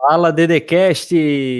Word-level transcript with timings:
Fala, 0.00 0.32
Dedecast! 0.32 1.10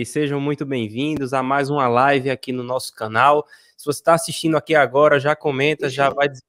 Sejam 0.06 0.41
muito 0.41 0.65
bem-vindos 0.65 1.35
a 1.35 1.43
mais 1.43 1.69
uma 1.69 1.87
live 1.87 2.31
aqui 2.31 2.53
no 2.53 2.63
nosso 2.63 2.95
canal. 2.95 3.47
Se 3.77 3.85
você 3.85 4.01
está 4.01 4.15
assistindo 4.15 4.57
aqui 4.57 4.75
agora, 4.75 5.21
já 5.21 5.37
comenta, 5.37 5.91
já 5.91 6.09
vai 6.09 6.27
dizer 6.27 6.42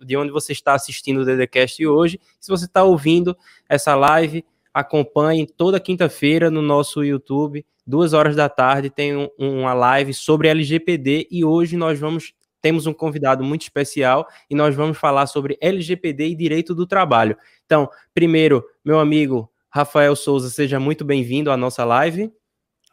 de 0.00 0.16
onde 0.16 0.32
você 0.32 0.52
está 0.52 0.72
assistindo 0.72 1.20
o 1.20 1.24
Dedecast 1.26 1.86
hoje. 1.86 2.18
Se 2.40 2.48
você 2.48 2.64
está 2.64 2.84
ouvindo 2.84 3.36
essa 3.68 3.94
live, 3.94 4.46
acompanhe 4.72 5.46
toda 5.46 5.78
quinta-feira 5.78 6.50
no 6.50 6.62
nosso 6.62 7.04
YouTube, 7.04 7.66
duas 7.86 8.14
horas 8.14 8.34
da 8.34 8.48
tarde, 8.48 8.88
tem 8.88 9.14
um, 9.14 9.28
uma 9.38 9.74
live 9.74 10.14
sobre 10.14 10.48
LGPD 10.48 11.28
e 11.30 11.44
hoje 11.44 11.76
nós 11.76 12.00
vamos 12.00 12.32
temos 12.62 12.86
um 12.86 12.94
convidado 12.94 13.44
muito 13.44 13.62
especial 13.62 14.26
e 14.48 14.54
nós 14.54 14.74
vamos 14.74 14.96
falar 14.96 15.26
sobre 15.26 15.58
LGPD 15.60 16.28
e 16.28 16.34
direito 16.34 16.74
do 16.74 16.86
trabalho. 16.86 17.36
Então, 17.66 17.90
primeiro, 18.14 18.64
meu 18.82 18.98
amigo 18.98 19.50
Rafael 19.70 20.14
Souza, 20.16 20.48
seja 20.48 20.80
muito 20.80 21.04
bem-vindo 21.04 21.50
à 21.50 21.56
nossa 21.56 21.84
live. 21.84 22.32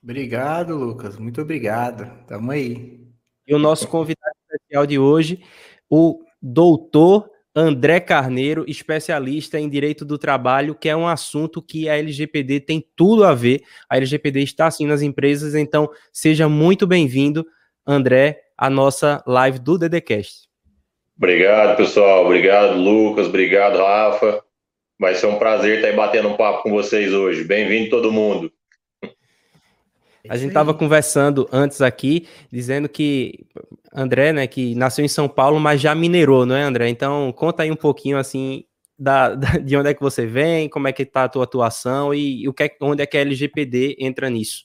Obrigado, 0.04 0.76
Lucas. 0.76 1.18
Muito 1.18 1.42
obrigado. 1.42 2.12
Tamo 2.28 2.52
aí. 2.52 3.00
E 3.48 3.56
o 3.56 3.60
nosso 3.60 3.88
convidado 3.88 4.36
especial 4.52 4.86
de 4.86 5.00
hoje, 5.00 5.42
o 5.90 6.20
doutor 6.42 7.30
André 7.56 8.00
Carneiro, 8.00 8.66
especialista 8.68 9.60
em 9.60 9.70
direito 9.70 10.04
do 10.04 10.18
trabalho, 10.18 10.74
que 10.74 10.90
é 10.90 10.96
um 10.96 11.08
assunto 11.08 11.62
que 11.62 11.88
a 11.88 11.96
LGPD 11.96 12.60
tem 12.62 12.84
tudo 12.96 13.24
a 13.24 13.34
ver. 13.34 13.62
A 13.88 13.98
LGPD 13.98 14.42
está 14.42 14.68
assim 14.68 14.88
nas 14.88 15.02
empresas, 15.02 15.54
então 15.54 15.90
seja 16.12 16.50
muito 16.50 16.88
bem-vindo, 16.88 17.46
André, 17.86 18.42
à 18.58 18.70
nossa 18.70 19.24
live 19.28 19.60
do 19.60 19.78
DDCast. 19.78 20.50
Obrigado, 21.16 21.78
pessoal. 21.78 22.26
Obrigado, 22.26 22.76
Lucas. 22.76 23.28
Obrigado, 23.28 23.78
Rafa. 23.78 24.44
Vai 25.00 25.16
ser 25.16 25.26
um 25.26 25.40
prazer 25.40 25.78
estar 25.78 25.88
aí 25.88 25.96
batendo 25.96 26.30
um 26.30 26.38
papo 26.38 26.64
com 26.64 26.70
vocês 26.70 27.14
hoje. 27.14 27.44
Bem-vindo 27.44 27.90
todo 27.90 28.12
mundo. 28.12 28.52
A 30.30 30.38
gente 30.38 30.50
estava 30.50 30.74
conversando 30.74 31.50
antes 31.52 31.82
aqui, 31.82 32.28
dizendo 32.52 32.88
que 32.88 33.46
André, 33.94 34.32
né, 34.32 34.48
que 34.48 34.74
nasceu 34.76 35.04
em 35.04 35.10
São 35.10 35.28
Paulo, 35.28 35.60
mas 35.60 35.82
já 35.82 35.94
minerou, 35.94 36.46
não 36.46 36.56
é, 36.56 36.62
André? 36.62 36.88
Então, 36.88 37.32
conta 37.34 37.64
aí 37.64 37.72
um 37.72 37.76
pouquinho, 37.76 38.18
assim, 38.18 38.64
da, 38.98 39.36
da 39.36 39.58
de 39.58 39.76
onde 39.76 39.90
é 39.90 39.94
que 39.94 40.02
você 40.02 40.26
vem, 40.26 40.70
como 40.70 40.88
é 40.88 40.94
que 40.94 41.04
está 41.04 41.26
a 41.26 41.30
tua 41.30 41.44
atuação 41.44 42.14
e, 42.14 42.44
e 42.44 42.48
o 42.48 42.54
que 42.54 42.64
é, 42.64 42.76
onde 42.82 43.04
é 43.04 43.06
que 43.06 43.18
a 43.18 43.22
LGPD 43.22 43.98
entra 44.00 44.30
nisso. 44.30 44.64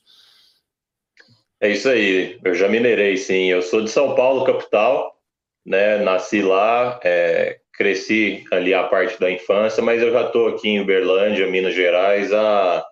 É 1.61 1.71
isso 1.71 1.89
aí, 1.89 2.39
eu 2.45 2.55
já 2.55 2.69
minerei, 2.69 3.17
sim. 3.17 3.51
Eu 3.51 3.63
sou 3.63 3.83
de 3.83 3.91
São 3.91 4.15
Paulo, 4.15 4.45
capital, 4.45 5.19
né, 5.67 5.99
nasci 5.99 6.41
lá, 6.41 7.01
é, 7.03 7.59
cresci 7.79 8.45
ali 8.51 8.75
a 8.75 8.83
parte 8.83 9.19
da 9.21 9.31
infância, 9.31 9.81
mas 9.81 10.03
eu 10.03 10.11
já 10.11 10.27
estou 10.27 10.49
aqui 10.49 10.69
em 10.69 10.81
Uberlândia, 10.81 11.47
Minas 11.47 11.75
Gerais, 11.75 12.33
há, 12.33 12.85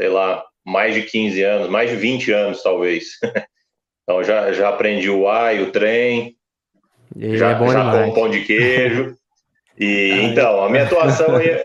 sei 0.00 0.08
lá, 0.08 0.42
mais 0.64 0.94
de 0.94 1.02
15 1.02 1.42
anos, 1.42 1.68
mais 1.68 1.90
de 1.90 1.96
20 1.96 2.32
anos, 2.32 2.62
talvez. 2.62 3.04
então 4.02 4.24
já, 4.24 4.52
já 4.52 4.70
aprendi 4.70 5.10
o 5.10 5.28
ai, 5.28 5.60
o 5.60 5.70
trem, 5.70 6.34
e 7.14 7.36
já, 7.36 7.50
é 7.50 7.72
já 7.72 7.90
como 7.90 8.14
pão 8.14 8.30
de 8.30 8.44
queijo. 8.44 9.14
E 9.78 10.10
então, 10.24 10.62
a 10.62 10.68
minha 10.68 10.82
atuação 10.82 11.38
é, 11.38 11.64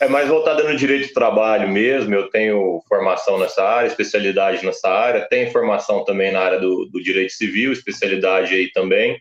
é 0.00 0.08
mais 0.08 0.28
voltada 0.28 0.62
no 0.62 0.76
direito 0.76 1.08
do 1.08 1.12
trabalho 1.12 1.68
mesmo. 1.68 2.14
Eu 2.14 2.30
tenho 2.30 2.80
formação 2.88 3.36
nessa 3.36 3.64
área, 3.64 3.88
especialidade 3.88 4.64
nessa 4.64 4.88
área, 4.88 5.26
tenho 5.28 5.50
formação 5.50 6.04
também 6.04 6.30
na 6.30 6.38
área 6.38 6.60
do, 6.60 6.84
do 6.84 7.02
direito 7.02 7.32
civil, 7.32 7.72
especialidade 7.72 8.54
aí 8.54 8.70
também. 8.70 9.20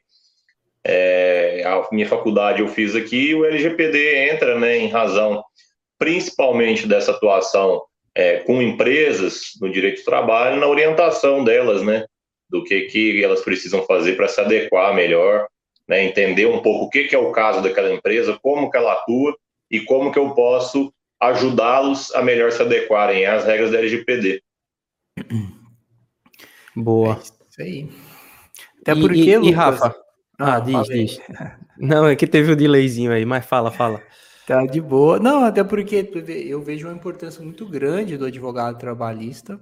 É, 0.90 1.64
a 1.66 1.86
minha 1.92 2.08
faculdade 2.08 2.62
eu 2.62 2.68
fiz 2.70 2.96
aqui, 2.96 3.36
o 3.36 3.44
LGPD 3.44 4.30
entra 4.30 4.58
né, 4.58 4.78
em 4.78 4.88
razão 4.88 5.44
principalmente 6.00 6.88
dessa 6.88 7.12
atuação 7.12 7.84
é, 8.16 8.38
com 8.38 8.62
empresas 8.62 9.52
no 9.60 9.70
direito 9.70 10.00
do 10.00 10.06
trabalho, 10.06 10.60
na 10.60 10.68
orientação 10.68 11.44
delas, 11.44 11.84
né, 11.84 12.06
do 12.50 12.64
que, 12.64 12.82
que 12.82 13.24
elas 13.24 13.42
precisam 13.42 13.84
fazer 13.84 14.16
para 14.16 14.28
se 14.28 14.40
adequar 14.40 14.96
melhor, 14.96 15.48
né, 15.88 16.04
entender 16.04 16.46
um 16.46 16.62
pouco 16.62 16.86
o 16.86 16.90
que, 16.90 17.06
que 17.06 17.16
é 17.16 17.20
o 17.20 17.32
caso 17.32 17.62
daquela 17.62 17.94
empresa, 17.94 18.40
como 18.42 18.70
que 18.72 18.78
ela 18.78 18.94
atua 18.94 19.36
e 19.70 19.82
como 19.82 20.12
que 20.12 20.20
eu 20.20 20.34
posso 20.34 20.94
ajudá-los 21.20 22.14
a 22.14 22.22
melhor 22.22 22.52
se 22.52 22.62
adequarem 22.62 23.26
às 23.26 23.44
regras 23.44 23.72
da 23.72 23.80
LGPD. 23.80 24.42
Boa. 26.76 27.16
É 27.16 27.20
isso 27.20 27.62
aí. 27.62 27.90
Até 28.82 28.96
porque, 28.96 29.16
e, 29.16 29.36
e, 29.36 29.50
e 29.50 29.52
Rafa, 29.52 29.96
ah, 30.38 30.60
diz, 30.60 30.88
diz. 30.88 31.20
Não, 31.78 32.08
é 32.08 32.16
que 32.16 32.28
teve 32.28 32.52
o 32.52 32.54
um 32.54 32.58
delayzinho 32.58 33.12
aí, 33.12 33.26
mas 33.26 33.46
fala, 33.46 33.72
fala. 33.72 34.02
Tá 34.46 34.66
de 34.66 34.80
boa. 34.80 35.20
Não, 35.20 35.44
até 35.44 35.64
porque 35.64 36.10
eu 36.48 36.62
vejo 36.62 36.88
uma 36.88 36.96
importância 36.96 37.44
muito 37.44 37.66
grande 37.66 38.18
do 38.18 38.26
advogado 38.26 38.78
trabalhista 38.78 39.60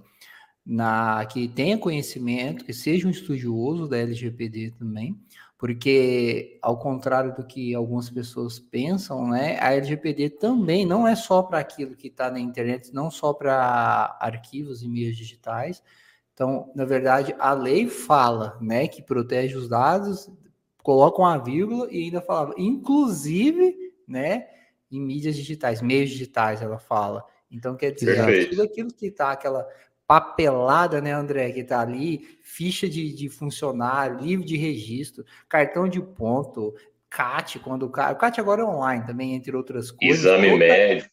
na 0.65 1.25
que 1.25 1.47
tenha 1.47 1.77
conhecimento, 1.77 2.65
que 2.65 2.73
seja 2.73 3.07
um 3.07 3.11
estudioso 3.11 3.87
da 3.87 3.97
LGPD 3.97 4.73
também, 4.77 5.19
porque 5.57 6.59
ao 6.61 6.77
contrário 6.77 7.33
do 7.35 7.45
que 7.45 7.73
algumas 7.73 8.09
pessoas 8.09 8.59
pensam, 8.59 9.29
né, 9.29 9.57
a 9.61 9.73
LGPD 9.73 10.31
também 10.31 10.85
não 10.85 11.07
é 11.07 11.15
só 11.15 11.43
para 11.43 11.59
aquilo 11.59 11.95
que 11.95 12.07
está 12.07 12.29
na 12.31 12.39
internet, 12.39 12.93
não 12.93 13.11
só 13.11 13.33
para 13.33 14.17
arquivos 14.19 14.81
e 14.81 14.87
meios 14.87 15.15
digitais. 15.15 15.81
Então, 16.33 16.71
na 16.75 16.83
verdade, 16.83 17.33
a 17.39 17.53
lei 17.53 17.87
fala, 17.87 18.57
né, 18.59 18.87
que 18.87 19.01
protege 19.01 19.55
os 19.55 19.69
dados 19.69 20.29
coloca 20.85 21.19
uma 21.19 21.35
vírgula 21.39 21.87
e 21.91 22.03
ainda 22.03 22.21
falava, 22.21 22.53
inclusive, 22.59 23.75
né, 24.07 24.47
em 24.91 25.01
mídias 25.01 25.35
digitais, 25.35 25.81
meios 25.81 26.11
digitais, 26.11 26.61
ela 26.61 26.77
fala. 26.77 27.25
Então, 27.49 27.75
quer 27.75 27.89
dizer, 27.89 28.17
Perfeito. 28.17 28.51
tudo 28.51 28.61
aquilo 28.61 28.93
que 28.93 29.07
está, 29.07 29.31
aquela 29.31 29.67
papelada, 30.05 31.01
né, 31.01 31.11
André, 31.11 31.51
que 31.51 31.61
está 31.61 31.81
ali, 31.81 32.37
ficha 32.43 32.87
de, 32.87 33.11
de 33.11 33.27
funcionário, 33.29 34.19
livro 34.19 34.45
de 34.45 34.55
registro, 34.57 35.25
cartão 35.49 35.89
de 35.89 35.99
ponto, 35.99 36.75
CAT, 37.09 37.57
quando 37.57 37.87
o 37.87 37.89
CAT, 37.89 38.13
o 38.13 38.17
CAT 38.19 38.39
agora 38.39 38.61
é 38.61 38.65
online 38.65 39.07
também, 39.07 39.33
entre 39.33 39.57
outras 39.57 39.89
coisas. 39.89 40.19
Exame 40.19 40.51
toda, 40.51 40.59
médico. 40.59 41.09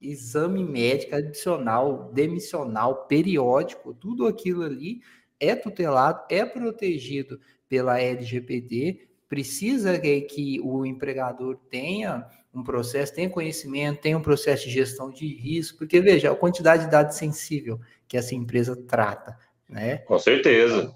Exame 0.00 0.64
médico, 0.64 1.14
adicional, 1.14 2.10
demissional, 2.12 3.06
periódico, 3.06 3.94
tudo 3.94 4.26
aquilo 4.26 4.64
ali 4.64 5.00
é 5.38 5.54
tutelado, 5.54 6.24
é 6.28 6.44
protegido 6.44 7.38
pela 7.68 8.00
LGPD, 8.00 9.11
precisa 9.32 9.98
que 9.98 10.60
o 10.62 10.84
empregador 10.84 11.56
tenha 11.70 12.26
um 12.54 12.62
processo, 12.62 13.14
tenha 13.14 13.30
conhecimento, 13.30 14.02
tenha 14.02 14.18
um 14.18 14.20
processo 14.20 14.66
de 14.66 14.70
gestão 14.70 15.10
de 15.10 15.26
risco, 15.26 15.78
porque 15.78 16.02
veja 16.02 16.30
a 16.30 16.36
quantidade 16.36 16.84
de 16.84 16.90
dados 16.90 17.16
sensível 17.16 17.80
que 18.06 18.18
essa 18.18 18.34
empresa 18.34 18.76
trata, 18.86 19.34
né? 19.66 19.96
Com 20.06 20.18
certeza. 20.18 20.94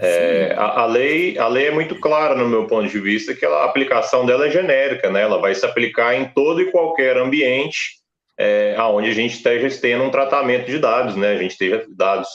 É, 0.00 0.54
a, 0.56 0.80
a, 0.80 0.86
lei, 0.86 1.36
a 1.36 1.46
lei 1.46 1.66
é 1.66 1.70
muito 1.70 2.00
clara 2.00 2.34
no 2.34 2.48
meu 2.48 2.66
ponto 2.66 2.88
de 2.88 2.98
vista 2.98 3.34
que 3.34 3.44
ela, 3.44 3.64
a 3.64 3.66
aplicação 3.66 4.24
dela 4.24 4.46
é 4.46 4.50
genérica, 4.50 5.10
né? 5.10 5.20
Ela 5.20 5.38
vai 5.38 5.54
se 5.54 5.66
aplicar 5.66 6.14
em 6.14 6.32
todo 6.32 6.62
e 6.62 6.70
qualquer 6.70 7.18
ambiente 7.18 7.98
é, 8.38 8.74
aonde 8.78 9.10
a 9.10 9.14
gente 9.14 9.34
esteja 9.34 9.78
tendo 9.78 10.04
um 10.04 10.10
tratamento 10.10 10.70
de 10.70 10.78
dados, 10.78 11.16
né? 11.16 11.32
A 11.32 11.36
gente 11.36 11.50
esteja 11.50 11.84
dados 11.90 12.30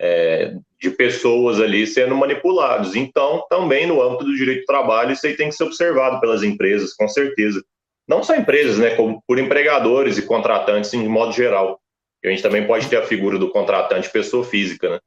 é, 0.00 0.54
de 0.84 0.90
pessoas 0.90 1.60
ali 1.60 1.86
sendo 1.86 2.14
manipulados. 2.14 2.94
Então, 2.94 3.44
também 3.48 3.86
no 3.86 4.02
âmbito 4.02 4.24
do 4.24 4.36
direito 4.36 4.60
do 4.60 4.66
trabalho, 4.66 5.12
isso 5.12 5.26
aí 5.26 5.34
tem 5.34 5.48
que 5.48 5.54
ser 5.54 5.64
observado 5.64 6.20
pelas 6.20 6.42
empresas, 6.42 6.94
com 6.94 7.08
certeza. 7.08 7.64
Não 8.06 8.22
só 8.22 8.36
empresas, 8.36 8.78
né, 8.78 8.94
como 8.94 9.22
por 9.26 9.38
empregadores 9.38 10.18
e 10.18 10.22
contratantes 10.22 10.92
em 10.92 11.08
modo 11.08 11.32
geral. 11.32 11.80
E 12.22 12.28
a 12.28 12.30
gente 12.30 12.42
também 12.42 12.66
pode 12.66 12.86
ter 12.88 12.96
a 12.96 13.06
figura 13.06 13.38
do 13.38 13.50
contratante 13.50 14.10
pessoa 14.10 14.44
física, 14.44 14.90
né? 14.90 15.00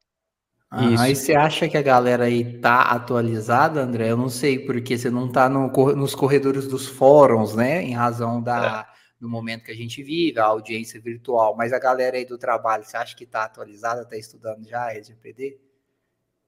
Ah, 0.70 1.04
aí 1.04 1.16
você 1.16 1.34
acha 1.34 1.70
que 1.70 1.78
a 1.78 1.82
galera 1.82 2.26
aí 2.26 2.60
tá 2.60 2.82
atualizada, 2.82 3.82
André? 3.82 4.12
Eu 4.12 4.18
não 4.18 4.28
sei, 4.28 4.60
porque 4.60 4.98
você 4.98 5.10
não 5.10 5.32
tá 5.32 5.48
no, 5.48 5.70
nos 5.96 6.14
corredores 6.14 6.68
dos 6.68 6.88
fóruns, 6.88 7.56
né? 7.56 7.82
Em 7.84 7.94
razão 7.94 8.42
da, 8.42 8.86
é 8.92 8.98
no 9.20 9.28
momento 9.28 9.64
que 9.64 9.72
a 9.72 9.76
gente 9.76 10.04
vive, 10.04 10.40
a 10.40 10.46
audiência 10.46 11.02
virtual, 11.02 11.56
mas 11.56 11.74
a 11.74 11.80
galera 11.80 12.18
aí 12.18 12.26
do 12.26 12.38
trabalho, 12.38 12.84
você 12.84 12.96
acha 12.96 13.16
que 13.16 13.24
está 13.24 13.46
atualizada, 13.46 14.04
está 14.04 14.16
estudando 14.16 14.68
já 14.68 14.86
a 14.86 14.94
LGPD? 14.94 15.60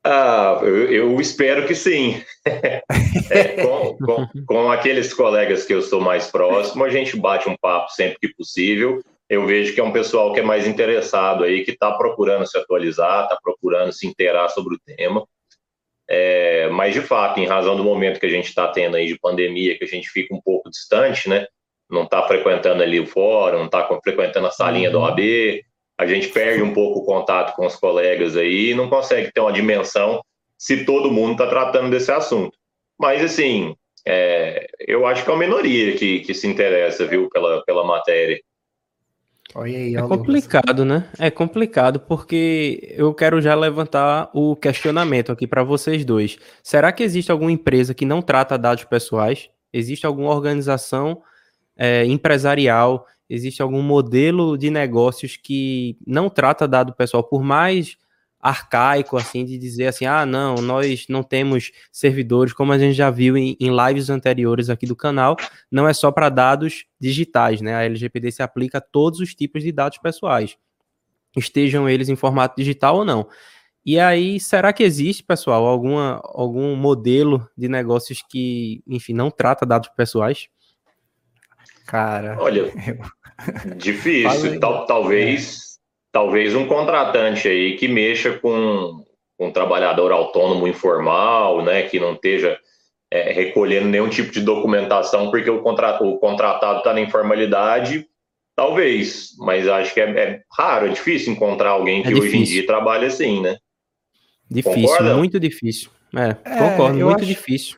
Ah, 0.04 0.60
eu, 0.62 0.92
eu 0.92 1.22
espero 1.22 1.68
que 1.68 1.76
sim. 1.76 2.24
é, 3.30 3.64
com, 3.64 3.98
com, 3.98 4.28
com, 4.46 4.72
aqueles 4.72 5.14
colegas 5.14 5.66
que 5.66 5.74
eu 5.74 5.82
sou 5.82 6.00
mais 6.00 6.32
próximo, 6.32 6.84
a 6.84 6.90
gente 6.90 7.18
bate 7.18 7.50
um 7.50 7.58
papo 7.58 7.92
sempre 7.92 8.18
que 8.20 8.34
possível. 8.34 9.02
Eu 9.30 9.46
vejo 9.46 9.74
que 9.74 9.80
é 9.80 9.84
um 9.84 9.92
pessoal 9.92 10.34
que 10.34 10.40
é 10.40 10.44
mais 10.44 10.66
interessado 10.66 11.44
aí, 11.44 11.64
que 11.64 11.72
está 11.72 11.92
procurando 11.92 12.48
se 12.48 12.58
atualizar, 12.58 13.24
está 13.24 13.38
procurando 13.44 13.92
se 13.92 14.08
inteirar 14.08 14.50
sobre 14.50 14.76
o 14.76 14.80
tema. 14.80 15.26
É, 16.10 16.70
mas, 16.70 16.94
de 16.94 17.02
fato, 17.02 17.40
em 17.40 17.46
razão 17.46 17.76
do 17.76 17.84
momento 17.84 18.20
que 18.20 18.26
a 18.26 18.30
gente 18.30 18.48
está 18.48 18.68
tendo 18.70 18.96
aí 18.98 19.06
de 19.06 19.20
pandemia, 19.20 19.78
que 19.78 19.84
a 19.84 19.88
gente 19.88 20.10
fica 20.10 20.34
um 20.34 20.42
pouco 20.42 20.70
distante, 20.70 21.30
né? 21.30 21.46
não 21.90 22.04
está 22.04 22.26
frequentando 22.28 22.84
ali 22.84 23.00
o 23.00 23.08
fórum, 23.08 23.58
não 23.58 23.66
está 23.66 23.88
frequentando 24.04 24.48
a 24.48 24.52
salinha 24.52 24.90
uhum. 24.90 24.94
da 24.94 25.00
OAB, 25.00 25.20
a 26.00 26.06
gente 26.06 26.30
perde 26.30 26.64
um 26.64 26.74
pouco 26.74 27.00
o 27.00 27.06
contato 27.06 27.54
com 27.58 27.66
os 27.66 27.76
colegas 27.76 28.38
aí 28.38 28.70
e 28.70 28.74
não 28.74 28.90
consegue 28.90 29.34
ter 29.34 29.42
uma 29.42 29.52
dimensão 29.52 30.24
se 30.58 30.86
todo 30.86 31.12
mundo 31.12 31.34
está 31.34 31.48
tratando 31.48 31.90
desse 31.90 32.10
assunto. 32.10 32.58
Mas, 32.98 33.22
assim, 33.22 33.76
é, 34.08 34.66
eu 34.88 35.06
acho 35.06 35.26
que 35.26 35.30
é 35.30 35.34
uma 35.34 35.40
minoria 35.42 35.98
que, 35.98 36.22
que 36.22 36.34
se 36.34 36.48
interessa, 36.48 37.06
viu, 37.06 37.28
pela, 37.30 37.62
pela 37.66 37.84
matéria. 37.86 38.40
Aí, 39.54 39.94
é 39.94 40.02
complicado, 40.02 40.86
né? 40.86 41.10
É 41.20 41.30
complicado 41.30 42.00
porque 42.00 42.94
eu 42.98 43.14
quero 43.14 43.42
já 43.42 43.54
levantar 43.54 44.30
o 44.34 44.56
questionamento 44.56 45.34
aqui 45.34 45.46
para 45.46 45.64
vocês 45.64 46.06
dois. 46.06 46.38
Será 46.64 46.94
que 46.94 47.04
existe 47.04 47.30
alguma 47.30 47.52
empresa 47.52 47.94
que 47.94 48.06
não 48.06 48.22
trata 48.22 48.58
dados 48.58 48.86
pessoais? 48.86 49.50
Existe 49.74 50.06
alguma 50.06 50.34
organização 50.34 51.22
é, 51.78 52.06
empresarial? 52.06 53.06
Existe 53.30 53.62
algum 53.62 53.82
modelo 53.82 54.58
de 54.58 54.70
negócios 54.70 55.38
que 55.38 55.98
não 56.06 56.30
trata 56.30 56.68
dado 56.68 56.94
pessoal, 56.94 57.24
por 57.24 57.44
mais 57.44 57.98
arcaico, 58.40 59.18
assim, 59.18 59.44
de 59.44 59.58
dizer 59.58 59.88
assim, 59.88 60.06
ah, 60.06 60.26
não, 60.26 60.56
nós 60.56 61.06
não 61.10 61.22
temos 61.22 61.72
servidores, 61.92 62.54
como 62.54 62.72
a 62.72 62.78
gente 62.78 62.94
já 62.94 63.10
viu 63.10 63.38
em, 63.38 63.58
em 63.60 63.70
lives 63.76 64.10
anteriores 64.10 64.70
aqui 64.70 64.86
do 64.86 64.96
canal, 64.96 65.36
não 65.70 65.88
é 65.88 65.94
só 65.94 66.10
para 66.10 66.30
dados 66.30 66.86
digitais, 67.00 67.60
né? 67.60 67.76
A 67.76 67.84
LGPD 67.84 68.32
se 68.32 68.42
aplica 68.42 68.78
a 68.78 68.82
todos 68.82 69.20
os 69.20 69.36
tipos 69.36 69.62
de 69.62 69.72
dados 69.72 69.98
pessoais, 69.98 70.58
estejam 71.36 71.90
eles 71.90 72.08
em 72.08 72.16
formato 72.16 72.56
digital 72.58 72.98
ou 72.98 73.06
não. 73.06 73.28
E 73.86 74.00
aí, 74.00 74.40
será 74.40 74.72
que 74.72 74.84
existe, 74.84 75.24
pessoal, 75.24 75.66
alguma, 75.66 76.22
algum 76.24 76.76
modelo 76.76 77.50
de 77.58 77.68
negócios 77.68 78.24
que, 78.28 78.84
enfim, 78.88 79.14
não 79.14 79.30
trata 79.30 79.66
dados 79.66 79.90
pessoais? 79.96 80.48
Cara, 81.86 82.38
olha, 82.40 82.72
difícil, 83.78 84.60
tal, 84.60 84.86
talvez 84.86 85.70
talvez 86.12 86.56
um 86.56 86.66
contratante 86.66 87.48
aí 87.48 87.76
que 87.76 87.88
mexa 87.88 88.34
com 88.34 89.04
um 89.40 89.52
trabalhador 89.52 90.12
autônomo 90.12 90.68
informal, 90.68 91.64
né, 91.64 91.84
que 91.84 92.00
não 92.00 92.14
esteja 92.14 92.60
é, 93.12 93.32
recolhendo 93.32 93.88
nenhum 93.88 94.10
tipo 94.10 94.32
de 94.32 94.42
documentação 94.42 95.32
porque 95.32 95.50
o, 95.50 95.62
contra, 95.62 96.04
o 96.04 96.18
contratado 96.18 96.80
está 96.80 96.94
na 96.94 97.02
informalidade, 97.02 98.06
talvez, 98.56 99.36
mas 99.40 99.68
acho 99.68 99.94
que 99.94 100.02
é, 100.02 100.10
é, 100.10 100.42
raro, 100.52 100.88
é 100.88 100.90
difícil 100.90 101.34
encontrar 101.34 101.70
alguém 101.70 102.04
que 102.04 102.12
é 102.12 102.16
hoje 102.16 102.38
em 102.38 102.44
dia 102.44 102.66
trabalha 102.66 103.08
assim, 103.08 103.42
né? 103.42 103.58
Difícil, 104.52 104.82
Concorda? 104.82 105.16
muito 105.16 105.40
difícil. 105.40 105.92
É, 106.16 106.30
é 106.44 106.58
concordo, 106.58 106.98
muito 106.98 107.18
acho... 107.18 107.26
difícil. 107.26 107.78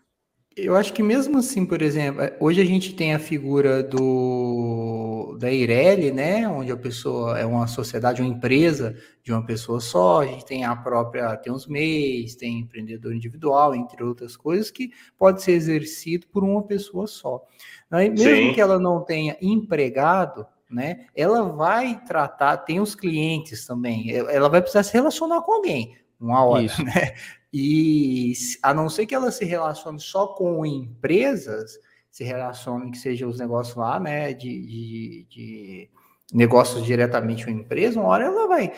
Eu 0.56 0.75
acho 0.75 0.92
que 0.92 1.01
mesmo 1.01 1.38
assim, 1.38 1.65
por 1.65 1.81
exemplo, 1.81 2.21
é, 2.21 2.36
hoje 2.38 2.62
a 2.62 2.65
gente 2.65 2.94
tem 2.94 3.13
a 3.13 3.19
figura 3.19 3.81
do 3.81 5.38
da 5.39 5.50
Eireli, 5.50 6.12
né, 6.12 6.48
onde 6.48 6.71
a 6.71 6.77
pessoa 6.77 7.39
é 7.39 7.45
uma 7.45 7.65
sociedade, 7.68 8.21
uma 8.21 8.30
empresa 8.30 8.95
de 9.24 9.31
uma 9.31 9.44
pessoa 9.44 9.80
só, 9.80 10.21
a 10.21 10.25
gente 10.25 10.45
tem 10.45 10.63
a 10.65 10.75
própria, 10.75 11.36
tem 11.38 11.51
os 11.51 11.65
MEIs, 11.65 12.36
tem 12.36 12.59
empreendedor 12.59 13.15
individual, 13.15 13.74
entre 13.74 14.03
outras 14.03 14.36
coisas, 14.36 14.69
que 14.69 14.92
pode 15.18 15.42
ser 15.42 15.53
exercido 15.53 16.27
por 16.27 16.44
uma 16.44 16.62
pessoa 16.62 17.07
só. 17.07 17.42
Mesmo 17.89 18.18
Sim. 18.18 18.53
que 18.53 18.62
ela 18.62 18.77
não 18.77 19.03
tenha 19.03 19.36
empregado, 19.42 20.45
né, 20.69 21.07
ela 21.15 21.44
vai 21.44 22.03
tratar, 22.06 22.57
tem 22.57 22.80
os 22.80 22.94
clientes 22.94 23.65
também, 23.65 24.12
ela 24.12 24.50
vai 24.50 24.62
precisar 24.62 24.83
se 24.83 24.94
relacionar 24.94 25.42
com 25.42 25.53
alguém, 25.53 25.95
uma 26.19 26.45
hora, 26.45 26.63
Isso. 26.63 26.83
né? 26.83 27.13
E 27.53 28.33
a 28.63 28.74
não 28.74 28.89
ser 28.89 29.06
que 29.06 29.15
ela 29.15 29.31
se 29.31 29.44
relacione 29.44 30.00
só 30.00 30.27
com 30.27 30.65
empresas, 30.65 31.77
se 32.09 32.24
relacione 32.24 32.92
que 32.92 32.98
sejam 32.98 33.30
os 33.30 33.39
negócios 33.39 33.75
lá, 33.75 34.00
né, 34.00 34.33
de, 34.33 34.65
de, 34.65 35.27
de 35.30 35.89
negócios 36.33 36.83
diretamente 36.83 37.44
com 37.44 37.51
a 37.51 37.53
empresa, 37.53 38.00
uma 38.00 38.09
hora 38.09 38.25
ela 38.25 38.48
vai 38.48 38.71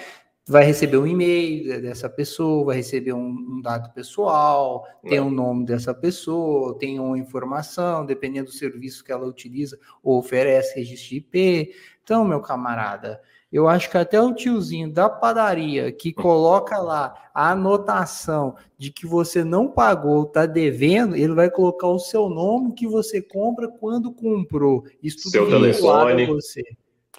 vai 0.45 0.65
receber 0.65 0.97
um 0.97 1.07
e-mail 1.07 1.81
dessa 1.81 2.09
pessoa, 2.09 2.65
vai 2.65 2.75
receber 2.75 3.13
um, 3.13 3.29
um 3.29 3.61
dado 3.61 3.93
pessoal, 3.93 4.85
tem 5.01 5.19
o 5.19 5.25
um 5.25 5.31
nome 5.31 5.65
dessa 5.65 5.93
pessoa, 5.93 6.77
tem 6.77 6.99
uma 6.99 7.17
informação, 7.17 8.05
dependendo 8.05 8.47
do 8.47 8.51
serviço 8.51 9.03
que 9.03 9.11
ela 9.11 9.25
utiliza 9.25 9.79
ou 10.01 10.19
oferece 10.19 10.75
registro 10.75 11.09
de 11.09 11.15
IP. 11.17 11.75
Então, 12.03 12.25
meu 12.25 12.41
camarada, 12.41 13.21
eu 13.53 13.67
acho 13.67 13.91
que 13.91 13.97
até 13.99 14.19
o 14.19 14.33
tiozinho 14.33 14.91
da 14.91 15.07
padaria 15.07 15.91
que 15.91 16.11
coloca 16.11 16.79
lá 16.79 17.29
a 17.31 17.51
anotação 17.51 18.55
de 18.79 18.89
que 18.89 19.05
você 19.05 19.43
não 19.43 19.67
pagou, 19.67 20.23
está 20.23 20.47
devendo, 20.47 21.15
ele 21.15 21.35
vai 21.35 21.51
colocar 21.51 21.87
o 21.87 21.99
seu 21.99 22.27
nome 22.29 22.73
que 22.73 22.87
você 22.87 23.21
compra 23.21 23.67
quando 23.67 24.11
comprou. 24.11 24.83
Isso 25.03 25.17
tudo 25.17 25.31
seu 25.31 25.49
telefone. 25.49 26.25
Você. 26.25 26.63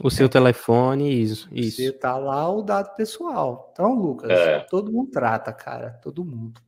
O 0.02 0.10
seu 0.10 0.28
telefone, 0.28 1.22
isso, 1.22 1.48
isso. 1.52 1.80
Você 1.80 1.92
tá 1.92 2.18
lá 2.18 2.50
o 2.50 2.62
dado 2.62 2.96
pessoal. 2.96 3.70
Então, 3.72 3.94
Lucas, 3.94 4.28
é. 4.28 4.58
todo 4.68 4.90
mundo 4.90 5.12
trata, 5.12 5.52
cara, 5.52 5.90
todo 6.02 6.24
mundo. 6.24 6.60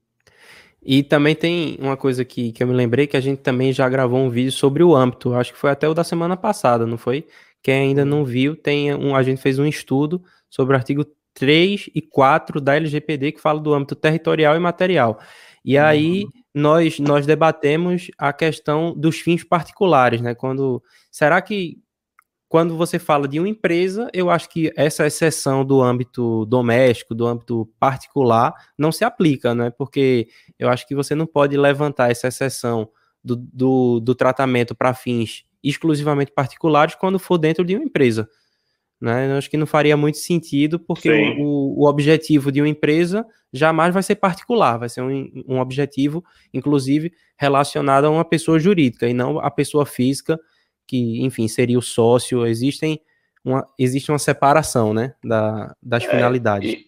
E 0.80 1.02
também 1.02 1.34
tem 1.34 1.76
uma 1.80 1.96
coisa 1.96 2.24
que, 2.24 2.52
que 2.52 2.62
eu 2.62 2.68
me 2.68 2.72
lembrei 2.72 3.08
que 3.08 3.16
a 3.16 3.20
gente 3.20 3.40
também 3.40 3.72
já 3.72 3.88
gravou 3.88 4.20
um 4.20 4.30
vídeo 4.30 4.52
sobre 4.52 4.84
o 4.84 4.94
âmbito. 4.94 5.34
Acho 5.34 5.52
que 5.52 5.58
foi 5.58 5.72
até 5.72 5.88
o 5.88 5.94
da 5.94 6.04
semana 6.04 6.36
passada, 6.36 6.86
não 6.86 6.96
foi? 6.96 7.26
Quem 7.66 7.88
ainda 7.88 8.04
não 8.04 8.24
viu, 8.24 8.54
tem 8.54 8.94
um, 8.94 9.16
a 9.16 9.24
gente 9.24 9.42
fez 9.42 9.58
um 9.58 9.66
estudo 9.66 10.22
sobre 10.48 10.72
o 10.72 10.78
artigo 10.78 11.04
3 11.34 11.90
e 11.92 12.00
4 12.00 12.60
da 12.60 12.76
LGPD 12.76 13.32
que 13.32 13.40
fala 13.40 13.58
do 13.58 13.74
âmbito 13.74 13.96
territorial 13.96 14.54
e 14.54 14.60
material. 14.60 15.18
E 15.64 15.76
aí 15.76 16.22
uhum. 16.22 16.30
nós 16.54 17.00
nós 17.00 17.26
debatemos 17.26 18.08
a 18.16 18.32
questão 18.32 18.94
dos 18.96 19.18
fins 19.18 19.42
particulares, 19.42 20.20
né? 20.20 20.32
Quando 20.32 20.80
será 21.10 21.42
que 21.42 21.80
quando 22.48 22.76
você 22.76 23.00
fala 23.00 23.26
de 23.26 23.40
uma 23.40 23.48
empresa, 23.48 24.08
eu 24.12 24.30
acho 24.30 24.48
que 24.48 24.72
essa 24.76 25.04
exceção 25.04 25.64
do 25.64 25.82
âmbito 25.82 26.46
doméstico, 26.46 27.16
do 27.16 27.26
âmbito 27.26 27.68
particular, 27.80 28.54
não 28.78 28.92
se 28.92 29.04
aplica, 29.04 29.56
né? 29.56 29.72
Porque 29.76 30.28
eu 30.56 30.68
acho 30.68 30.86
que 30.86 30.94
você 30.94 31.16
não 31.16 31.26
pode 31.26 31.56
levantar 31.56 32.12
essa 32.12 32.28
exceção 32.28 32.88
do, 33.24 33.34
do, 33.34 33.98
do 33.98 34.14
tratamento 34.14 34.72
para 34.72 34.94
fins 34.94 35.44
exclusivamente 35.68 36.32
particulares 36.32 36.94
quando 36.94 37.18
for 37.18 37.38
dentro 37.38 37.64
de 37.64 37.74
uma 37.74 37.84
empresa. 37.84 38.28
Né? 39.00 39.30
Eu 39.30 39.36
acho 39.36 39.50
que 39.50 39.56
não 39.56 39.66
faria 39.66 39.96
muito 39.96 40.18
sentido, 40.18 40.78
porque 40.78 41.10
o, 41.38 41.82
o, 41.82 41.88
objetivo 41.88 42.50
de 42.50 42.62
uma 42.62 42.68
empresa 42.68 43.26
jamais 43.52 43.92
vai 43.92 44.02
ser 44.02 44.16
particular, 44.16 44.78
vai 44.78 44.88
ser 44.88 45.02
um, 45.02 45.44
um 45.46 45.60
objetivo, 45.60 46.24
inclusive, 46.52 47.12
relacionado 47.36 48.06
a 48.06 48.10
uma 48.10 48.24
pessoa 48.24 48.58
jurídica 48.58 49.06
e 49.06 49.12
não 49.12 49.38
a 49.38 49.50
pessoa 49.50 49.84
física, 49.84 50.40
que, 50.86 51.22
enfim, 51.22 51.46
seria 51.46 51.78
o 51.78 51.82
sócio. 51.82 52.46
Existem 52.46 52.98
uma, 53.44 53.66
existe 53.78 54.10
uma 54.10 54.18
separação 54.18 54.94
né, 54.94 55.14
da, 55.22 55.74
das 55.82 56.02
é, 56.04 56.08
finalidades. 56.08 56.84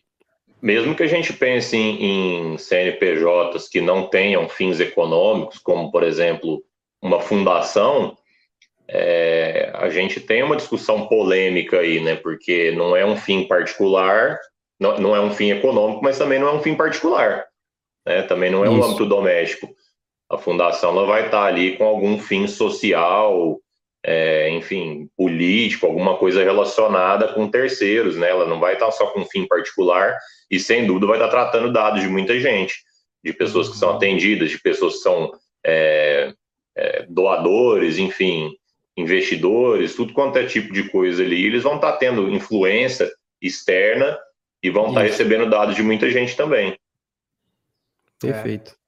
mesmo 0.62 0.94
que 0.94 1.02
a 1.02 1.06
gente 1.06 1.34
pense 1.34 1.76
em, 1.76 2.52
em 2.54 2.58
CNPJs 2.58 3.68
que 3.68 3.82
não 3.82 4.08
tenham 4.08 4.48
fins 4.48 4.80
econômicos, 4.80 5.58
como, 5.58 5.90
por 5.90 6.02
exemplo, 6.02 6.64
uma 7.02 7.20
fundação, 7.20 8.16
é, 8.90 9.70
a 9.74 9.90
gente 9.90 10.18
tem 10.18 10.42
uma 10.42 10.56
discussão 10.56 11.06
polêmica 11.06 11.80
aí, 11.80 12.00
né? 12.00 12.16
Porque 12.16 12.70
não 12.72 12.96
é 12.96 13.04
um 13.04 13.16
fim 13.16 13.44
particular, 13.46 14.38
não, 14.80 14.98
não 14.98 15.16
é 15.16 15.20
um 15.20 15.30
fim 15.30 15.50
econômico, 15.50 16.02
mas 16.02 16.16
também 16.16 16.38
não 16.38 16.48
é 16.48 16.52
um 16.52 16.62
fim 16.62 16.74
particular, 16.74 17.44
né? 18.06 18.22
Também 18.22 18.50
não 18.50 18.64
é 18.64 18.70
um 18.70 18.82
âmbito 18.82 19.04
doméstico. 19.04 19.68
A 20.30 20.38
fundação 20.38 20.90
ela 20.90 21.06
vai 21.06 21.26
estar 21.26 21.44
ali 21.44 21.76
com 21.76 21.84
algum 21.84 22.18
fim 22.18 22.46
social, 22.46 23.58
é, 24.04 24.50
enfim, 24.50 25.08
político, 25.16 25.86
alguma 25.86 26.16
coisa 26.16 26.42
relacionada 26.42 27.28
com 27.28 27.50
terceiros, 27.50 28.16
né? 28.16 28.30
Ela 28.30 28.46
não 28.46 28.58
vai 28.58 28.74
estar 28.74 28.90
só 28.90 29.06
com 29.08 29.20
um 29.20 29.26
fim 29.26 29.46
particular 29.46 30.16
e, 30.50 30.58
sem 30.58 30.86
dúvida, 30.86 31.06
vai 31.06 31.16
estar 31.16 31.28
tratando 31.28 31.72
dados 31.72 32.00
de 32.00 32.08
muita 32.08 32.38
gente, 32.40 32.74
de 33.22 33.34
pessoas 33.34 33.68
que 33.68 33.76
são 33.76 33.90
atendidas, 33.90 34.50
de 34.50 34.58
pessoas 34.58 34.94
que 34.94 35.00
são 35.00 35.30
é, 35.64 36.32
é, 36.76 37.06
doadores, 37.08 37.98
enfim, 37.98 38.54
investidores, 38.98 39.94
tudo 39.94 40.12
quanto 40.12 40.38
é 40.38 40.44
tipo 40.44 40.72
de 40.72 40.88
coisa 40.90 41.22
ali, 41.22 41.46
eles 41.46 41.62
vão 41.62 41.76
estar 41.76 41.92
tá 41.92 41.98
tendo 41.98 42.28
influência 42.28 43.08
externa 43.40 44.18
e 44.62 44.70
vão 44.70 44.88
estar 44.88 45.00
tá 45.00 45.06
recebendo 45.06 45.48
dados 45.48 45.76
de 45.76 45.82
muita 45.82 46.10
gente 46.10 46.36
também. 46.36 46.76
Perfeito. 48.20 48.72
É. 48.72 48.78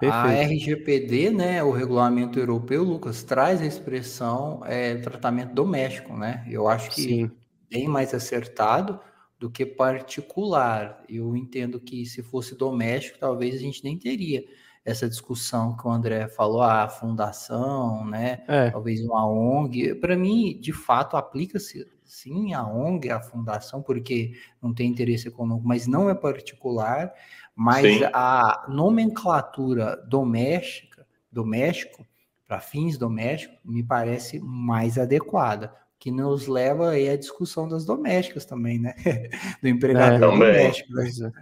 Perfeito. 0.00 0.26
A 0.26 0.32
RGPD, 0.32 1.30
né, 1.30 1.62
o 1.62 1.70
regulamento 1.70 2.36
europeu, 2.36 2.82
Lucas, 2.82 3.22
traz 3.22 3.60
a 3.60 3.66
expressão 3.66 4.60
é, 4.66 4.96
tratamento 4.96 5.54
doméstico, 5.54 6.16
né? 6.16 6.44
Eu 6.50 6.66
acho 6.66 6.90
que 6.90 7.02
Sim. 7.02 7.30
bem 7.70 7.86
mais 7.86 8.12
acertado 8.12 8.98
do 9.38 9.48
que 9.48 9.64
particular. 9.64 11.04
Eu 11.08 11.36
entendo 11.36 11.78
que 11.78 12.04
se 12.04 12.20
fosse 12.20 12.56
doméstico, 12.56 13.18
talvez 13.18 13.54
a 13.54 13.58
gente 13.58 13.84
nem 13.84 13.96
teria 13.96 14.44
essa 14.84 15.08
discussão 15.08 15.76
que 15.76 15.86
o 15.86 15.90
André 15.90 16.28
falou, 16.28 16.62
a 16.62 16.88
fundação, 16.88 18.04
né? 18.04 18.42
É. 18.48 18.70
Talvez 18.70 19.00
uma 19.00 19.26
ONG. 19.26 19.94
Para 19.94 20.16
mim, 20.16 20.58
de 20.60 20.72
fato, 20.72 21.16
aplica-se 21.16 21.86
sim 22.04 22.52
a 22.52 22.66
ONG, 22.66 23.10
a 23.10 23.20
fundação, 23.20 23.80
porque 23.80 24.32
não 24.60 24.74
tem 24.74 24.90
interesse 24.90 25.28
econômico, 25.28 25.66
mas 25.66 25.86
não 25.86 26.10
é 26.10 26.14
particular. 26.14 27.12
Mas 27.54 27.98
sim. 27.98 28.04
a 28.12 28.66
nomenclatura 28.68 29.96
doméstica, 30.08 31.06
doméstico, 31.30 32.04
para 32.46 32.60
fins 32.60 32.98
domésticos, 32.98 33.58
me 33.64 33.82
parece 33.82 34.40
mais 34.40 34.98
adequada 34.98 35.72
que 35.98 36.10
nos 36.10 36.48
leva 36.48 36.90
aí 36.90 37.08
à 37.08 37.16
discussão 37.16 37.68
das 37.68 37.84
domésticas 37.84 38.44
também, 38.44 38.80
né? 38.80 38.94
Do 39.62 39.68
empregador 39.68 40.16
é, 40.16 40.18
doméstico. 40.18 40.92
Né? 40.92 41.32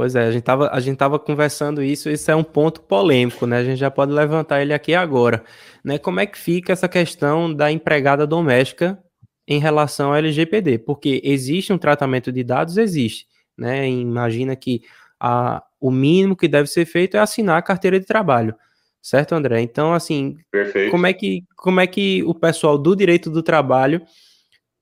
Pois 0.00 0.14
é, 0.14 0.28
a 0.28 0.30
gente 0.30 0.42
tava, 0.42 0.70
a 0.72 0.80
gente 0.80 0.96
tava 0.96 1.18
conversando 1.18 1.82
isso, 1.82 2.08
isso 2.08 2.30
é 2.30 2.34
um 2.34 2.42
ponto 2.42 2.80
polêmico, 2.80 3.46
né? 3.46 3.58
A 3.58 3.64
gente 3.64 3.76
já 3.76 3.90
pode 3.90 4.10
levantar 4.10 4.62
ele 4.62 4.72
aqui 4.72 4.94
agora, 4.94 5.44
né? 5.84 5.98
Como 5.98 6.18
é 6.18 6.24
que 6.24 6.38
fica 6.38 6.72
essa 6.72 6.88
questão 6.88 7.52
da 7.52 7.70
empregada 7.70 8.26
doméstica 8.26 8.98
em 9.46 9.60
relação 9.60 10.08
ao 10.08 10.16
LGPD, 10.16 10.78
porque 10.78 11.20
existe 11.22 11.70
um 11.70 11.76
tratamento 11.76 12.32
de 12.32 12.42
dados, 12.42 12.78
existe, 12.78 13.26
né? 13.58 13.86
Imagina 13.90 14.56
que 14.56 14.80
a, 15.20 15.62
o 15.78 15.90
mínimo 15.90 16.34
que 16.34 16.48
deve 16.48 16.66
ser 16.70 16.86
feito 16.86 17.18
é 17.18 17.20
assinar 17.20 17.58
a 17.58 17.62
carteira 17.62 18.00
de 18.00 18.06
trabalho, 18.06 18.54
certo, 19.02 19.34
André? 19.34 19.60
Então, 19.60 19.92
assim, 19.92 20.38
Perfeito. 20.50 20.90
como 20.90 21.06
é 21.06 21.12
que 21.12 21.44
como 21.54 21.78
é 21.78 21.86
que 21.86 22.24
o 22.24 22.34
pessoal 22.34 22.78
do 22.78 22.96
direito 22.96 23.28
do 23.28 23.42
trabalho 23.42 24.00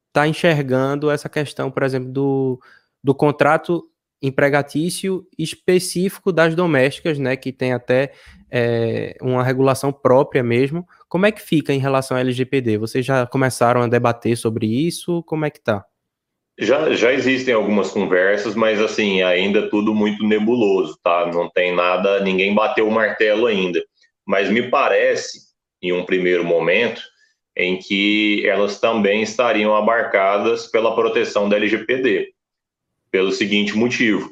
está 0.06 0.28
enxergando 0.28 1.10
essa 1.10 1.28
questão, 1.28 1.72
por 1.72 1.82
exemplo, 1.82 2.08
do, 2.12 2.60
do 3.02 3.12
contrato 3.12 3.82
empregatício 4.20 5.26
específico 5.38 6.32
das 6.32 6.54
domésticas, 6.54 7.18
né, 7.18 7.36
que 7.36 7.52
tem 7.52 7.72
até 7.72 8.12
é, 8.50 9.16
uma 9.20 9.42
regulação 9.42 9.92
própria 9.92 10.42
mesmo. 10.42 10.86
Como 11.08 11.26
é 11.26 11.32
que 11.32 11.40
fica 11.40 11.72
em 11.72 11.78
relação 11.78 12.16
ao 12.16 12.20
LGPD? 12.20 12.78
Vocês 12.78 13.04
já 13.04 13.26
começaram 13.26 13.82
a 13.82 13.86
debater 13.86 14.36
sobre 14.36 14.66
isso? 14.66 15.22
Como 15.24 15.44
é 15.44 15.50
que 15.50 15.60
tá? 15.60 15.84
Já, 16.58 16.92
já 16.92 17.12
existem 17.12 17.54
algumas 17.54 17.92
conversas, 17.92 18.56
mas 18.56 18.80
assim, 18.80 19.22
ainda 19.22 19.70
tudo 19.70 19.94
muito 19.94 20.26
nebuloso, 20.26 20.98
tá? 21.04 21.30
Não 21.32 21.48
tem 21.48 21.72
nada, 21.72 22.20
ninguém 22.20 22.52
bateu 22.52 22.88
o 22.88 22.90
martelo 22.90 23.46
ainda. 23.46 23.80
Mas 24.26 24.50
me 24.50 24.68
parece, 24.68 25.38
em 25.80 25.92
um 25.92 26.04
primeiro 26.04 26.44
momento, 26.44 27.00
em 27.56 27.78
que 27.78 28.44
elas 28.44 28.80
também 28.80 29.22
estariam 29.22 29.76
abarcadas 29.76 30.66
pela 30.66 30.94
proteção 30.96 31.48
da 31.48 31.56
LGPD 31.56 32.32
pelo 33.10 33.32
seguinte 33.32 33.76
motivo: 33.76 34.30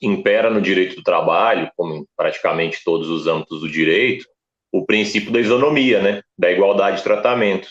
impera 0.00 0.50
no 0.50 0.60
direito 0.60 0.96
do 0.96 1.02
trabalho, 1.02 1.70
como 1.76 1.94
em 1.94 2.06
praticamente 2.16 2.82
todos 2.84 3.08
os 3.08 3.26
âmbitos 3.26 3.60
do 3.60 3.68
direito, 3.68 4.26
o 4.72 4.84
princípio 4.84 5.32
da 5.32 5.40
isonomia, 5.40 6.00
né, 6.00 6.22
da 6.38 6.50
igualdade 6.50 6.98
de 6.98 7.02
tratamento, 7.02 7.68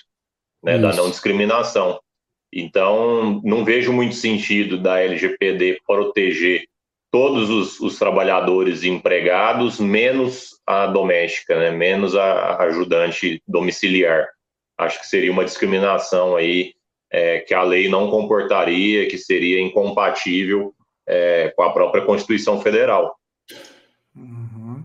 né, 0.64 0.78
da 0.78 0.94
não 0.94 1.10
discriminação. 1.10 2.00
Então, 2.52 3.42
não 3.44 3.64
vejo 3.64 3.94
muito 3.94 4.16
sentido 4.16 4.78
da 4.78 5.00
LGPD 5.00 5.82
proteger 5.86 6.66
todos 7.12 7.50
os, 7.50 7.80
os 7.80 7.98
trabalhadores 7.98 8.84
empregados, 8.84 9.80
menos 9.80 10.60
a 10.66 10.88
doméstica, 10.88 11.58
né, 11.58 11.72
menos 11.72 12.16
a 12.16 12.58
ajudante 12.64 13.42
domiciliar. 13.48 14.28
Acho 14.78 15.00
que 15.00 15.08
seria 15.08 15.32
uma 15.32 15.46
discriminação 15.46 16.36
aí 16.36 16.74
é, 17.12 17.40
que 17.40 17.54
a 17.54 17.64
lei 17.64 17.90
não 17.90 18.10
comportaria, 18.10 19.08
que 19.08 19.18
seria 19.18 19.62
incompatível 19.62 20.74
é, 21.08 21.52
com 21.56 21.64
a 21.64 21.74
própria 21.74 22.06
Constituição 22.06 22.62
Federal. 22.62 23.16
Uhum. 24.16 24.84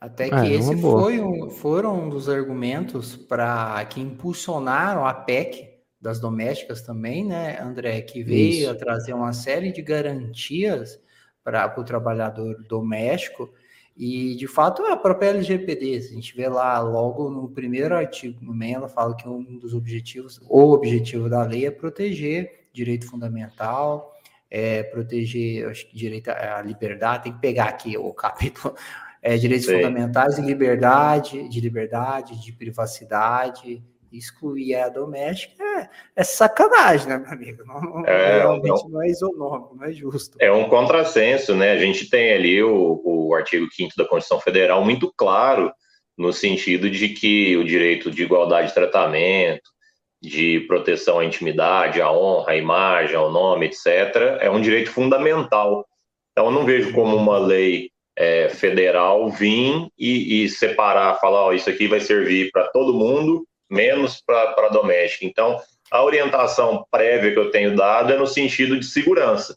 Até 0.00 0.28
que 0.28 0.34
é, 0.34 0.52
esse 0.52 0.76
foi 0.80 1.20
um, 1.20 1.48
foram 1.50 2.04
um 2.04 2.08
dos 2.10 2.28
argumentos 2.28 3.16
para 3.16 3.82
que 3.86 4.00
impulsionaram 4.00 5.06
a 5.06 5.14
PEC 5.14 5.72
das 5.98 6.20
domésticas 6.20 6.82
também, 6.82 7.24
né, 7.24 7.58
André, 7.58 8.02
que 8.02 8.22
veio 8.22 8.64
Isso. 8.64 8.70
a 8.70 8.74
trazer 8.74 9.14
uma 9.14 9.32
série 9.32 9.72
de 9.72 9.80
garantias 9.80 11.00
para 11.42 11.74
o 11.80 11.84
trabalhador 11.84 12.62
doméstico 12.68 13.50
e, 13.96 14.34
de 14.34 14.48
fato, 14.48 14.84
a 14.86 14.96
própria 14.96 15.28
LGPD, 15.28 16.00
se 16.00 16.10
a 16.10 16.14
gente 16.14 16.36
vê 16.36 16.48
lá 16.48 16.80
logo 16.80 17.30
no 17.30 17.48
primeiro 17.48 17.94
artigo 17.94 18.44
também, 18.44 18.74
ela 18.74 18.88
fala 18.88 19.14
que 19.14 19.28
um 19.28 19.56
dos 19.58 19.72
objetivos, 19.72 20.40
o 20.48 20.72
objetivo 20.72 21.28
da 21.28 21.44
lei 21.44 21.66
é 21.66 21.70
proteger 21.70 22.66
direito 22.72 23.08
fundamental, 23.08 24.12
é 24.50 24.82
proteger 24.82 25.68
acho 25.68 25.88
que 25.88 25.96
direito 25.96 26.28
à 26.28 26.60
liberdade, 26.60 27.24
tem 27.24 27.32
que 27.32 27.40
pegar 27.40 27.66
aqui 27.66 27.96
o 27.96 28.10
capítulo, 28.14 28.74
é, 29.22 29.36
direitos 29.36 29.66
Sim. 29.66 29.76
fundamentais 29.76 30.38
e 30.38 30.42
liberdade, 30.42 31.48
de 31.48 31.60
liberdade, 31.60 32.42
de 32.42 32.52
privacidade, 32.52 33.80
excluir 34.18 34.74
a 34.76 34.88
doméstica 34.88 35.62
é, 35.62 35.88
é 36.16 36.24
sacanagem, 36.24 37.08
né, 37.08 37.18
meu 37.18 37.30
amigo? 37.30 37.64
Não, 37.64 37.80
não, 37.80 38.06
é, 38.06 38.38
realmente 38.38 38.82
não, 38.82 38.88
não, 38.88 39.02
é 39.02 39.08
isonômico, 39.08 39.76
não 39.76 39.84
é 39.84 39.92
justo. 39.92 40.36
É 40.40 40.52
um 40.52 40.68
contrassenso, 40.68 41.54
né? 41.54 41.72
A 41.72 41.78
gente 41.78 42.08
tem 42.08 42.32
ali 42.32 42.62
o, 42.62 43.00
o 43.04 43.34
artigo 43.34 43.66
5 43.70 43.94
da 43.96 44.04
Constituição 44.04 44.40
Federal 44.40 44.84
muito 44.84 45.12
claro 45.16 45.72
no 46.16 46.32
sentido 46.32 46.88
de 46.88 47.08
que 47.08 47.56
o 47.56 47.64
direito 47.64 48.10
de 48.10 48.22
igualdade 48.22 48.68
de 48.68 48.74
tratamento, 48.74 49.74
de 50.22 50.60
proteção 50.60 51.18
à 51.18 51.24
intimidade, 51.24 52.00
à 52.00 52.10
honra, 52.10 52.52
à 52.52 52.56
imagem, 52.56 53.16
ao 53.16 53.30
nome, 53.30 53.66
etc., 53.66 54.38
é 54.40 54.48
um 54.50 54.60
direito 54.60 54.90
fundamental. 54.90 55.84
Então, 56.32 56.46
eu 56.46 56.50
não 56.52 56.64
vejo 56.64 56.92
como 56.92 57.16
uma 57.16 57.38
lei 57.38 57.90
é, 58.16 58.48
federal 58.48 59.28
vir 59.30 59.88
e, 59.98 60.44
e 60.44 60.48
separar, 60.48 61.18
falar, 61.20 61.44
ó, 61.44 61.52
isso 61.52 61.68
aqui 61.68 61.88
vai 61.88 62.00
servir 62.00 62.50
para 62.52 62.68
todo 62.68 62.94
mundo 62.94 63.46
menos 63.74 64.22
para 64.24 64.68
doméstica. 64.68 65.26
Então, 65.26 65.60
a 65.90 66.02
orientação 66.02 66.86
prévia 66.90 67.32
que 67.32 67.38
eu 67.38 67.50
tenho 67.50 67.76
dado 67.76 68.12
é 68.12 68.16
no 68.16 68.26
sentido 68.26 68.78
de 68.78 68.86
segurança. 68.86 69.56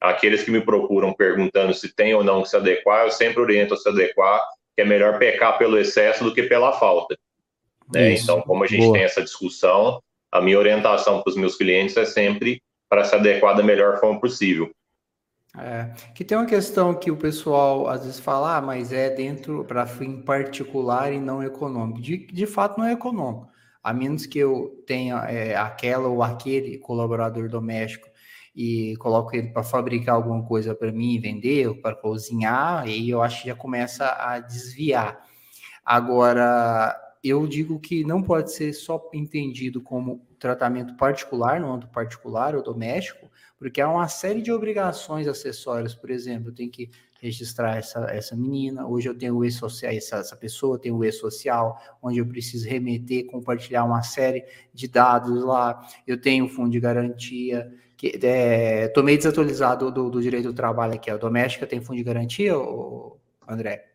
Aqueles 0.00 0.42
que 0.42 0.50
me 0.50 0.60
procuram 0.60 1.12
perguntando 1.12 1.74
se 1.74 1.94
tem 1.94 2.14
ou 2.14 2.24
não 2.24 2.42
que 2.42 2.48
se 2.48 2.56
adequar, 2.56 3.04
eu 3.04 3.10
sempre 3.10 3.40
oriento 3.40 3.74
a 3.74 3.76
se 3.76 3.88
adequar, 3.88 4.40
que 4.74 4.82
é 4.82 4.84
melhor 4.84 5.18
pecar 5.18 5.58
pelo 5.58 5.78
excesso 5.78 6.24
do 6.24 6.32
que 6.32 6.44
pela 6.44 6.72
falta. 6.72 7.18
Né? 7.92 8.14
Então, 8.14 8.40
como 8.40 8.64
a 8.64 8.66
gente 8.66 8.84
Boa. 8.84 8.94
tem 8.94 9.02
essa 9.02 9.20
discussão, 9.20 10.00
a 10.32 10.40
minha 10.40 10.58
orientação 10.58 11.20
para 11.20 11.30
os 11.30 11.36
meus 11.36 11.56
clientes 11.56 11.96
é 11.96 12.06
sempre 12.06 12.62
para 12.88 13.04
se 13.04 13.14
adequar 13.14 13.56
da 13.56 13.62
melhor 13.62 13.98
forma 13.98 14.20
possível. 14.20 14.70
É, 15.58 15.90
que 16.14 16.24
tem 16.24 16.38
uma 16.38 16.46
questão 16.46 16.94
que 16.94 17.10
o 17.10 17.16
pessoal 17.16 17.88
às 17.88 18.04
vezes 18.04 18.20
fala, 18.20 18.56
ah, 18.56 18.62
mas 18.62 18.92
é 18.92 19.10
dentro 19.10 19.64
para 19.64 19.86
fim 19.86 20.22
particular 20.22 21.12
e 21.12 21.18
não 21.18 21.42
econômico. 21.42 22.00
De, 22.00 22.26
de 22.26 22.46
fato, 22.46 22.78
não 22.78 22.86
é 22.86 22.92
econômico. 22.92 23.48
A 23.82 23.92
menos 23.92 24.26
que 24.26 24.38
eu 24.38 24.82
tenha 24.86 25.16
é, 25.24 25.56
aquela 25.56 26.06
ou 26.08 26.22
aquele 26.22 26.78
colaborador 26.78 27.48
doméstico 27.48 28.08
e 28.54 28.96
coloco 28.98 29.34
ele 29.34 29.48
para 29.48 29.62
fabricar 29.62 30.14
alguma 30.14 30.44
coisa 30.44 30.74
para 30.74 30.92
mim 30.92 31.18
vender, 31.20 31.68
ou 31.68 31.74
para 31.74 31.94
cozinhar, 31.94 32.82
aí 32.82 33.08
eu 33.08 33.22
acho 33.22 33.42
que 33.42 33.48
já 33.48 33.54
começa 33.54 34.04
a 34.06 34.38
desviar. 34.38 35.24
Agora, 35.84 36.94
eu 37.22 37.46
digo 37.46 37.78
que 37.80 38.04
não 38.04 38.22
pode 38.22 38.52
ser 38.52 38.72
só 38.72 39.00
entendido 39.14 39.80
como 39.80 40.26
tratamento 40.38 40.96
particular, 40.96 41.60
no 41.60 41.72
âmbito 41.72 41.90
particular 41.92 42.54
ou 42.54 42.62
doméstico, 42.62 43.29
porque 43.60 43.78
há 43.78 43.90
uma 43.90 44.08
série 44.08 44.40
de 44.40 44.50
obrigações 44.50 45.28
acessórias, 45.28 45.94
por 45.94 46.10
exemplo, 46.10 46.48
eu 46.48 46.54
tenho 46.54 46.70
que 46.70 46.90
registrar 47.20 47.76
essa, 47.76 48.06
essa 48.10 48.34
menina, 48.34 48.86
hoje 48.86 49.06
eu 49.06 49.14
tenho 49.14 49.36
o 49.36 49.44
e-social, 49.44 49.92
essa, 49.92 50.16
essa 50.16 50.34
pessoa 50.34 50.78
tem 50.78 50.90
o 50.90 51.04
e-social, 51.04 51.78
onde 52.02 52.18
eu 52.18 52.26
preciso 52.26 52.66
remeter, 52.66 53.26
compartilhar 53.26 53.84
uma 53.84 54.02
série 54.02 54.46
de 54.72 54.88
dados 54.88 55.44
lá, 55.44 55.86
eu 56.06 56.18
tenho 56.18 56.46
o 56.46 56.48
fundo 56.48 56.70
de 56.70 56.80
garantia, 56.80 57.70
que 57.98 58.18
é, 58.22 58.88
tô 58.88 59.02
meio 59.02 59.18
desatualizado 59.18 59.92
do, 59.92 60.08
do 60.08 60.22
direito 60.22 60.48
do 60.48 60.54
trabalho 60.54 60.94
aqui, 60.94 61.10
a 61.10 61.18
doméstica 61.18 61.66
tem 61.66 61.82
fundo 61.82 61.98
de 61.98 62.04
garantia, 62.04 62.54
André? 63.46 63.90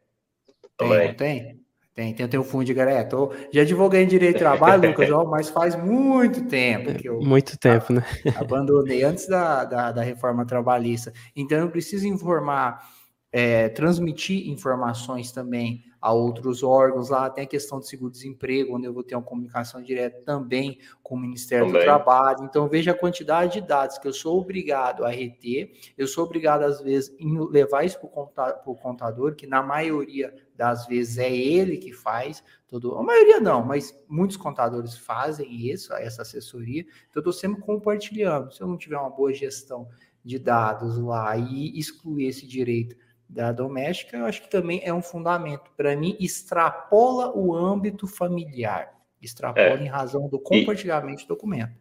Tem, 0.77 1.07
não 1.07 1.13
tem? 1.15 1.64
Tem, 1.96 2.14
tem, 2.14 2.28
tem 2.28 2.38
o 2.38 2.44
fundo 2.44 2.66
de 2.66 2.74
garantia. 2.74 3.08
Já 3.54 3.62
advoguei 3.62 4.04
em 4.04 4.08
direito 4.08 4.34
de 4.34 4.40
trabalho, 4.40 4.90
Lucas, 4.90 5.10
mas 5.30 5.50
faz 5.50 5.78
muito 5.78 6.46
tempo 6.46 6.94
que 6.94 7.08
eu. 7.08 7.22
Muito 7.22 7.58
tempo, 7.58 7.94
né? 7.94 8.04
Abandonei 8.36 9.02
antes 9.02 9.30
da, 9.30 9.64
da, 9.64 9.94
da, 9.94 10.02
reforma 10.02 10.46
trabalhista. 10.46 11.14
Então, 11.34 11.58
eu 11.58 11.70
preciso 11.70 12.06
informar, 12.06 12.86
é, 13.32 13.70
transmitir 13.70 14.50
informações 14.50 15.32
também 15.32 15.86
a 16.02 16.12
outros 16.12 16.64
órgãos. 16.64 17.10
Lá 17.10 17.30
tem 17.30 17.46
a 17.46 17.48
questão 17.48 17.80
de 17.80 17.88
seguro-desemprego, 17.88 18.75
onde 18.75 18.88
eu 18.88 18.94
vou 18.94 19.02
ter 19.02 19.16
uma 19.16 19.24
comunicação 19.24 19.82
direta 19.82 20.22
também 20.25 20.78
com 21.02 21.16
o 21.16 21.18
Ministério 21.18 21.68
também. 21.68 21.82
do 21.82 21.86
Trabalho. 21.86 22.44
Então, 22.44 22.68
veja 22.68 22.92
a 22.92 22.98
quantidade 22.98 23.54
de 23.54 23.62
dados 23.66 23.98
que 23.98 24.08
eu 24.08 24.14
sou 24.14 24.42
obrigado 24.42 25.06
a 25.06 25.10
reter. 25.10 25.72
Eu 25.98 26.08
sou 26.08 26.25
obrigado, 26.25 26.64
às 26.64 26.82
vezes, 26.82 27.16
em 27.18 27.40
levar 27.50 27.86
isso 27.86 27.98
para 28.02 28.62
o 28.66 28.75
contador, 28.75 29.34
que 29.34 29.48
na 29.48 29.64
maioria 29.64 30.34
das 30.56 30.88
vezes 30.88 31.18
é 31.18 31.36
ele 31.36 31.78
que 31.78 31.92
faz. 31.92 32.44
Todo, 32.68 32.98
a 32.98 33.04
maioria 33.04 33.40
não, 33.40 33.64
mas 33.64 33.98
muitos 34.08 34.38
contadores 34.38 34.98
fazem 34.98 35.52
isso, 35.52 35.94
essa 35.94 36.22
assessoria. 36.22 36.82
Então, 36.82 37.16
eu 37.16 37.20
estou 37.22 37.34
sempre 37.34 37.62
compartilhando. 37.62 38.52
Se 38.52 38.62
eu 38.62 38.68
não 38.68 38.78
tiver 38.78 38.98
uma 38.98 39.10
boa 39.10 39.34
gestão 39.34 39.88
de 40.24 40.40
dados 40.40 40.98
lá 40.98 41.38
e 41.38 41.78
excluir 41.78 42.28
esse 42.28 42.48
direito 42.48 42.96
da 43.28 43.52
doméstica, 43.52 44.18
eu 44.18 44.26
acho 44.26 44.42
que 44.42 44.50
também 44.50 44.82
é 44.84 44.94
um 44.94 45.02
fundamento. 45.02 45.72
Para 45.76 45.96
mim, 45.96 46.16
extrapola 46.20 47.36
o 47.36 47.54
âmbito 47.54 48.08
familiar, 48.08 48.94
extrapola 49.22 49.80
é. 49.80 49.84
em 49.84 49.88
razão 49.88 50.28
do 50.28 50.40
compartilhamento 50.40 51.22
e, 51.22 51.26
do 51.26 51.30
documento. 51.30 51.74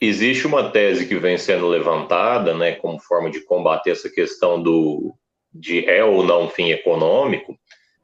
Existe 0.00 0.46
uma 0.46 0.70
tese 0.70 1.06
que 1.06 1.16
vem 1.16 1.36
sendo 1.36 1.66
levantada, 1.66 2.54
né, 2.54 2.76
como 2.76 3.00
forma 3.00 3.30
de 3.30 3.40
combater 3.40 3.90
essa 3.90 4.08
questão 4.08 4.62
do 4.62 5.14
de 5.52 5.84
é 5.86 6.04
ou 6.04 6.22
não 6.22 6.48
fim 6.48 6.70
econômico, 6.70 7.58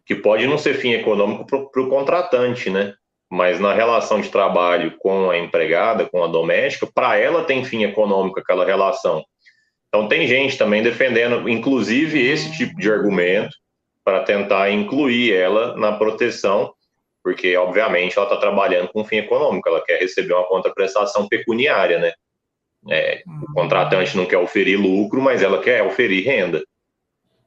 que 0.06 0.14
pode 0.14 0.46
não 0.46 0.58
ser 0.58 0.74
fim 0.74 0.92
econômico 0.92 1.46
para 1.46 1.82
o 1.82 1.88
contratante, 1.88 2.70
né? 2.70 2.94
Mas 3.30 3.58
na 3.58 3.72
relação 3.72 4.20
de 4.20 4.28
trabalho 4.28 4.96
com 4.98 5.30
a 5.30 5.38
empregada, 5.38 6.06
com 6.08 6.22
a 6.22 6.26
doméstica, 6.26 6.88
para 6.92 7.16
ela 7.18 7.44
tem 7.44 7.64
fim 7.64 7.82
econômico 7.82 8.38
aquela 8.38 8.64
relação. 8.64 9.24
Então, 9.88 10.08
tem 10.08 10.26
gente 10.26 10.58
também 10.58 10.82
defendendo, 10.82 11.48
inclusive, 11.48 12.20
esse 12.20 12.52
tipo 12.56 12.76
de 12.80 12.90
argumento 12.90 13.56
para 14.04 14.24
tentar 14.24 14.70
incluir 14.70 15.32
ela 15.32 15.76
na 15.76 15.92
proteção, 15.92 16.74
porque, 17.22 17.56
obviamente, 17.56 18.18
ela 18.18 18.26
está 18.26 18.36
trabalhando 18.36 18.88
com 18.88 19.04
fim 19.04 19.16
econômico, 19.16 19.68
ela 19.68 19.82
quer 19.82 19.98
receber 19.98 20.34
uma 20.34 20.46
contraprestação 20.46 21.26
pecuniária, 21.28 21.98
né? 21.98 22.12
É, 22.90 23.22
o 23.26 23.30
uhum. 23.30 23.54
contratante 23.54 24.16
não 24.16 24.26
quer 24.26 24.36
oferir 24.36 24.78
lucro, 24.78 25.22
mas 25.22 25.42
ela 25.42 25.62
quer 25.62 25.82
oferir 25.82 26.24
renda. 26.24 26.62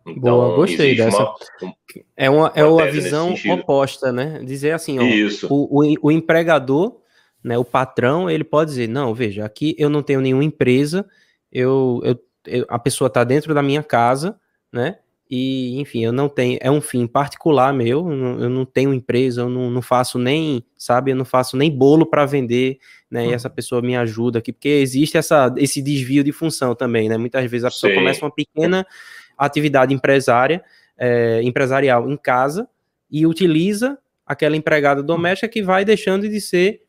Então, 0.08 0.38
Boa, 0.38 0.56
gostei 0.56 0.96
dessa. 0.96 1.22
Uma, 1.22 1.36
um, 1.64 1.74
é 2.16 2.30
uma, 2.30 2.52
é 2.56 2.64
uma 2.64 2.90
visão 2.90 3.34
oposta, 3.52 4.12
né? 4.12 4.42
Dizer 4.44 4.72
assim, 4.72 5.00
ó, 5.00 5.04
Isso. 5.04 5.48
O, 5.50 5.84
o, 5.84 5.96
o, 6.04 6.12
empregador, 6.12 7.02
né, 7.44 7.58
o 7.58 7.66
patrão, 7.66 8.30
ele 8.30 8.44
pode 8.44 8.70
dizer, 8.70 8.88
não, 8.88 9.14
veja, 9.14 9.44
aqui 9.44 9.76
eu 9.78 9.90
não 9.90 10.02
tenho 10.02 10.22
nenhuma 10.22 10.44
empresa, 10.44 11.06
eu, 11.52 12.02
eu, 12.04 12.20
eu 12.46 12.66
a 12.70 12.80
pessoa 12.80 13.08
está 13.08 13.24
dentro 13.24 13.54
da 13.54 13.62
minha 13.62 13.84
casa, 13.84 14.40
né? 14.72 14.98
E, 15.30 15.78
enfim, 15.82 16.06
eu 16.06 16.14
não 16.14 16.30
tenho, 16.30 16.58
é 16.62 16.72
um 16.72 16.80
fim 16.80 17.06
particular 17.06 17.74
meu, 17.74 18.10
eu 18.10 18.50
não, 18.50 18.66
tenho 18.66 18.94
empresa, 18.94 19.42
eu 19.42 19.50
não, 19.50 19.70
não, 19.70 19.82
faço 19.82 20.18
nem, 20.18 20.64
sabe, 20.78 21.12
eu 21.12 21.18
não 21.18 21.26
faço 21.26 21.58
nem 21.58 21.70
bolo 21.70 22.06
para 22.06 22.26
vender, 22.26 22.80
né? 23.12 23.28
E 23.28 23.34
essa 23.34 23.50
pessoa 23.50 23.82
me 23.82 23.98
ajuda 23.98 24.40
aqui, 24.40 24.54
porque 24.54 24.70
existe 24.70 25.18
essa, 25.18 25.54
esse 25.58 25.82
desvio 25.82 26.24
de 26.24 26.32
função 26.32 26.74
também, 26.74 27.10
né? 27.10 27.18
Muitas 27.18 27.42
vezes 27.52 27.66
a 27.66 27.70
pessoa 27.70 27.92
Sim. 27.92 27.98
começa 27.98 28.24
uma 28.24 28.32
pequena 28.32 28.88
atividade 29.38 29.94
empresária, 29.94 30.64
é, 30.98 31.42
empresarial 31.44 32.10
em 32.10 32.18
casa 32.18 32.68
e 33.10 33.26
utiliza 33.26 33.98
aquela 34.26 34.58
empregada 34.58 35.02
doméstica 35.02 35.48
que 35.48 35.62
vai 35.62 35.86
deixando 35.86 36.28
de 36.28 36.42
ser 36.42 36.82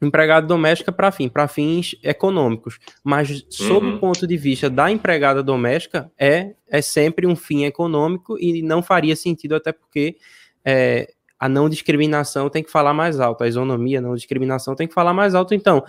empregada 0.00 0.46
doméstica 0.46 0.92
para 0.92 1.10
fim, 1.10 1.28
para 1.28 1.48
fins 1.48 1.96
econômicos. 2.02 2.78
Mas 3.02 3.44
sob 3.48 3.86
uhum. 3.86 3.96
o 3.96 3.98
ponto 3.98 4.26
de 4.26 4.36
vista 4.36 4.70
da 4.70 4.90
empregada 4.90 5.42
doméstica, 5.42 6.10
é, 6.16 6.54
é 6.68 6.80
sempre 6.80 7.26
um 7.26 7.34
fim 7.34 7.64
econômico 7.64 8.38
e 8.38 8.62
não 8.62 8.82
faria 8.82 9.16
sentido, 9.16 9.56
até 9.56 9.72
porque 9.72 10.16
é, 10.64 11.12
a 11.38 11.48
não 11.48 11.68
discriminação 11.68 12.48
tem 12.48 12.62
que 12.62 12.70
falar 12.70 12.94
mais 12.94 13.18
alto, 13.18 13.42
a 13.42 13.48
isonomia, 13.48 13.98
a 13.98 14.02
não 14.02 14.14
discriminação 14.14 14.76
tem 14.76 14.86
que 14.86 14.94
falar 14.94 15.12
mais 15.12 15.34
alto. 15.34 15.54
Então, 15.54 15.84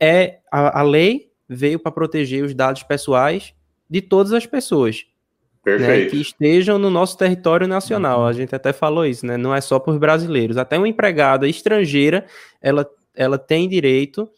é 0.00 0.38
a, 0.50 0.80
a 0.80 0.82
lei 0.82 1.30
veio 1.48 1.78
para 1.78 1.92
proteger 1.92 2.44
os 2.44 2.54
dados 2.54 2.82
pessoais 2.82 3.54
de 3.88 4.00
todas 4.00 4.32
as 4.32 4.46
pessoas. 4.46 5.06
Né, 5.66 6.04
que 6.04 6.20
estejam 6.20 6.78
no 6.78 6.88
nosso 6.88 7.18
território 7.18 7.66
nacional. 7.66 8.24
A 8.24 8.32
gente 8.32 8.54
até 8.54 8.72
falou 8.72 9.04
isso, 9.04 9.26
né? 9.26 9.36
Não 9.36 9.52
é 9.52 9.60
só 9.60 9.80
por 9.80 9.98
brasileiros. 9.98 10.56
Até 10.56 10.78
uma 10.78 10.86
empregada 10.86 11.48
estrangeira, 11.48 12.24
ela, 12.62 12.88
ela 13.16 13.36
tem 13.36 13.68
direito, 13.68 14.30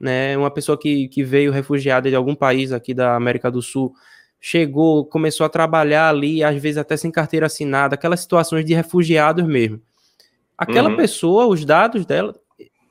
né? 0.00 0.36
Uma 0.38 0.50
pessoa 0.50 0.78
que, 0.78 1.08
que 1.08 1.24
veio 1.24 1.50
refugiada 1.50 2.08
de 2.08 2.14
algum 2.14 2.36
país 2.36 2.70
aqui 2.70 2.94
da 2.94 3.16
América 3.16 3.50
do 3.50 3.60
Sul, 3.60 3.92
chegou, 4.40 5.04
começou 5.04 5.44
a 5.44 5.48
trabalhar 5.48 6.08
ali, 6.08 6.44
às 6.44 6.60
vezes 6.62 6.78
até 6.78 6.96
sem 6.96 7.10
carteira 7.10 7.46
assinada, 7.46 7.96
aquelas 7.96 8.20
situações 8.20 8.64
de 8.64 8.72
refugiados 8.72 9.44
mesmo. 9.44 9.82
Aquela 10.56 10.88
uhum. 10.88 10.96
pessoa, 10.96 11.46
os 11.46 11.64
dados 11.64 12.06
dela 12.06 12.32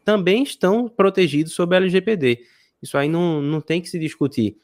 também 0.04 0.44
estão 0.44 0.90
protegidos 0.90 1.54
sob 1.54 1.74
a 1.74 1.80
LGPD. 1.80 2.42
Isso 2.84 2.98
aí 2.98 3.08
não, 3.08 3.42
não 3.42 3.62
tem 3.62 3.82
que 3.82 3.88
se 3.88 3.98
discutir. 3.98 4.58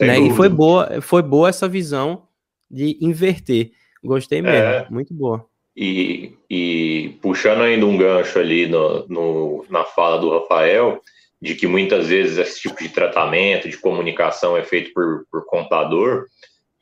Né? 0.00 0.18
E 0.18 0.30
foi 0.34 0.48
boa, 0.48 1.00
foi 1.00 1.22
boa 1.22 1.48
essa 1.48 1.68
visão 1.68 2.25
de 2.70 2.98
inverter. 3.00 3.70
Gostei 4.02 4.40
mesmo, 4.42 4.56
é, 4.56 4.86
muito 4.90 5.12
boa. 5.14 5.44
E, 5.76 6.32
e, 6.48 7.18
puxando 7.20 7.62
ainda 7.62 7.84
um 7.84 7.98
gancho 7.98 8.38
ali 8.38 8.66
no, 8.66 9.06
no, 9.08 9.66
na 9.68 9.84
fala 9.84 10.18
do 10.18 10.30
Rafael, 10.30 11.00
de 11.40 11.54
que 11.54 11.66
muitas 11.66 12.08
vezes 12.08 12.38
esse 12.38 12.60
tipo 12.62 12.82
de 12.82 12.88
tratamento, 12.88 13.68
de 13.68 13.76
comunicação 13.76 14.56
é 14.56 14.62
feito 14.62 14.92
por, 14.94 15.26
por 15.30 15.44
contador, 15.46 16.26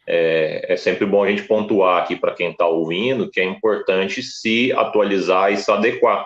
é, 0.07 0.67
é, 0.69 0.77
sempre 0.77 1.07
bom 1.07 1.25
a 1.25 1.29
gente 1.29 1.43
pontuar 1.45 2.03
aqui 2.03 2.15
para 2.15 2.35
quem 2.35 2.51
está 2.51 2.67
ouvindo 2.67 3.31
que 3.31 3.41
é 3.41 3.45
importante 3.45 4.23
se 4.23 4.71
atualizar 4.73 5.53
e 5.53 5.57
se 5.57 5.71
adequar. 5.71 6.25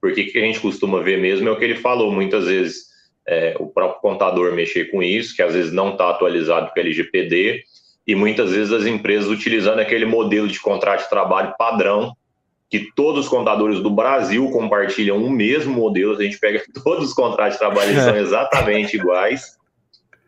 Porque 0.00 0.20
o 0.20 0.32
que 0.32 0.38
a 0.38 0.42
gente 0.42 0.60
costuma 0.60 1.00
ver 1.00 1.18
mesmo 1.18 1.48
é 1.48 1.50
o 1.50 1.58
que 1.58 1.64
ele 1.64 1.76
falou, 1.76 2.12
muitas 2.12 2.44
vezes 2.44 2.84
é, 3.26 3.56
o 3.58 3.66
próprio 3.66 4.00
contador 4.00 4.52
mexer 4.52 4.90
com 4.90 5.02
isso, 5.02 5.34
que 5.34 5.42
às 5.42 5.54
vezes 5.54 5.72
não 5.72 5.92
está 5.92 6.10
atualizado 6.10 6.70
com 6.70 6.78
o 6.78 6.82
LGPD, 6.82 7.64
e 8.06 8.14
muitas 8.14 8.52
vezes 8.52 8.72
as 8.72 8.86
empresas 8.86 9.28
utilizando 9.28 9.78
aquele 9.78 10.04
modelo 10.04 10.46
de 10.46 10.60
contrato 10.60 11.04
de 11.04 11.08
trabalho 11.08 11.54
padrão, 11.58 12.14
que 12.70 12.90
todos 12.94 13.24
os 13.24 13.30
contadores 13.30 13.80
do 13.80 13.90
Brasil 13.90 14.50
compartilham 14.50 15.22
o 15.22 15.30
mesmo 15.30 15.72
modelo, 15.72 16.16
a 16.16 16.22
gente 16.22 16.38
pega 16.38 16.62
todos 16.82 17.08
os 17.08 17.14
contratos 17.14 17.54
de 17.54 17.58
trabalho, 17.60 17.90
eles 17.90 18.02
são 18.02 18.16
exatamente 18.16 18.96
iguais, 18.96 19.56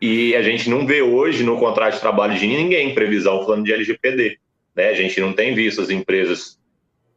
e 0.01 0.35
a 0.35 0.41
gente 0.41 0.69
não 0.69 0.85
vê 0.85 1.01
hoje 1.01 1.43
no 1.43 1.57
contrato 1.57 1.95
de 1.95 1.99
trabalho 1.99 2.37
de 2.37 2.47
ninguém 2.47 2.93
previsão 2.93 3.43
falando 3.43 3.65
de 3.65 3.73
LGPD, 3.73 4.37
né? 4.75 4.89
A 4.89 4.93
gente 4.93 5.19
não 5.19 5.33
tem 5.33 5.55
visto 5.55 5.81
as 5.81 5.89
empresas, 5.89 6.59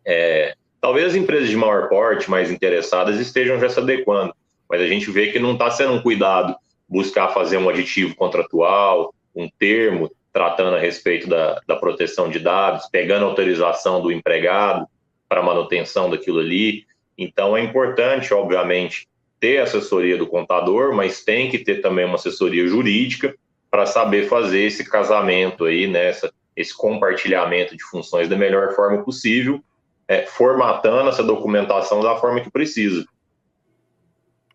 é, 0.04 0.54
talvez 0.80 1.08
as 1.08 1.14
empresas 1.14 1.48
de 1.50 1.56
maior 1.56 1.88
porte, 1.88 2.30
mais 2.30 2.50
interessadas, 2.50 3.20
estejam 3.20 3.60
já 3.60 3.68
se 3.68 3.78
adequando, 3.78 4.34
mas 4.68 4.80
a 4.80 4.86
gente 4.86 5.10
vê 5.10 5.26
que 5.26 5.38
não 5.38 5.52
está 5.52 5.70
sendo 5.70 5.92
um 5.92 6.02
cuidado 6.02 6.56
buscar 6.88 7.28
fazer 7.28 7.58
um 7.58 7.68
aditivo 7.68 8.16
contratual, 8.16 9.14
um 9.34 9.48
termo, 9.58 10.10
tratando 10.32 10.76
a 10.76 10.80
respeito 10.80 11.28
da, 11.28 11.60
da 11.66 11.76
proteção 11.76 12.28
de 12.28 12.38
dados, 12.38 12.88
pegando 12.90 13.24
autorização 13.24 14.00
do 14.00 14.12
empregado 14.12 14.86
para 15.28 15.42
manutenção 15.42 16.08
daquilo 16.08 16.40
ali. 16.40 16.84
Então, 17.16 17.56
é 17.56 17.62
importante, 17.62 18.32
obviamente, 18.32 19.08
ter 19.38 19.58
assessoria 19.58 20.16
do 20.16 20.26
contador, 20.26 20.94
mas 20.94 21.24
tem 21.24 21.50
que 21.50 21.58
ter 21.58 21.80
também 21.80 22.04
uma 22.04 22.16
assessoria 22.16 22.66
jurídica 22.66 23.34
para 23.70 23.86
saber 23.86 24.28
fazer 24.28 24.62
esse 24.62 24.88
casamento 24.88 25.64
aí, 25.64 25.86
nessa 25.86 26.26
né, 26.26 26.32
esse 26.56 26.76
compartilhamento 26.76 27.76
de 27.76 27.82
funções 27.84 28.28
da 28.28 28.36
melhor 28.36 28.74
forma 28.74 29.02
possível, 29.02 29.62
é, 30.06 30.26
formatando 30.26 31.08
essa 31.08 31.22
documentação 31.22 32.02
da 32.02 32.16
forma 32.16 32.40
que 32.40 32.50
precisa. 32.50 33.06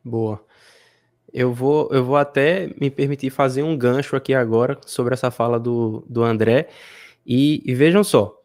Boa. 0.03 0.43
Eu 1.37 1.51
vou, 1.51 1.89
eu 1.91 2.01
vou 2.01 2.15
até 2.15 2.73
me 2.79 2.89
permitir 2.89 3.29
fazer 3.29 3.61
um 3.61 3.77
gancho 3.77 4.15
aqui 4.15 4.33
agora 4.33 4.79
sobre 4.85 5.13
essa 5.13 5.29
fala 5.29 5.59
do, 5.59 6.01
do 6.07 6.23
André. 6.23 6.69
E, 7.27 7.61
e 7.65 7.75
vejam 7.75 8.05
só, 8.05 8.41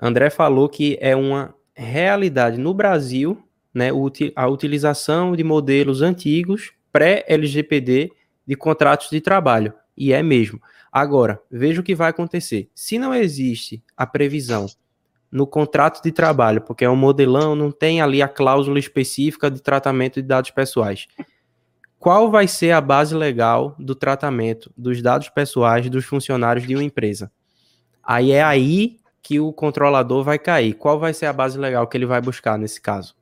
André 0.00 0.30
falou 0.30 0.66
que 0.66 0.96
é 1.02 1.14
uma 1.14 1.54
realidade 1.74 2.56
no 2.56 2.72
Brasil, 2.72 3.46
né, 3.74 3.90
a 4.34 4.48
utilização 4.48 5.36
de 5.36 5.44
modelos 5.44 6.00
antigos 6.00 6.72
pré-LGPD 6.90 8.10
de 8.46 8.56
contratos 8.56 9.10
de 9.10 9.20
trabalho. 9.20 9.74
E 9.94 10.14
é 10.14 10.22
mesmo. 10.22 10.62
Agora, 10.90 11.38
veja 11.50 11.82
o 11.82 11.84
que 11.84 11.94
vai 11.94 12.08
acontecer. 12.08 12.70
Se 12.74 12.98
não 12.98 13.14
existe 13.14 13.84
a 13.94 14.06
previsão 14.06 14.64
no 15.30 15.46
contrato 15.46 16.02
de 16.02 16.10
trabalho, 16.10 16.62
porque 16.62 16.86
é 16.86 16.90
um 16.90 16.96
modelão, 16.96 17.54
não 17.54 17.70
tem 17.70 18.00
ali 18.00 18.22
a 18.22 18.28
cláusula 18.28 18.78
específica 18.78 19.50
de 19.50 19.60
tratamento 19.60 20.22
de 20.22 20.26
dados 20.26 20.50
pessoais 20.50 21.06
qual 22.00 22.30
vai 22.30 22.48
ser 22.48 22.70
a 22.70 22.80
base 22.80 23.14
legal 23.14 23.76
do 23.78 23.94
tratamento 23.94 24.72
dos 24.74 25.02
dados 25.02 25.28
pessoais 25.28 25.88
dos 25.90 26.06
funcionários 26.06 26.66
de 26.66 26.74
uma 26.74 26.82
empresa. 26.82 27.30
Aí 28.02 28.32
é 28.32 28.42
aí 28.42 28.96
que 29.22 29.38
o 29.38 29.52
controlador 29.52 30.24
vai 30.24 30.38
cair. 30.38 30.72
Qual 30.72 30.98
vai 30.98 31.12
ser 31.12 31.26
a 31.26 31.32
base 31.32 31.58
legal 31.58 31.86
que 31.86 31.98
ele 31.98 32.06
vai 32.06 32.18
buscar 32.22 32.58
nesse 32.58 32.80
caso? 32.80 33.14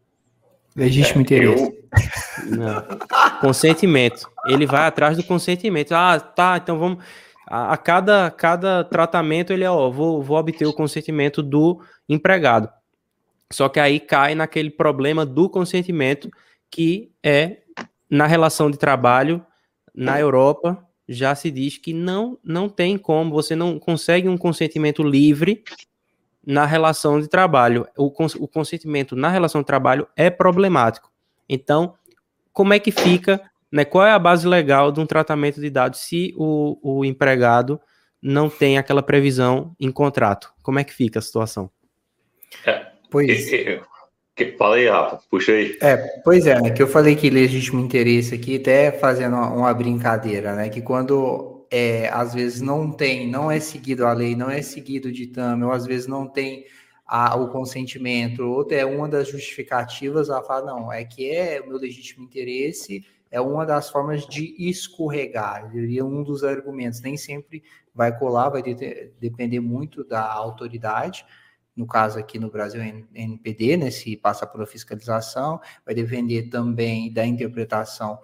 Legítimo 0.76 1.22
interesse. 1.22 1.76
Não. 2.46 2.84
Consentimento. 3.40 4.30
Ele 4.46 4.64
vai 4.64 4.86
atrás 4.86 5.16
do 5.16 5.24
consentimento. 5.24 5.92
Ah, 5.92 6.20
tá, 6.20 6.56
então 6.62 6.78
vamos. 6.78 7.04
A, 7.48 7.72
a 7.72 7.76
cada, 7.76 8.30
cada 8.30 8.84
tratamento, 8.84 9.52
ele 9.52 9.64
é, 9.64 9.70
ó, 9.70 9.90
vou, 9.90 10.22
vou 10.22 10.38
obter 10.38 10.66
o 10.66 10.72
consentimento 10.72 11.42
do 11.42 11.80
empregado. 12.08 12.68
Só 13.52 13.68
que 13.68 13.80
aí 13.80 13.98
cai 13.98 14.36
naquele 14.36 14.70
problema 14.70 15.26
do 15.26 15.50
consentimento 15.50 16.30
que 16.70 17.10
é 17.24 17.62
na 18.10 18.26
relação 18.26 18.70
de 18.70 18.78
trabalho, 18.78 19.44
na 19.94 20.18
Europa, 20.18 20.84
já 21.08 21.34
se 21.34 21.50
diz 21.50 21.78
que 21.78 21.92
não, 21.92 22.38
não 22.44 22.68
tem 22.68 22.98
como, 22.98 23.30
você 23.30 23.56
não 23.56 23.78
consegue 23.78 24.28
um 24.28 24.36
consentimento 24.36 25.02
livre 25.02 25.64
na 26.46 26.64
relação 26.66 27.20
de 27.20 27.28
trabalho. 27.28 27.86
O, 27.96 28.06
o 28.06 28.48
consentimento 28.48 29.16
na 29.16 29.28
relação 29.28 29.62
de 29.62 29.66
trabalho 29.66 30.06
é 30.16 30.30
problemático. 30.30 31.10
Então, 31.48 31.94
como 32.52 32.74
é 32.74 32.78
que 32.78 32.90
fica, 32.90 33.40
né, 33.72 33.84
qual 33.84 34.06
é 34.06 34.12
a 34.12 34.18
base 34.18 34.46
legal 34.46 34.92
de 34.92 35.00
um 35.00 35.06
tratamento 35.06 35.60
de 35.60 35.70
dados 35.70 36.00
se 36.00 36.34
o, 36.36 36.78
o 36.82 37.04
empregado 37.04 37.80
não 38.20 38.50
tem 38.50 38.76
aquela 38.76 39.02
previsão 39.02 39.74
em 39.80 39.90
contrato? 39.90 40.52
Como 40.62 40.78
é 40.78 40.84
que 40.84 40.92
fica 40.92 41.18
a 41.18 41.22
situação? 41.22 41.70
É, 42.66 42.86
pois 43.10 43.52
é. 43.52 43.80
Fala 44.56 44.76
aí, 44.76 44.88
Rafa, 44.88 45.20
puxa 45.30 45.52
aí. 45.52 45.76
É, 45.80 45.96
pois 46.24 46.46
é, 46.46 46.60
né, 46.60 46.70
que 46.70 46.82
eu 46.82 46.86
falei 46.86 47.14
que 47.16 47.30
legítimo 47.30 47.80
interesse 47.80 48.34
aqui, 48.34 48.56
até 48.56 48.92
fazendo 48.92 49.36
uma, 49.36 49.72
brincadeira, 49.74 50.54
né? 50.54 50.68
Que 50.68 50.80
quando 50.80 51.66
é, 51.70 52.08
às 52.08 52.34
vezes 52.34 52.60
não 52.60 52.90
tem, 52.90 53.28
não 53.28 53.50
é 53.50 53.60
seguido 53.60 54.06
a 54.06 54.12
lei, 54.12 54.34
não 54.34 54.50
é 54.50 54.62
seguido 54.62 55.08
o 55.08 55.12
ditame, 55.12 55.64
ou 55.64 55.72
às 55.72 55.86
vezes 55.86 56.06
não 56.06 56.26
tem 56.26 56.64
a, 57.06 57.36
o 57.36 57.48
consentimento, 57.48 58.42
outra 58.42 58.76
é 58.76 58.84
uma 58.84 59.08
das 59.08 59.28
justificativas 59.28 60.28
a 60.28 60.42
falar, 60.42 60.66
não, 60.66 60.92
é 60.92 61.04
que 61.04 61.30
é 61.30 61.60
o 61.60 61.68
meu 61.68 61.78
legítimo 61.78 62.24
interesse, 62.24 63.04
é 63.30 63.40
uma 63.40 63.64
das 63.64 63.90
formas 63.90 64.26
de 64.26 64.54
escorregar, 64.58 65.70
diria 65.70 66.04
um 66.04 66.22
dos 66.22 66.44
argumentos, 66.44 67.00
nem 67.00 67.16
sempre 67.16 67.62
vai 67.94 68.16
colar, 68.16 68.50
vai 68.50 68.62
de, 68.62 69.10
depender 69.20 69.60
muito 69.60 70.04
da 70.04 70.22
autoridade, 70.32 71.24
no 71.78 71.86
caso 71.86 72.18
aqui 72.18 72.40
no 72.40 72.50
Brasil, 72.50 72.82
NPD, 73.14 73.76
né, 73.76 73.90
se 73.90 74.16
passa 74.16 74.44
por 74.44 74.66
fiscalização, 74.66 75.60
vai 75.86 75.94
depender 75.94 76.48
também 76.50 77.12
da 77.12 77.24
interpretação 77.24 78.18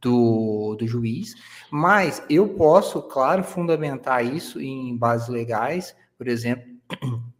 do, 0.00 0.74
do 0.74 0.88
juiz, 0.88 1.34
mas 1.70 2.20
eu 2.28 2.48
posso, 2.48 3.00
claro, 3.00 3.44
fundamentar 3.44 4.26
isso 4.26 4.60
em 4.60 4.96
bases 4.96 5.28
legais, 5.28 5.94
por 6.18 6.26
exemplo. 6.26 6.66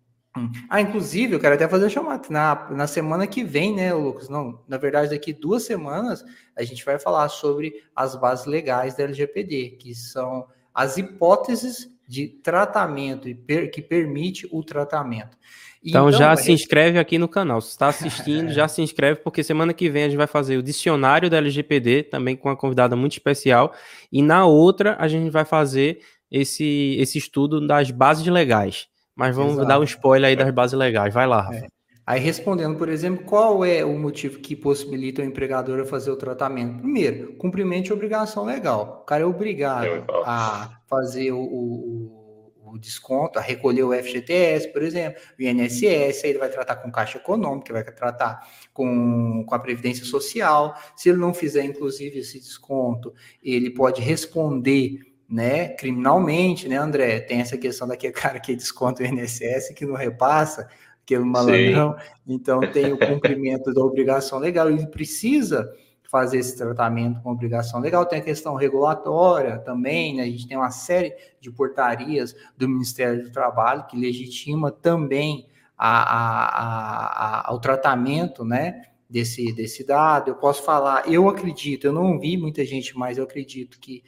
Ah, 0.69 0.83
inclusive, 0.83 1.33
eu 1.33 1.41
quero 1.41 1.55
até 1.55 1.67
fazer 1.67 1.89
chamada 1.89 2.29
na, 2.29 2.69
na 2.71 2.87
semana 2.87 3.27
que 3.27 3.43
vem, 3.43 3.75
né, 3.75 3.95
Lucas? 3.95 4.29
Não, 4.29 4.63
na 4.69 4.77
verdade, 4.77 5.09
daqui 5.09 5.33
duas 5.33 5.63
semanas 5.63 6.23
a 6.55 6.63
gente 6.63 6.85
vai 6.85 6.99
falar 6.99 7.31
sobre 7.31 7.83
as 7.97 8.15
bases 8.15 8.45
legais 8.45 8.95
da 8.95 9.05
LGPD, 9.05 9.79
que 9.81 9.95
são 9.95 10.47
as 10.75 10.99
hipóteses 10.99 11.89
de 12.09 12.29
tratamento 12.29 13.29
que 13.73 13.83
permite 13.83 14.47
o 14.51 14.63
tratamento. 14.63 15.37
Então, 15.85 16.09
então 16.09 16.19
já 16.19 16.35
se 16.37 16.51
inscreve 16.51 16.99
aqui 16.99 17.19
no 17.19 17.29
canal. 17.29 17.61
Se 17.61 17.71
está 17.71 17.89
assistindo, 17.89 18.51
já 18.53 18.67
se 18.67 18.83
inscreve, 18.83 19.21
porque 19.21 19.43
semana 19.45 19.73
que 19.73 19.89
vem 19.89 20.05
a 20.05 20.09
gente 20.09 20.17
vai 20.17 20.27
fazer 20.27 20.57
o 20.57 20.63
dicionário 20.63 21.31
da 21.31 21.37
LGPD, 21.37 22.05
também 22.05 22.37
com 22.37 22.49
uma 22.49 22.57
convidada 22.57 22.97
muito 22.97 23.13
especial. 23.13 23.73
E 24.11 24.23
na 24.23 24.47
outra, 24.47 24.97
a 24.99 25.07
gente 25.07 25.31
vai 25.31 25.45
fazer 25.45 26.01
esse, 26.31 26.97
esse 26.99 27.19
estudo 27.19 27.65
das 27.65 27.91
bases 27.91 28.27
legais. 28.27 28.89
Mas 29.15 29.35
vamos 29.35 29.53
Exato. 29.55 29.69
dar 29.69 29.79
um 29.79 29.85
spoiler 29.85 30.29
aí 30.29 30.37
das 30.37 30.51
bases 30.51 30.77
legais. 30.77 31.15
Vai 31.15 31.27
lá, 31.27 31.41
Rafa. 31.41 31.57
É. 31.57 31.76
Aí 32.07 32.21
respondendo, 32.21 32.79
por 32.79 32.89
exemplo, 32.89 33.25
qual 33.25 33.65
é 33.65 33.85
o 33.85 33.99
motivo 33.99 34.39
que 34.39 34.55
possibilita 34.55 35.23
o 35.23 35.25
empregador 35.25 35.85
fazer 35.87 36.13
o 36.13 36.17
tratamento? 36.17 36.79
Primeiro, 36.79 37.35
cumprimento 37.35 37.87
de 37.87 37.93
obrigação 37.93 38.45
legal. 38.45 39.01
O 39.03 39.05
cara 39.05 39.25
é 39.25 39.27
obrigado 39.27 40.05
a 40.25 40.79
fazer 40.89 41.33
o, 41.33 41.41
o, 41.41 42.53
o, 42.65 42.79
desconto, 42.79 43.41
a 43.41 43.43
recolher 43.43 43.83
o 43.83 43.93
FGTS, 43.93 44.69
por 44.69 44.85
exemplo, 44.85 45.21
o 45.37 45.43
INSS, 45.43 46.23
aí 46.23 46.31
ele 46.31 46.39
vai 46.39 46.49
tratar 46.49 46.77
com 46.77 46.93
caixa 46.93 47.19
econômica, 47.19 47.73
vai 47.73 47.83
tratar 47.83 48.49
com, 48.73 49.45
com 49.45 49.55
a 49.57 49.59
Previdência 49.59 50.05
Social. 50.05 50.77
Se 50.95 51.09
ele 51.09 51.19
não 51.19 51.35
fizer, 51.35 51.65
inclusive, 51.65 52.21
esse 52.21 52.39
desconto, 52.39 53.13
ele 53.43 53.69
pode 53.69 54.01
responder 54.01 55.01
né, 55.29 55.71
criminalmente, 55.71 56.69
né, 56.69 56.77
André? 56.77 57.19
Tem 57.19 57.41
essa 57.41 57.59
questão 57.59 57.89
daquele 57.89 58.13
cara 58.13 58.39
que 58.39 58.55
desconta 58.55 59.03
o 59.03 59.07
INSS 59.07 59.75
que 59.75 59.85
não 59.85 59.97
repassa, 59.97 60.69
aquele 61.07 61.25
malandrão. 61.25 61.97
Sim. 61.97 62.05
Então, 62.27 62.61
tem 62.73 62.93
o 62.93 62.99
cumprimento 62.99 63.73
da 63.73 63.81
obrigação 63.83 64.41
legal, 64.41 64.69
ele 64.69 64.87
precisa 64.89 65.73
fazer 66.11 66.39
esse 66.39 66.57
tratamento 66.57 67.21
com 67.21 67.31
obrigação 67.31 67.81
legal. 67.81 68.05
Tem 68.05 68.19
a 68.19 68.25
questão 68.25 68.55
regulatória 68.55 69.59
também, 69.59 70.17
né? 70.17 70.25
A 70.25 70.27
gente 70.27 70.47
tem 70.47 70.57
uma 70.57 70.71
série 70.71 71.15
de 71.41 71.51
portarias 71.51 72.35
do 72.57 72.69
Ministério 72.69 73.25
do 73.25 73.31
Trabalho 73.31 73.87
que 73.87 73.97
legitima 73.97 74.71
também 74.71 75.47
a, 75.77 77.47
a, 77.47 77.51
a, 77.51 77.55
o 77.55 77.61
tratamento, 77.61 78.45
né? 78.45 78.83
Desse, 79.09 79.53
desse 79.53 79.87
dado, 79.87 80.31
eu 80.31 80.35
posso 80.35 80.65
falar, 80.65 81.09
eu 81.09 81.29
acredito, 81.29 81.87
eu 81.87 81.93
não 81.93 82.19
vi 82.19 82.37
muita 82.37 82.65
gente, 82.65 82.99
mas 82.99 83.19
eu 83.19 83.23
acredito 83.23 83.79
que 83.79 84.03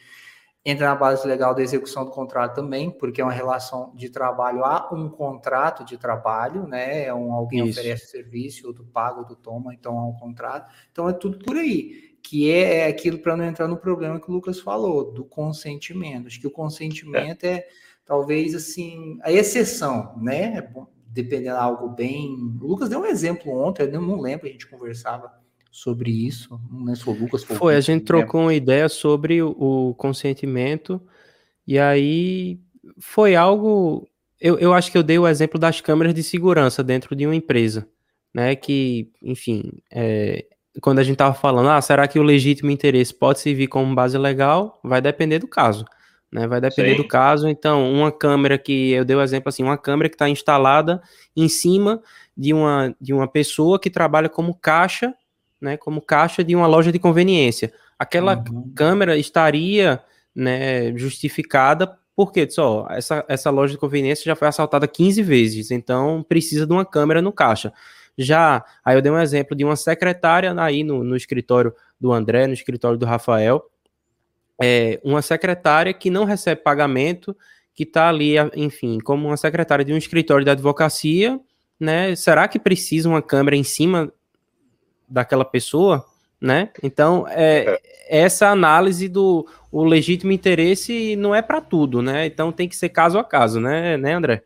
entra 0.64 0.88
na 0.88 0.94
base 0.94 1.26
legal 1.26 1.54
da 1.54 1.62
execução 1.62 2.04
do 2.04 2.10
contrato 2.10 2.54
também, 2.54 2.90
porque 2.90 3.20
é 3.20 3.24
uma 3.24 3.32
relação 3.32 3.92
de 3.94 4.10
trabalho 4.10 4.64
a 4.64 4.88
um 4.92 5.08
contrato 5.08 5.84
de 5.84 5.96
trabalho, 5.96 6.66
né? 6.66 7.04
É 7.04 7.14
um, 7.14 7.32
alguém 7.32 7.66
Isso. 7.66 7.78
oferece 7.78 8.10
serviço, 8.10 8.66
outro 8.66 8.84
paga, 8.84 9.20
outro 9.20 9.36
toma, 9.36 9.72
então 9.72 9.96
é 9.96 10.02
um 10.02 10.12
contrato. 10.12 10.70
Então 10.90 11.08
é 11.08 11.12
tudo 11.12 11.38
por 11.38 11.56
aí, 11.56 12.16
que 12.22 12.50
é, 12.50 12.80
é 12.80 12.86
aquilo 12.86 13.18
para 13.18 13.36
não 13.36 13.44
entrar 13.44 13.68
no 13.68 13.76
problema 13.76 14.20
que 14.20 14.30
o 14.30 14.34
Lucas 14.34 14.60
falou, 14.60 15.12
do 15.12 15.24
consentimento. 15.24 16.26
Acho 16.26 16.40
que 16.40 16.46
o 16.46 16.50
consentimento 16.50 17.44
é, 17.44 17.54
é 17.54 17.68
talvez 18.04 18.54
assim, 18.54 19.18
a 19.22 19.32
exceção, 19.32 20.14
né? 20.20 20.58
É 20.58 20.98
dependendo 21.10 21.56
de 21.56 21.62
algo 21.62 21.88
bem. 21.88 22.34
O 22.60 22.66
Lucas 22.66 22.88
deu 22.88 23.00
um 23.00 23.06
exemplo 23.06 23.52
ontem, 23.52 23.82
eu 23.82 24.00
não 24.00 24.20
lembro, 24.20 24.46
a 24.46 24.50
gente 24.50 24.68
conversava 24.68 25.32
sobre 25.70 26.10
isso. 26.10 26.60
Não 26.70 26.80
lembro 26.80 26.96
se 26.96 27.08
o 27.08 27.12
Lucas 27.12 27.44
foi. 27.44 27.56
Foi, 27.56 27.76
a 27.76 27.80
gente 27.80 28.04
trocou 28.04 28.42
uma 28.42 28.54
ideia 28.54 28.88
sobre 28.88 29.42
o, 29.42 29.50
o 29.50 29.94
consentimento, 29.94 31.00
e 31.66 31.78
aí 31.78 32.58
foi 32.98 33.34
algo. 33.34 34.08
Eu, 34.40 34.58
eu 34.58 34.72
acho 34.72 34.90
que 34.90 34.98
eu 34.98 35.02
dei 35.02 35.18
o 35.18 35.26
exemplo 35.26 35.58
das 35.58 35.80
câmeras 35.80 36.14
de 36.14 36.22
segurança 36.22 36.82
dentro 36.82 37.14
de 37.14 37.26
uma 37.26 37.34
empresa, 37.34 37.88
né? 38.32 38.54
Que, 38.54 39.10
enfim, 39.22 39.72
é, 39.90 40.46
quando 40.80 40.98
a 40.98 41.02
gente 41.02 41.14
estava 41.14 41.34
falando, 41.34 41.70
ah, 41.70 41.80
será 41.80 42.06
que 42.06 42.18
o 42.18 42.22
legítimo 42.22 42.70
interesse 42.70 43.12
pode 43.12 43.40
servir 43.40 43.66
como 43.66 43.94
base 43.94 44.16
legal? 44.16 44.80
Vai 44.82 45.00
depender 45.00 45.38
do 45.38 45.48
caso. 45.48 45.84
Né, 46.30 46.46
vai 46.46 46.60
depender 46.60 46.90
Sim. 46.90 46.96
do 46.98 47.08
caso. 47.08 47.48
Então, 47.48 47.90
uma 47.90 48.12
câmera 48.12 48.58
que 48.58 48.90
eu 48.90 49.02
dei 49.02 49.16
o 49.16 49.22
exemplo 49.22 49.48
assim, 49.48 49.62
uma 49.62 49.78
câmera 49.78 50.10
que 50.10 50.14
está 50.14 50.28
instalada 50.28 51.00
em 51.34 51.48
cima 51.48 52.02
de 52.36 52.52
uma, 52.52 52.94
de 53.00 53.14
uma 53.14 53.26
pessoa 53.26 53.78
que 53.80 53.88
trabalha 53.88 54.28
como 54.28 54.54
caixa 54.54 55.14
né, 55.60 55.76
como 55.76 56.00
caixa 56.00 56.42
de 56.44 56.54
uma 56.54 56.66
loja 56.66 56.92
de 56.92 56.98
conveniência. 56.98 57.72
Aquela 57.98 58.36
uhum. 58.36 58.72
câmera 58.74 59.16
estaria 59.16 60.00
né, 60.34 60.96
justificada 60.96 61.98
porque 62.14 62.50
só 62.50 62.86
essa, 62.90 63.24
essa 63.28 63.48
loja 63.48 63.74
de 63.74 63.78
conveniência 63.78 64.24
já 64.24 64.34
foi 64.34 64.48
assaltada 64.48 64.88
15 64.88 65.22
vezes, 65.22 65.70
então 65.70 66.24
precisa 66.28 66.66
de 66.66 66.72
uma 66.72 66.84
câmera 66.84 67.22
no 67.22 67.32
caixa. 67.32 67.72
Já, 68.16 68.64
aí 68.84 68.96
eu 68.96 69.02
dei 69.02 69.12
um 69.12 69.20
exemplo 69.20 69.56
de 69.56 69.64
uma 69.64 69.76
secretária 69.76 70.52
aí 70.60 70.82
no, 70.82 71.04
no 71.04 71.14
escritório 71.14 71.72
do 72.00 72.12
André, 72.12 72.48
no 72.48 72.52
escritório 72.52 72.98
do 72.98 73.06
Rafael, 73.06 73.64
é, 74.60 75.00
uma 75.04 75.22
secretária 75.22 75.94
que 75.94 76.10
não 76.10 76.24
recebe 76.24 76.60
pagamento, 76.60 77.36
que 77.72 77.84
está 77.84 78.08
ali, 78.08 78.34
enfim, 78.56 78.98
como 78.98 79.28
uma 79.28 79.36
secretária 79.36 79.84
de 79.84 79.92
um 79.92 79.96
escritório 79.96 80.44
de 80.44 80.50
advocacia, 80.50 81.38
né? 81.78 82.16
Será 82.16 82.48
que 82.48 82.58
precisa 82.58 83.08
uma 83.08 83.22
câmera 83.22 83.54
em 83.54 83.62
cima 83.62 84.12
daquela 85.08 85.44
pessoa, 85.44 86.04
né? 86.40 86.70
Então, 86.82 87.26
é, 87.28 87.80
é. 88.08 88.24
essa 88.24 88.48
análise 88.48 89.08
do 89.08 89.46
o 89.70 89.84
legítimo 89.84 90.32
interesse 90.32 91.14
não 91.16 91.34
é 91.34 91.42
para 91.42 91.60
tudo, 91.60 92.00
né? 92.00 92.26
Então 92.26 92.52
tem 92.52 92.68
que 92.68 92.76
ser 92.76 92.88
caso 92.88 93.18
a 93.18 93.24
caso, 93.24 93.60
né, 93.60 93.96
né 93.96 94.14
André? 94.14 94.42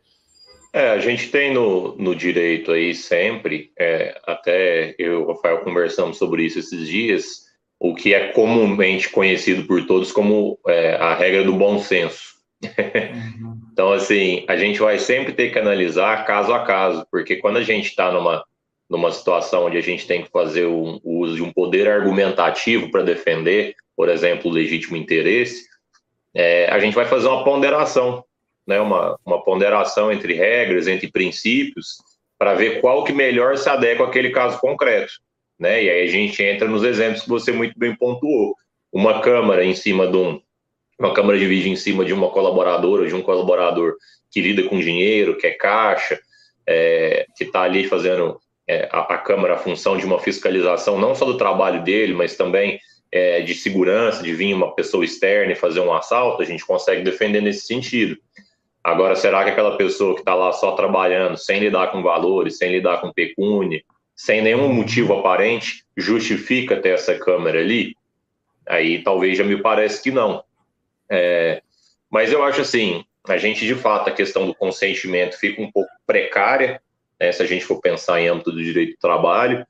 É, 0.73 0.89
a 0.89 0.99
gente 0.99 1.29
tem 1.29 1.53
no, 1.53 1.95
no 1.97 2.15
direito 2.15 2.71
aí 2.71 2.95
sempre, 2.95 3.71
é, 3.77 4.19
até 4.25 4.95
eu 4.97 5.13
e 5.13 5.15
o 5.17 5.27
Rafael 5.27 5.59
conversamos 5.59 6.17
sobre 6.17 6.43
isso 6.43 6.57
esses 6.57 6.87
dias, 6.87 7.43
o 7.79 7.93
que 7.93 8.13
é 8.13 8.29
comumente 8.29 9.07
conhecido 9.09 9.65
por 9.65 9.85
todos 9.85 10.11
como 10.11 10.57
é, 10.67 10.95
a 10.95 11.13
regra 11.13 11.43
do 11.43 11.53
bom 11.53 11.77
senso. 11.77 12.33
Uhum. 12.63 13.61
então, 13.71 13.93
assim, 13.93 14.45
a 14.47 14.55
gente 14.55 14.79
vai 14.79 14.97
sempre 14.97 15.33
ter 15.33 15.51
que 15.51 15.59
analisar 15.59 16.25
caso 16.25 16.51
a 16.51 16.65
caso, 16.65 17.05
porque 17.11 17.35
quando 17.35 17.57
a 17.57 17.63
gente 17.63 17.89
está 17.89 18.11
numa 18.11 18.43
numa 18.89 19.11
situação 19.11 19.65
onde 19.65 19.77
a 19.77 19.81
gente 19.81 20.05
tem 20.05 20.23
que 20.23 20.29
fazer 20.29 20.65
o, 20.65 20.99
uso 21.03 21.35
de 21.35 21.43
um 21.43 21.51
poder 21.51 21.87
argumentativo 21.87 22.91
para 22.91 23.03
defender, 23.03 23.75
por 23.95 24.09
exemplo, 24.09 24.49
o 24.49 24.53
legítimo 24.53 24.97
interesse, 24.97 25.65
é, 26.33 26.69
a 26.69 26.79
gente 26.79 26.95
vai 26.95 27.05
fazer 27.05 27.27
uma 27.27 27.43
ponderação, 27.43 28.23
né, 28.65 28.79
uma, 28.79 29.17
uma 29.25 29.43
ponderação 29.43 30.11
entre 30.11 30.33
regras, 30.33 30.87
entre 30.87 31.11
princípios, 31.11 31.97
para 32.37 32.55
ver 32.55 32.81
qual 32.81 33.03
que 33.03 33.13
melhor 33.13 33.57
se 33.57 33.69
adequa 33.69 34.05
àquele 34.05 34.31
caso 34.31 34.59
concreto. 34.59 35.13
Né? 35.57 35.83
E 35.83 35.89
aí 35.89 36.07
a 36.07 36.11
gente 36.11 36.43
entra 36.43 36.67
nos 36.67 36.83
exemplos 36.83 37.23
que 37.23 37.29
você 37.29 37.51
muito 37.51 37.77
bem 37.77 37.95
pontuou. 37.95 38.55
Uma 38.91 39.21
câmara 39.21 39.63
em 39.63 39.73
cima 39.73 40.07
de 40.07 40.17
um, 40.17 40.41
uma 40.99 41.13
câmara 41.13 41.37
de 41.37 41.45
vídeo 41.45 41.71
em 41.71 41.75
cima 41.75 42.03
de 42.03 42.13
uma 42.13 42.29
colaboradora, 42.29 43.07
de 43.07 43.15
um 43.15 43.21
colaborador 43.21 43.95
que 44.31 44.41
lida 44.41 44.63
com 44.63 44.79
dinheiro, 44.79 45.37
que 45.37 45.47
é 45.47 45.51
caixa, 45.51 46.19
é, 46.67 47.25
que 47.37 47.43
está 47.43 47.61
ali 47.61 47.87
fazendo 47.87 48.39
é, 48.67 48.87
a, 48.91 49.15
a, 49.15 49.17
Câmara 49.17 49.55
a 49.55 49.57
função 49.57 49.97
de 49.97 50.05
uma 50.05 50.19
fiscalização 50.19 50.99
não 50.99 51.13
só 51.13 51.25
do 51.25 51.37
trabalho 51.37 51.83
dele, 51.83 52.13
mas 52.13 52.35
também 52.35 52.79
é, 53.11 53.41
de 53.41 53.53
segurança, 53.53 54.23
de 54.23 54.33
vir 54.33 54.53
uma 54.53 54.73
pessoa 54.73 55.05
externa 55.05 55.51
e 55.51 55.55
fazer 55.55 55.79
um 55.79 55.93
assalto, 55.93 56.41
a 56.41 56.45
gente 56.45 56.65
consegue 56.65 57.03
defender 57.03 57.41
nesse 57.41 57.67
sentido. 57.67 58.17
Agora, 58.83 59.15
será 59.15 59.43
que 59.43 59.51
aquela 59.51 59.77
pessoa 59.77 60.13
que 60.13 60.21
está 60.21 60.35
lá 60.35 60.51
só 60.51 60.71
trabalhando, 60.71 61.37
sem 61.37 61.59
lidar 61.59 61.91
com 61.91 62.01
valores, 62.01 62.57
sem 62.57 62.71
lidar 62.71 62.99
com 62.99 63.13
pecúnia, 63.13 63.81
sem 64.15 64.41
nenhum 64.41 64.71
motivo 64.73 65.13
aparente, 65.13 65.85
justifica 65.95 66.75
ter 66.81 66.89
essa 66.89 67.17
câmera 67.17 67.59
ali? 67.59 67.95
Aí 68.67 69.01
talvez 69.03 69.37
já 69.37 69.43
me 69.43 69.61
parece 69.61 70.01
que 70.01 70.11
não. 70.11 70.43
É, 71.09 71.61
mas 72.09 72.31
eu 72.31 72.43
acho 72.43 72.61
assim, 72.61 73.05
a 73.27 73.37
gente 73.37 73.65
de 73.65 73.75
fato, 73.75 74.09
a 74.09 74.13
questão 74.13 74.45
do 74.45 74.55
consentimento 74.55 75.39
fica 75.39 75.61
um 75.61 75.71
pouco 75.71 75.89
precária, 76.05 76.81
né, 77.23 77.31
se 77.31 77.41
a 77.41 77.45
gente 77.45 77.63
for 77.63 77.79
pensar 77.79 78.19
em 78.19 78.27
âmbito 78.27 78.51
do 78.51 78.61
direito 78.61 78.91
do 78.91 78.99
trabalho, 78.99 79.65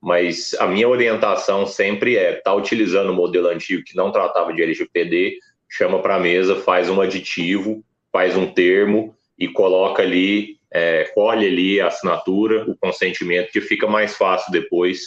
mas 0.00 0.54
a 0.60 0.66
minha 0.66 0.88
orientação 0.88 1.66
sempre 1.66 2.16
é 2.16 2.30
estar 2.30 2.50
tá 2.50 2.54
utilizando 2.54 3.10
o 3.10 3.14
modelo 3.14 3.48
antigo 3.48 3.82
que 3.84 3.96
não 3.96 4.12
tratava 4.12 4.52
de 4.52 4.62
LGPD, 4.62 5.38
chama 5.68 6.00
para 6.00 6.16
a 6.16 6.20
mesa, 6.20 6.56
faz 6.56 6.88
um 6.88 7.00
aditivo, 7.00 7.84
faz 8.12 8.36
um 8.36 8.46
termo 8.46 9.16
e 9.36 9.48
coloca 9.48 10.02
ali, 10.02 10.58
é, 10.72 11.04
colhe 11.14 11.46
ali 11.46 11.80
a 11.80 11.88
assinatura, 11.88 12.70
o 12.70 12.76
consentimento, 12.76 13.50
que 13.50 13.60
fica 13.60 13.86
mais 13.86 14.16
fácil 14.16 14.52
depois 14.52 15.02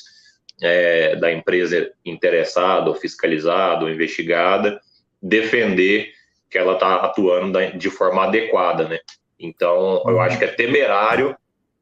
é, 0.61 1.15
da 1.15 1.31
empresa 1.31 1.91
interessada, 2.03 2.89
ou 2.89 2.95
fiscalizada, 2.95 3.85
ou 3.85 3.89
investigada, 3.89 4.81
defender 5.21 6.11
que 6.49 6.57
ela 6.57 6.73
está 6.73 6.95
atuando 6.95 7.59
de 7.77 7.89
forma 7.89 8.23
adequada, 8.23 8.87
né? 8.87 8.99
Então, 9.39 10.03
eu 10.07 10.19
acho 10.19 10.37
que 10.37 10.45
é 10.45 10.47
temerário 10.47 11.35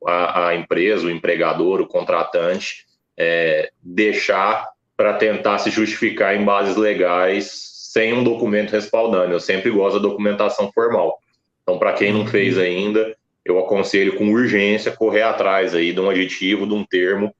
a, 0.07 0.47
a 0.47 0.55
empresa, 0.55 1.07
o 1.07 1.11
empregador, 1.11 1.81
o 1.81 1.87
contratante, 1.87 2.85
é, 3.17 3.71
deixar 3.81 4.69
para 4.95 5.13
tentar 5.13 5.59
se 5.59 5.69
justificar 5.69 6.35
em 6.35 6.43
bases 6.43 6.75
legais 6.75 7.73
sem 7.93 8.13
um 8.13 8.23
documento 8.23 8.71
respaldando. 8.71 9.33
Eu 9.33 9.39
sempre 9.39 9.69
gosto 9.69 9.99
da 9.99 10.07
documentação 10.07 10.71
formal. 10.71 11.19
Então, 11.61 11.77
para 11.77 11.93
quem 11.93 12.11
não 12.11 12.25
fez 12.25 12.57
uhum. 12.57 12.63
ainda, 12.63 13.15
eu 13.45 13.59
aconselho 13.59 14.15
com 14.17 14.31
urgência 14.31 14.91
correr 14.91 15.21
atrás 15.21 15.75
aí 15.75 15.93
de 15.93 15.99
um 15.99 16.09
aditivo, 16.09 16.65
de 16.65 16.73
um 16.73 16.83
termo, 16.85 17.33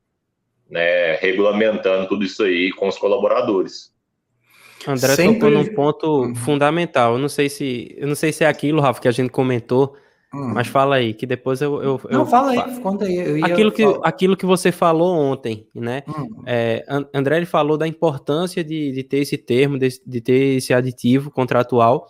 né, 0.70 1.16
regulamentando 1.16 2.08
tudo 2.08 2.24
isso 2.24 2.44
aí 2.44 2.72
com 2.72 2.88
os 2.88 2.98
colaboradores. 2.98 3.92
André 4.88 5.16
Sempre... 5.16 5.40
tocou 5.40 5.50
num 5.50 5.66
ponto 5.74 6.36
fundamental. 6.36 7.14
Eu 7.14 7.20
não 7.20 7.30
sei 7.30 7.48
se, 7.48 7.96
eu 7.98 8.08
não 8.08 8.16
sei 8.16 8.34
se 8.34 8.44
é 8.44 8.48
aquilo, 8.48 8.82
Rafa, 8.82 9.02
que 9.02 9.08
a 9.08 9.12
gente 9.12 9.30
comentou, 9.30 9.96
hum. 10.34 10.54
mas 10.54 10.68
fala 10.68 10.96
aí, 10.96 11.14
que 11.14 11.26
depois 11.26 11.62
eu. 11.62 11.82
eu 11.82 12.02
não, 12.10 12.22
eu, 12.22 12.26
fala 12.26 12.52
aí, 12.52 12.80
conta 12.82 13.06
aí. 13.06 13.44
aquilo, 13.44 13.72
que, 13.72 13.84
aquilo 14.04 14.38
que 14.38 14.46
você 14.46 14.72
falou 14.72 15.16
ontem, 15.16 15.68
né? 15.74 16.04
Hum. 16.08 16.44
É, 16.46 16.86
André 17.14 17.38
ele 17.38 17.46
falou 17.46 17.78
da 17.78 17.88
importância 17.88 18.64
de, 18.64 18.92
de 18.92 19.04
ter 19.04 19.20
esse 19.20 19.38
termo, 19.38 19.78
de, 19.78 19.90
de 20.06 20.22
ter 20.22 20.58
esse 20.58 20.74
aditivo 20.74 21.32
contratual. 21.32 22.08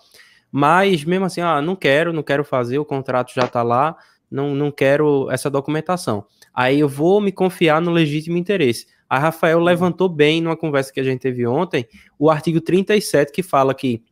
Mas 0.52 1.04
mesmo 1.04 1.26
assim, 1.26 1.42
ah, 1.42 1.62
não 1.62 1.76
quero, 1.76 2.14
não 2.14 2.22
quero 2.22 2.44
fazer, 2.44 2.78
o 2.78 2.86
contrato 2.86 3.34
já 3.34 3.46
está 3.46 3.64
lá, 3.64 3.96
não, 4.30 4.54
não 4.54 4.72
quero 4.72 5.30
essa 5.32 5.50
documentação. 5.50 6.26
Aí 6.54 6.80
eu 6.80 6.88
vou 6.88 7.20
me 7.20 7.32
confiar 7.32 7.82
no 7.82 7.92
legítimo 7.92 8.38
interesse. 8.38 8.86
A 9.10 9.20
Rafael 9.20 9.60
uhum. 9.60 9.64
levantou 9.64 10.10
bem 10.10 10.42
numa 10.42 10.58
conversa 10.58 10.92
que 10.92 11.00
a 11.00 11.04
gente 11.04 11.22
teve 11.22 11.46
ontem 11.46 11.88
o 12.18 12.30
artigo 12.30 12.62
37 12.62 13.32
que 13.32 13.44
fala 13.44 13.74
que 13.74 14.04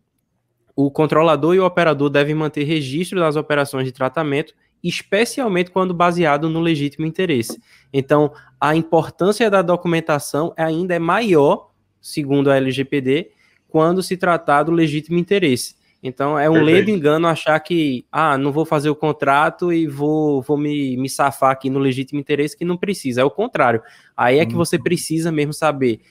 o 0.76 0.90
controlador 0.90 1.56
e 1.56 1.60
o 1.60 1.66
operador 1.66 2.10
devem 2.10 2.36
manter 2.36 2.64
registro 2.64 3.20
das 3.20 3.36
operações 3.36 3.86
de 3.86 3.92
tratamento, 3.92 4.54
especialmente 4.84 5.72
quando 5.72 5.94
baseado 5.94 6.50
no 6.50 6.60
legítimo 6.60 7.06
interesse. 7.06 7.62
Então, 7.94 8.32
a 8.60 8.76
importância 8.76 9.50
da 9.50 9.62
documentação 9.62 10.54
ainda 10.58 10.96
é 10.96 11.00
maior, 11.00 11.70
segundo 12.02 12.50
a 12.50 12.58
LGPD, 12.58 13.32
quando 13.68 14.04
se 14.04 14.18
tratar 14.18 14.64
do 14.64 14.72
legítimo 14.72 15.18
interesse. 15.18 15.76
Então 16.04 16.38
é 16.38 16.50
um 16.50 16.54
Perfeito. 16.54 16.76
ledo 16.76 16.90
engano 16.90 17.28
achar 17.28 17.60
que, 17.60 18.06
ah, 18.12 18.38
não 18.38 18.52
vou 18.52 18.66
fazer 18.66 18.90
o 18.90 18.96
contrato 18.96 19.72
e 19.72 19.88
vou, 19.88 20.42
vou 20.42 20.58
me, 20.58 20.98
me 20.98 21.08
safar 21.08 21.52
aqui 21.52 21.70
no 21.70 21.78
legítimo 21.78 22.20
interesse 22.20 22.58
que 22.58 22.66
não 22.66 22.76
precisa. 22.76 23.22
É 23.22 23.24
o 23.24 23.30
contrário. 23.30 23.82
Aí 24.18 24.40
é 24.40 24.46
que 24.46 24.56
você 24.56 24.78
uhum. 24.78 24.84
precisa 24.84 25.32
mesmo 25.32 25.54
saber 25.54 26.02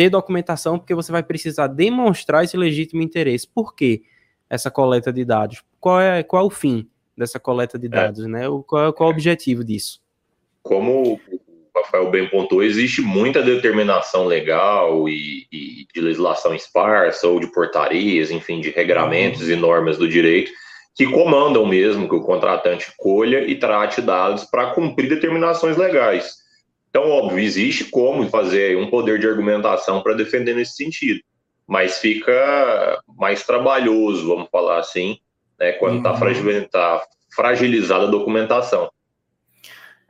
ter 0.00 0.08
documentação, 0.08 0.78
porque 0.78 0.94
você 0.94 1.12
vai 1.12 1.22
precisar 1.22 1.66
demonstrar 1.66 2.42
esse 2.42 2.56
legítimo 2.56 3.02
interesse. 3.02 3.46
Por 3.46 3.74
quê? 3.74 4.00
Essa 4.48 4.70
coleta 4.70 5.12
de 5.12 5.26
dados. 5.26 5.62
Qual 5.78 6.00
é, 6.00 6.22
qual 6.22 6.44
é 6.44 6.46
o 6.46 6.50
fim 6.50 6.88
dessa 7.14 7.38
coleta 7.38 7.78
de 7.78 7.84
é. 7.84 7.90
dados, 7.90 8.24
é. 8.24 8.26
né? 8.26 8.48
O, 8.48 8.62
qual, 8.62 8.88
é, 8.88 8.92
qual 8.94 9.10
é 9.10 9.12
o 9.12 9.14
objetivo 9.14 9.62
disso? 9.62 10.00
Como 10.62 11.20
Rafael 11.76 12.10
bem 12.10 12.30
pontuou, 12.30 12.62
existe 12.62 13.02
muita 13.02 13.42
determinação 13.42 14.24
legal 14.24 15.06
e, 15.06 15.46
e, 15.52 15.86
de 15.94 16.00
legislação 16.00 16.54
esparsa 16.54 17.28
ou 17.28 17.38
de 17.38 17.52
portarias, 17.52 18.30
enfim, 18.30 18.58
de 18.62 18.70
regramentos 18.70 19.42
uhum. 19.42 19.50
e 19.50 19.56
normas 19.56 19.98
do 19.98 20.08
direito 20.08 20.50
que 20.96 21.04
comandam 21.12 21.66
mesmo 21.66 22.08
que 22.08 22.14
o 22.14 22.22
contratante 22.22 22.90
colha 22.96 23.44
e 23.46 23.54
trate 23.54 24.00
dados 24.00 24.44
para 24.44 24.70
cumprir 24.70 25.10
determinações 25.10 25.76
legais. 25.76 26.39
Então, 26.90 27.08
óbvio, 27.08 27.38
existe 27.38 27.84
como 27.84 28.28
fazer 28.28 28.76
um 28.76 28.90
poder 28.90 29.18
de 29.18 29.26
argumentação 29.26 30.02
para 30.02 30.14
defender 30.14 30.54
nesse 30.54 30.74
sentido, 30.74 31.20
mas 31.66 31.98
fica 31.98 33.00
mais 33.16 33.44
trabalhoso, 33.44 34.26
vamos 34.26 34.48
falar 34.50 34.80
assim, 34.80 35.18
né, 35.58 35.72
quando 35.72 35.98
está 35.98 36.12
uhum. 36.12 36.68
tá 36.68 37.02
fragilizada 37.30 38.06
a 38.06 38.10
documentação. 38.10 38.90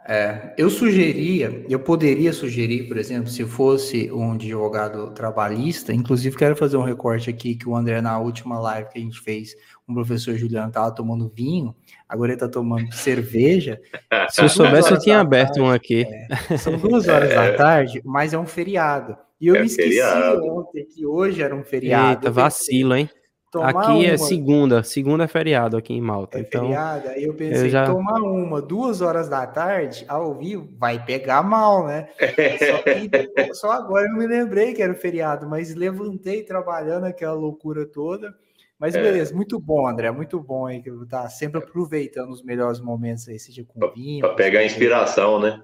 É, 0.09 0.55
eu 0.57 0.71
sugeria, 0.71 1.65
eu 1.69 1.79
poderia 1.79 2.33
sugerir, 2.33 2.89
por 2.89 2.97
exemplo, 2.97 3.29
se 3.29 3.45
fosse 3.45 4.11
um 4.11 4.33
advogado 4.33 5.11
trabalhista, 5.13 5.93
inclusive 5.93 6.37
quero 6.37 6.57
fazer 6.57 6.79
um 6.79 6.83
recorte 6.83 7.29
aqui 7.29 7.55
que 7.55 7.69
o 7.69 7.77
André, 7.77 8.01
na 8.01 8.19
última 8.19 8.59
live 8.59 8.89
que 8.89 8.99
a 8.99 9.03
gente 9.03 9.21
fez, 9.21 9.55
o 9.87 9.93
professor 9.93 10.35
Juliano 10.37 10.69
estava 10.69 10.91
tomando 10.95 11.29
vinho, 11.29 11.77
agora 12.11 12.33
ele 12.33 12.37
está 12.37 12.49
tomando 12.49 12.93
cerveja. 12.93 13.81
Se 14.29 14.43
eu 14.43 14.49
soubesse, 14.49 14.91
eu 14.91 14.99
tinha 14.99 15.21
aberto 15.21 15.55
tarde, 15.55 15.61
um 15.61 15.71
aqui. 15.71 16.05
É, 16.51 16.57
são 16.57 16.77
duas 16.77 17.07
horas 17.07 17.31
da 17.31 17.45
é. 17.45 17.53
tarde, 17.53 18.03
mas 18.05 18.35
é 18.35 18.39
um 18.39 18.47
feriado. 18.47 19.17
E 19.41 19.47
eu 19.47 19.55
é 19.55 19.61
me 19.61 19.67
esqueci 19.67 19.89
feriado. 19.89 20.45
ontem 20.45 20.85
que 20.85 21.07
hoje 21.07 21.41
era 21.41 21.55
um 21.55 21.63
feriado. 21.63 22.27
Eita, 22.27 22.31
vacilo, 22.31 22.97
hein? 22.97 23.09
Tomar 23.51 23.71
aqui 23.71 24.07
é 24.07 24.09
uma... 24.09 24.15
é 24.15 24.17
segunda, 24.17 24.83
segunda 24.85 25.25
é 25.25 25.29
feriado 25.29 25.77
aqui 25.77 25.93
em 25.93 26.01
Malta. 26.01 26.39
É 26.39 26.43
então, 26.43 26.63
feriado, 26.63 27.09
aí 27.09 27.25
eu 27.25 27.35
pensei, 27.35 27.67
eu 27.67 27.71
já... 27.71 27.85
tomar 27.85 28.21
uma 28.21 28.63
duas 28.63 29.01
horas 29.01 29.29
da 29.29 29.45
tarde 29.45 30.05
ao 30.07 30.35
vivo 30.35 30.69
vai 30.79 31.05
pegar 31.05 31.43
mal, 31.43 31.87
né? 31.87 32.09
Só, 32.17 32.83
que, 32.83 33.11
só 33.55 33.73
agora 33.73 34.07
eu 34.07 34.17
me 34.17 34.27
lembrei 34.27 34.73
que 34.73 34.83
era 34.83 34.95
feriado, 34.95 35.49
mas 35.49 35.75
levantei 35.75 36.45
trabalhando 36.45 37.07
aquela 37.07 37.35
loucura 37.35 37.85
toda. 37.85 38.33
Mas 38.81 38.95
é. 38.95 39.03
beleza, 39.03 39.35
muito 39.35 39.61
bom, 39.61 39.87
André, 39.87 40.11
muito 40.11 40.41
bom 40.41 40.65
aí 40.65 40.83
que 40.83 40.91
tá 41.07 41.29
sempre 41.29 41.59
aproveitando 41.59 42.31
os 42.31 42.43
melhores 42.43 42.81
momentos 42.81 43.29
aí, 43.29 43.39
seja 43.39 43.63
com 43.63 43.79
vinho. 43.93 44.23
Para 44.23 44.35
pegar 44.35 44.65
inspiração, 44.65 45.39
né? 45.39 45.63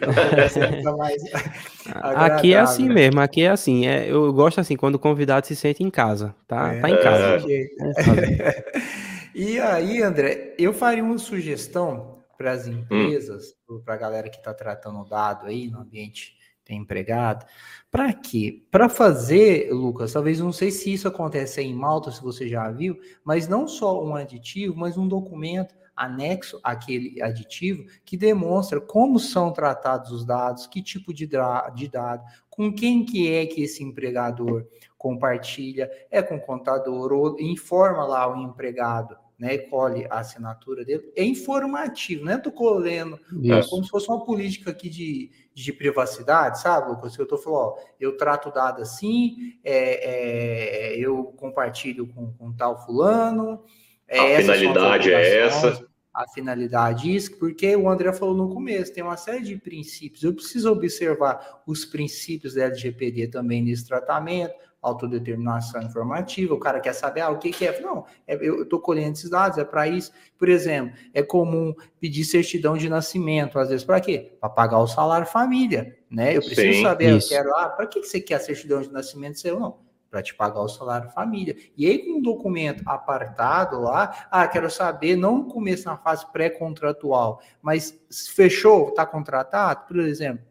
aqui 2.14 2.54
é 2.54 2.60
assim 2.60 2.88
mesmo, 2.88 3.20
aqui 3.20 3.42
é 3.42 3.50
assim. 3.50 3.86
É, 3.86 4.10
eu 4.10 4.32
gosto 4.32 4.58
assim, 4.58 4.74
quando 4.74 4.94
o 4.94 4.98
convidado 4.98 5.46
se 5.46 5.54
sente 5.54 5.82
em 5.82 5.90
casa, 5.90 6.34
tá? 6.48 6.72
É, 6.72 6.80
tá 6.80 6.88
em 6.88 7.02
casa. 7.02 7.46
É. 7.46 8.64
e 9.36 9.60
aí, 9.60 10.02
André, 10.02 10.54
eu 10.58 10.72
faria 10.72 11.04
uma 11.04 11.18
sugestão 11.18 12.22
para 12.38 12.52
as 12.52 12.66
hum. 12.66 12.72
empresas, 12.72 13.54
hum. 13.68 13.82
para 13.84 13.92
a 13.92 13.98
galera 13.98 14.30
que 14.30 14.38
está 14.38 14.54
tratando 14.54 14.98
o 15.00 15.04
dado 15.04 15.46
aí 15.46 15.68
no 15.68 15.80
ambiente 15.80 16.36
tem 16.66 16.78
empregado. 16.78 17.46
Para 17.96 18.12
quê? 18.12 18.62
Para 18.70 18.90
fazer, 18.90 19.72
Lucas, 19.72 20.12
talvez 20.12 20.38
não 20.38 20.52
sei 20.52 20.70
se 20.70 20.92
isso 20.92 21.08
acontece 21.08 21.60
aí 21.60 21.66
em 21.66 21.74
Malta, 21.74 22.10
se 22.10 22.22
você 22.22 22.46
já 22.46 22.70
viu, 22.70 23.00
mas 23.24 23.48
não 23.48 23.66
só 23.66 24.04
um 24.04 24.14
aditivo, 24.14 24.76
mas 24.76 24.98
um 24.98 25.08
documento 25.08 25.74
anexo 25.96 26.60
àquele 26.62 27.22
aditivo 27.22 27.86
que 28.04 28.14
demonstra 28.14 28.82
como 28.82 29.18
são 29.18 29.50
tratados 29.50 30.12
os 30.12 30.26
dados, 30.26 30.66
que 30.66 30.82
tipo 30.82 31.10
de, 31.14 31.26
de 31.74 31.88
dado, 31.88 32.22
com 32.50 32.70
quem 32.70 33.02
que 33.02 33.32
é 33.32 33.46
que 33.46 33.62
esse 33.62 33.82
empregador 33.82 34.66
compartilha, 34.98 35.90
é 36.10 36.20
com 36.20 36.36
o 36.36 36.40
contador, 36.40 37.14
ou 37.14 37.40
informa 37.40 38.04
lá 38.04 38.30
o 38.30 38.42
empregado, 38.42 39.16
né, 39.38 39.58
colhe 39.58 40.06
a 40.10 40.20
assinatura 40.20 40.84
dele, 40.84 41.12
é 41.14 41.22
informativo, 41.22 42.24
né? 42.24 42.38
Tô 42.38 42.50
colhendo 42.50 43.20
é, 43.44 43.62
como 43.68 43.84
se 43.84 43.90
fosse 43.90 44.08
uma 44.08 44.24
política 44.24 44.70
aqui 44.70 44.88
de, 44.88 45.30
de 45.54 45.72
privacidade, 45.72 46.60
sabe, 46.60 46.90
Lucas? 46.90 47.16
Eu 47.18 47.26
tô 47.26 47.36
falando, 47.36 47.60
ó, 47.60 47.78
eu 48.00 48.16
trato 48.16 48.50
dado 48.50 48.80
assim, 48.80 49.58
é, 49.62 50.94
é, 50.94 50.98
eu 50.98 51.24
compartilho 51.36 52.06
com, 52.06 52.32
com 52.32 52.52
tal 52.52 52.84
fulano, 52.84 53.62
é, 54.08 54.36
a 54.36 54.40
finalidade 54.40 55.12
é 55.12 55.38
essa. 55.40 55.86
A 56.14 56.26
finalidade 56.28 57.14
isso, 57.14 57.36
porque 57.38 57.76
o 57.76 57.90
André 57.90 58.10
falou 58.10 58.34
no 58.34 58.48
começo, 58.48 58.92
tem 58.92 59.04
uma 59.04 59.18
série 59.18 59.42
de 59.42 59.56
princípios. 59.58 60.22
Eu 60.22 60.32
preciso 60.32 60.72
observar 60.72 61.62
os 61.66 61.84
princípios 61.84 62.54
da 62.54 62.64
LGPD 62.64 63.28
também 63.28 63.62
nesse 63.62 63.86
tratamento, 63.86 64.54
autodeterminação 64.88 65.82
informativa, 65.82 66.54
o 66.54 66.58
cara 66.58 66.80
quer 66.80 66.92
saber 66.92 67.20
ah, 67.20 67.30
o 67.30 67.38
que, 67.38 67.50
que 67.50 67.66
é. 67.66 67.80
Não, 67.80 68.04
é, 68.26 68.34
eu 68.36 68.62
estou 68.62 68.80
colhendo 68.80 69.12
esses 69.12 69.30
dados, 69.30 69.58
é 69.58 69.64
para 69.64 69.88
isso. 69.88 70.12
Por 70.38 70.48
exemplo, 70.48 70.96
é 71.12 71.22
comum 71.22 71.74
pedir 72.00 72.24
certidão 72.24 72.76
de 72.76 72.88
nascimento, 72.88 73.58
às 73.58 73.68
vezes, 73.68 73.84
para 73.84 74.00
quê? 74.00 74.36
Para 74.40 74.48
pagar 74.48 74.78
o 74.78 74.86
salário 74.86 75.26
família, 75.26 75.96
né? 76.10 76.36
Eu 76.36 76.40
preciso 76.40 76.72
Sim, 76.72 76.82
saber, 76.82 77.16
isso. 77.16 77.32
eu 77.32 77.38
quero, 77.38 77.56
ah, 77.56 77.68
para 77.68 77.86
que, 77.86 78.00
que 78.00 78.06
você 78.06 78.20
quer 78.20 78.34
a 78.34 78.40
certidão 78.40 78.80
de 78.80 78.92
nascimento 78.92 79.38
seu? 79.38 79.58
Não 79.58 79.86
para 80.08 80.22
te 80.22 80.34
pagar 80.34 80.60
o 80.62 80.68
salário 80.68 81.10
família. 81.10 81.56
E 81.76 81.84
aí, 81.84 81.98
com 81.98 82.18
um 82.18 82.22
documento 82.22 82.82
apartado 82.86 83.80
lá, 83.80 84.26
ah, 84.30 84.48
quero 84.48 84.70
saber, 84.70 85.14
não 85.14 85.44
começo 85.44 85.86
na 85.86 85.96
fase 85.98 86.24
pré-contratual, 86.32 87.42
mas 87.60 87.98
fechou, 88.34 88.88
está 88.88 89.04
contratado, 89.04 89.86
por 89.86 89.98
exemplo, 89.98 90.44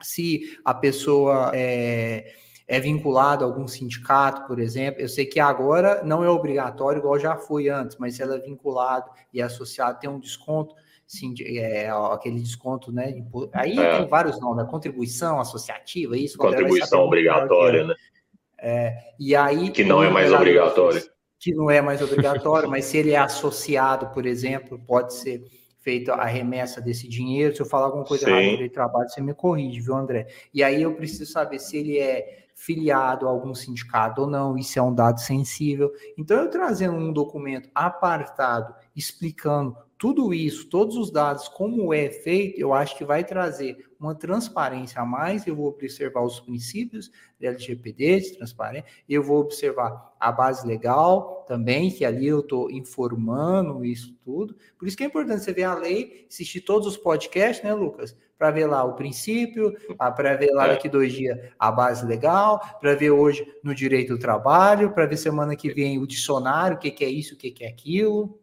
se 0.00 0.58
a 0.64 0.72
pessoa 0.72 1.50
é, 1.54 2.32
é 2.70 2.78
vinculada 2.78 3.44
a 3.44 3.48
algum 3.48 3.66
sindicato, 3.66 4.46
por 4.46 4.60
exemplo, 4.60 5.00
eu 5.00 5.08
sei 5.08 5.26
que 5.26 5.40
agora 5.40 6.04
não 6.04 6.22
é 6.22 6.30
obrigatório, 6.30 7.00
igual 7.00 7.18
já 7.18 7.36
foi 7.36 7.68
antes, 7.68 7.96
mas 7.98 8.14
se 8.14 8.22
ela 8.22 8.36
é 8.36 8.38
vinculado 8.38 9.10
e 9.34 9.40
é 9.40 9.42
associado, 9.42 9.98
tem 9.98 10.08
um 10.08 10.20
desconto, 10.20 10.76
sim, 11.04 11.34
é, 11.40 11.90
aquele 11.90 12.38
desconto, 12.38 12.92
né? 12.92 13.24
Aí 13.52 13.76
é. 13.76 13.98
tem 13.98 14.06
vários 14.06 14.40
nomes, 14.40 14.64
né? 14.64 14.70
contribuição 14.70 15.40
associativa, 15.40 16.16
isso. 16.16 16.38
Contribuição 16.38 17.00
obrigatória, 17.00 17.88
né? 17.88 17.94
É, 18.56 18.96
e 19.18 19.34
aí 19.34 19.70
que 19.70 19.82
não 19.82 20.04
é 20.04 20.08
mais 20.08 20.32
obrigatório. 20.32 21.02
Que 21.40 21.52
não 21.52 21.68
é 21.68 21.80
mais 21.80 22.00
obrigatório, 22.00 22.70
mas 22.70 22.84
se 22.84 22.98
ele 22.98 23.10
é 23.10 23.18
associado, 23.18 24.10
por 24.14 24.24
exemplo, 24.24 24.78
pode 24.86 25.14
ser 25.14 25.42
feita 25.80 26.12
a 26.12 26.24
remessa 26.24 26.80
desse 26.80 27.08
dinheiro. 27.08 27.56
Se 27.56 27.62
eu 27.62 27.66
falar 27.66 27.86
alguma 27.86 28.04
coisa 28.04 28.26
Sim. 28.26 28.32
errada 28.32 28.62
de 28.62 28.68
trabalho, 28.68 29.08
você 29.08 29.20
me 29.20 29.34
corrige, 29.34 29.80
viu, 29.80 29.96
André? 29.96 30.28
E 30.54 30.62
aí 30.62 30.82
eu 30.82 30.94
preciso 30.94 31.32
saber 31.32 31.58
se 31.58 31.76
ele 31.76 31.98
é 31.98 32.40
filiado 32.60 33.26
a 33.26 33.30
algum 33.30 33.54
sindicato 33.54 34.20
ou 34.20 34.26
não, 34.26 34.56
isso 34.58 34.78
é 34.78 34.82
um 34.82 34.94
dado 34.94 35.18
sensível. 35.18 35.90
Então, 36.18 36.36
eu 36.36 36.50
trazendo 36.50 36.94
um 36.94 37.10
documento 37.10 37.70
apartado 37.74 38.74
explicando 38.94 39.74
tudo 39.96 40.34
isso, 40.34 40.68
todos 40.68 40.94
os 40.96 41.10
dados, 41.10 41.48
como 41.48 41.94
é 41.94 42.10
feito, 42.10 42.60
eu 42.60 42.74
acho 42.74 42.98
que 42.98 43.04
vai 43.04 43.24
trazer 43.24 43.89
uma 44.00 44.14
transparência 44.14 45.00
a 45.00 45.04
mais. 45.04 45.46
Eu 45.46 45.54
vou 45.54 45.66
observar 45.66 46.22
os 46.22 46.40
princípios 46.40 47.10
da 47.40 47.48
LGPD, 47.48 48.20
de 48.20 48.36
transparência, 48.36 48.86
eu 49.08 49.22
vou 49.22 49.38
observar 49.40 50.14
a 50.18 50.32
base 50.32 50.66
legal 50.66 51.44
também, 51.46 51.90
que 51.90 52.04
ali 52.04 52.26
eu 52.26 52.40
estou 52.40 52.70
informando 52.70 53.84
isso 53.84 54.14
tudo. 54.24 54.56
Por 54.78 54.88
isso 54.88 54.96
que 54.96 55.04
é 55.04 55.06
importante 55.06 55.44
você 55.44 55.52
ver 55.52 55.64
a 55.64 55.74
lei, 55.74 56.26
assistir 56.28 56.60
todos 56.62 56.86
os 56.86 56.96
podcasts, 56.96 57.64
né, 57.64 57.74
Lucas? 57.74 58.16
Para 58.38 58.50
ver 58.50 58.66
lá 58.66 58.82
o 58.84 58.94
princípio, 58.94 59.76
para 59.98 60.34
ver 60.36 60.50
lá 60.52 60.66
é. 60.66 60.68
daqui 60.70 60.88
dois 60.88 61.12
dias 61.12 61.38
a 61.58 61.70
base 61.70 62.06
legal, 62.06 62.58
para 62.80 62.94
ver 62.94 63.10
hoje 63.10 63.46
no 63.62 63.74
direito 63.74 64.14
do 64.14 64.18
trabalho, 64.18 64.92
para 64.92 65.06
ver 65.06 65.18
semana 65.18 65.54
que 65.54 65.72
vem 65.72 65.98
o 65.98 66.06
dicionário, 66.06 66.76
o 66.76 66.80
que, 66.80 66.90
que 66.90 67.04
é 67.04 67.08
isso, 67.08 67.34
o 67.34 67.36
que, 67.36 67.50
que 67.50 67.64
é 67.64 67.68
aquilo. 67.68 68.40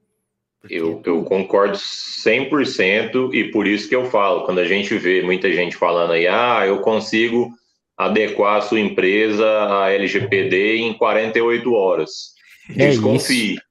Eu, 0.70 1.02
eu 1.06 1.24
concordo 1.24 1.78
100% 1.78 3.34
e 3.34 3.46
por 3.52 3.68
isso 3.68 3.88
que 3.88 3.96
eu 3.96 4.06
falo, 4.06 4.44
quando 4.46 4.60
a 4.60 4.66
gente 4.66 4.98
vê 4.98 5.22
muita 5.22 5.52
gente 5.52 5.76
falando 5.76 6.14
aí, 6.14 6.28
ah, 6.28 6.64
eu 6.66 6.80
consigo 6.80 7.52
adequar 7.98 8.58
a 8.58 8.62
sua 8.62 8.80
empresa 8.80 9.46
à 9.46 9.92
LGPD 9.92 10.78
em 10.78 10.94
48 10.94 11.74
horas. 11.74 12.12
É 12.70 12.90
Desconfie. 12.90 13.54
Isso. 13.54 13.62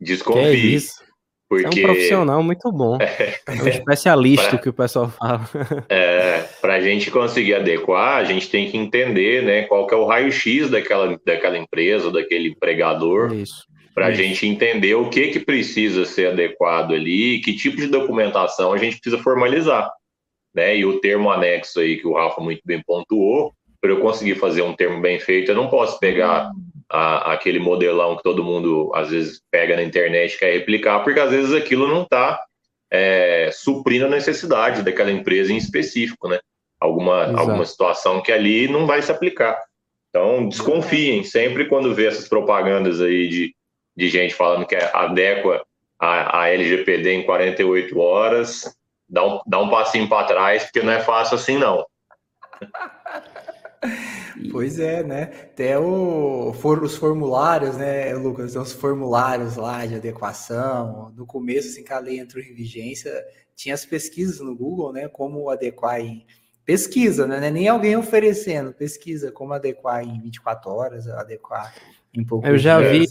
Desconfie. 0.00 0.44
É 0.44 0.54
isso. 0.54 1.04
Porque... 1.48 1.80
É 1.80 1.82
um 1.82 1.86
profissional 1.86 2.42
muito 2.42 2.72
bom. 2.72 2.98
É, 3.00 3.40
um 3.50 3.68
especialista 3.68 4.50
pra... 4.50 4.58
que 4.58 4.68
o 4.68 4.72
pessoal 4.72 5.10
fala. 5.10 5.48
É, 5.88 6.42
para 6.60 6.74
a 6.74 6.80
gente 6.80 7.10
conseguir 7.10 7.54
adequar, 7.54 8.16
a 8.16 8.24
gente 8.24 8.48
tem 8.48 8.70
que 8.70 8.76
entender 8.76 9.42
né, 9.42 9.62
qual 9.64 9.86
que 9.86 9.94
é 9.94 9.96
o 9.96 10.06
raio-x 10.06 10.70
daquela, 10.70 11.18
daquela 11.24 11.58
empresa, 11.58 12.10
daquele 12.10 12.48
empregador. 12.48 13.32
Isso 13.34 13.64
para 13.94 14.06
a 14.06 14.12
gente 14.12 14.46
entender 14.46 14.94
o 14.96 15.08
que, 15.08 15.28
que 15.28 15.38
precisa 15.38 16.04
ser 16.04 16.32
adequado 16.32 16.92
ali, 16.92 17.40
que 17.40 17.54
tipo 17.54 17.76
de 17.76 17.86
documentação 17.86 18.72
a 18.72 18.76
gente 18.76 18.98
precisa 18.98 19.22
formalizar. 19.22 19.88
Né? 20.52 20.78
E 20.78 20.84
o 20.84 21.00
termo 21.00 21.30
anexo 21.30 21.78
aí 21.78 21.98
que 21.98 22.06
o 22.06 22.14
Rafa 22.14 22.40
muito 22.40 22.60
bem 22.64 22.82
pontuou, 22.84 23.54
para 23.80 23.90
eu 23.90 24.00
conseguir 24.00 24.34
fazer 24.36 24.62
um 24.62 24.74
termo 24.74 25.00
bem 25.00 25.20
feito, 25.20 25.50
eu 25.50 25.54
não 25.54 25.68
posso 25.68 26.00
pegar 26.00 26.50
a, 26.90 27.32
aquele 27.32 27.58
modelão 27.58 28.16
que 28.16 28.22
todo 28.22 28.42
mundo 28.42 28.90
às 28.94 29.10
vezes 29.10 29.40
pega 29.50 29.76
na 29.76 29.82
internet 29.82 30.34
e 30.34 30.38
quer 30.38 30.52
replicar, 30.52 31.00
porque 31.00 31.20
às 31.20 31.30
vezes 31.30 31.52
aquilo 31.52 31.86
não 31.86 32.02
está 32.02 32.42
é, 32.90 33.50
suprindo 33.52 34.06
a 34.06 34.08
necessidade 34.08 34.82
daquela 34.82 35.12
empresa 35.12 35.52
em 35.52 35.56
específico, 35.56 36.28
né? 36.28 36.38
Alguma, 36.80 37.26
alguma 37.38 37.64
situação 37.64 38.20
que 38.20 38.30
ali 38.30 38.68
não 38.68 38.86
vai 38.86 39.00
se 39.00 39.10
aplicar. 39.10 39.58
Então, 40.10 40.48
desconfiem 40.48 41.24
sempre 41.24 41.66
quando 41.66 41.94
vê 41.94 42.06
essas 42.06 42.28
propagandas 42.28 43.00
aí 43.00 43.28
de 43.28 43.54
de 43.96 44.08
gente 44.08 44.34
falando 44.34 44.66
que 44.66 44.74
adequa 44.74 45.64
a, 45.98 46.42
a 46.42 46.48
LGPD 46.50 47.12
em 47.12 47.22
48 47.24 47.98
horas, 47.98 48.76
dá 49.08 49.26
um, 49.26 49.40
dá 49.46 49.60
um 49.60 49.70
passinho 49.70 50.08
para 50.08 50.26
trás, 50.26 50.64
porque 50.64 50.82
não 50.82 50.92
é 50.92 51.00
fácil 51.00 51.36
assim, 51.36 51.58
não. 51.58 51.84
Pois 54.50 54.78
é, 54.78 55.02
né? 55.02 55.22
Até 55.24 55.78
o, 55.78 56.52
for, 56.54 56.82
os 56.82 56.96
formulários, 56.96 57.76
né, 57.76 58.14
Lucas? 58.14 58.52
Tem 58.52 58.60
os 58.60 58.72
formulários 58.72 59.56
lá 59.56 59.84
de 59.86 59.94
adequação. 59.96 61.12
No 61.16 61.26
começo, 61.26 61.68
assim 61.68 61.84
que 61.84 61.92
a 61.92 61.98
lei 61.98 62.18
entrou 62.18 62.42
em 62.42 62.54
vigência, 62.54 63.12
tinha 63.54 63.74
as 63.74 63.84
pesquisas 63.84 64.40
no 64.40 64.56
Google, 64.56 64.92
né? 64.92 65.08
Como 65.08 65.50
adequar 65.50 66.00
em. 66.00 66.26
Pesquisa, 66.64 67.26
né? 67.26 67.50
Nem 67.50 67.68
alguém 67.68 67.94
oferecendo, 67.94 68.72
pesquisa 68.72 69.30
como 69.30 69.52
adequar 69.52 70.02
em 70.02 70.18
24 70.20 70.70
horas, 70.70 71.06
adequar 71.06 71.74
em 72.12 72.24
pouco 72.24 72.46
Eu 72.46 72.56
já 72.56 72.80
vi 72.80 73.04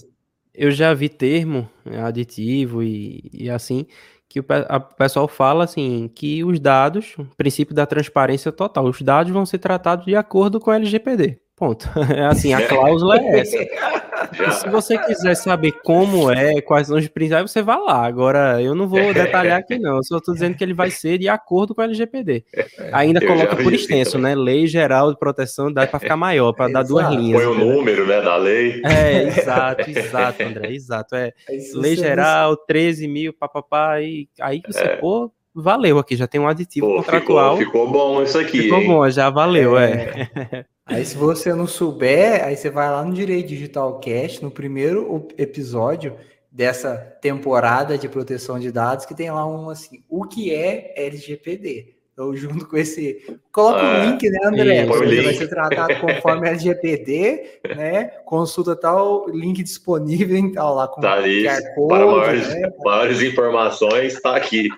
eu 0.53 0.71
já 0.71 0.93
vi 0.93 1.09
termo 1.09 1.69
né, 1.85 2.01
aditivo 2.01 2.83
e, 2.83 3.29
e 3.33 3.49
assim 3.49 3.85
que 4.29 4.39
o 4.39 4.45
a, 4.67 4.79
pessoal 4.79 5.27
fala 5.27 5.63
assim 5.63 6.07
que 6.07 6.43
os 6.43 6.59
dados, 6.59 7.13
o 7.19 7.25
princípio 7.37 7.75
da 7.75 7.85
transparência 7.85 8.51
total, 8.51 8.85
os 8.85 9.01
dados 9.01 9.31
vão 9.31 9.45
ser 9.45 9.59
tratados 9.59 10.05
de 10.05 10.15
acordo 10.15 10.59
com 10.59 10.71
o 10.71 10.73
LGPD. 10.73 11.42
Ponto. 11.55 11.87
É 12.13 12.25
assim, 12.25 12.53
a 12.53 12.67
cláusula 12.67 13.17
é 13.19 13.39
essa. 13.39 13.57
se 14.59 14.69
você 14.69 14.97
quiser 14.97 15.35
saber 15.35 15.71
como 15.83 16.31
é, 16.31 16.61
quais 16.61 16.87
são 16.87 16.97
os 16.97 17.07
princípios, 17.07 17.51
você 17.51 17.61
vai 17.61 17.79
lá. 17.79 18.05
Agora, 18.05 18.61
eu 18.61 18.75
não 18.75 18.87
vou 18.87 19.13
detalhar 19.13 19.59
aqui, 19.59 19.79
não. 19.79 19.97
Eu 19.97 20.03
só 20.03 20.17
estou 20.17 20.33
dizendo 20.33 20.55
que 20.55 20.63
ele 20.63 20.73
vai 20.73 20.89
ser 20.89 21.17
de 21.17 21.27
acordo 21.29 21.73
com 21.73 21.81
o 21.81 21.83
LGPD. 21.83 22.43
Ainda 22.91 23.23
eu 23.23 23.27
coloca 23.27 23.55
por 23.55 23.73
extenso, 23.73 24.17
né? 24.17 24.35
Lei 24.35 24.67
Geral 24.67 25.11
de 25.11 25.19
Proteção 25.19 25.71
Dados 25.71 25.91
para 25.91 25.99
ficar 25.99 26.17
maior, 26.17 26.53
para 26.53 26.71
dar 26.71 26.83
duas 26.83 27.09
linhas. 27.09 27.41
Põe 27.41 27.51
o 27.51 27.57
número, 27.57 28.05
né, 28.05 28.21
da 28.21 28.35
lei. 28.35 28.81
É, 28.85 29.23
exato, 29.23 29.89
exato, 29.89 30.43
André, 30.43 30.71
exato. 30.73 31.15
É, 31.15 31.33
é 31.49 31.57
lei 31.75 31.95
Geral, 31.95 32.57
13 32.57 33.07
mil, 33.07 33.33
papapá, 33.33 34.01
e 34.01 34.27
aí 34.41 34.61
que 34.61 34.71
você 34.71 34.83
é. 34.83 34.95
pôr, 34.97 35.31
valeu 35.53 35.99
aqui, 35.99 36.15
já 36.15 36.27
tem 36.27 36.39
um 36.39 36.47
aditivo 36.47 36.87
Pô, 36.87 36.95
contratual. 36.97 37.57
Ficou, 37.57 37.85
ficou, 37.85 37.91
bom 37.91 38.23
isso 38.23 38.37
aqui. 38.37 38.63
Ficou 38.63 38.79
hein? 38.79 38.87
bom, 38.87 39.09
já 39.09 39.29
valeu, 39.29 39.77
é. 39.77 40.29
é. 40.51 40.65
Aí, 40.85 41.05
se 41.05 41.15
você 41.15 41.53
não 41.53 41.65
souber, 41.65 42.43
aí 42.43 42.57
você 42.57 42.69
vai 42.69 42.89
lá 42.89 43.03
no 43.05 43.13
Direito 43.13 43.47
Digital 43.47 43.99
Cast, 43.99 44.43
no 44.43 44.51
primeiro 44.51 45.27
episódio 45.37 46.15
dessa 46.51 46.95
temporada 47.21 47.97
de 47.97 48.09
proteção 48.09 48.59
de 48.59 48.71
dados, 48.71 49.05
que 49.05 49.15
tem 49.15 49.31
lá 49.31 49.45
um 49.45 49.69
assim, 49.69 50.03
o 50.09 50.25
que 50.25 50.53
é 50.53 50.93
LGPD. 50.97 51.95
Então, 52.13 52.35
junto 52.35 52.67
com 52.67 52.77
esse. 52.77 53.25
Coloca 53.51 53.81
o 53.81 53.87
ah, 53.87 54.05
link, 54.05 54.29
né, 54.29 54.39
André? 54.45 54.85
Ele 54.85 55.21
vai 55.23 55.33
ser 55.33 55.47
tratado 55.47 55.95
conforme 55.99 56.47
LGPD, 56.47 57.61
né? 57.75 58.03
Consulta 58.23 58.75
tal, 58.75 59.27
link 59.29 59.63
disponível, 59.63 60.37
então, 60.37 60.75
lá 60.75 60.87
com 60.87 61.01
tá 61.01 61.13
ali, 61.13 61.43
code, 61.73 61.87
para 61.87 62.05
maiores, 62.05 62.49
né? 62.49 62.71
maiores 62.83 63.21
informações, 63.21 64.13
está 64.13 64.35
aqui. 64.35 64.69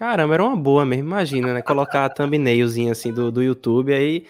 Caramba, 0.00 0.32
era 0.32 0.42
uma 0.42 0.56
boa 0.56 0.86
mesmo. 0.86 1.04
Imagina, 1.04 1.52
né? 1.52 1.60
Colocar 1.60 2.06
a 2.06 2.08
thumbnailzinha 2.08 2.92
assim 2.92 3.12
do, 3.12 3.30
do 3.30 3.42
YouTube 3.42 3.92
aí 3.92 4.24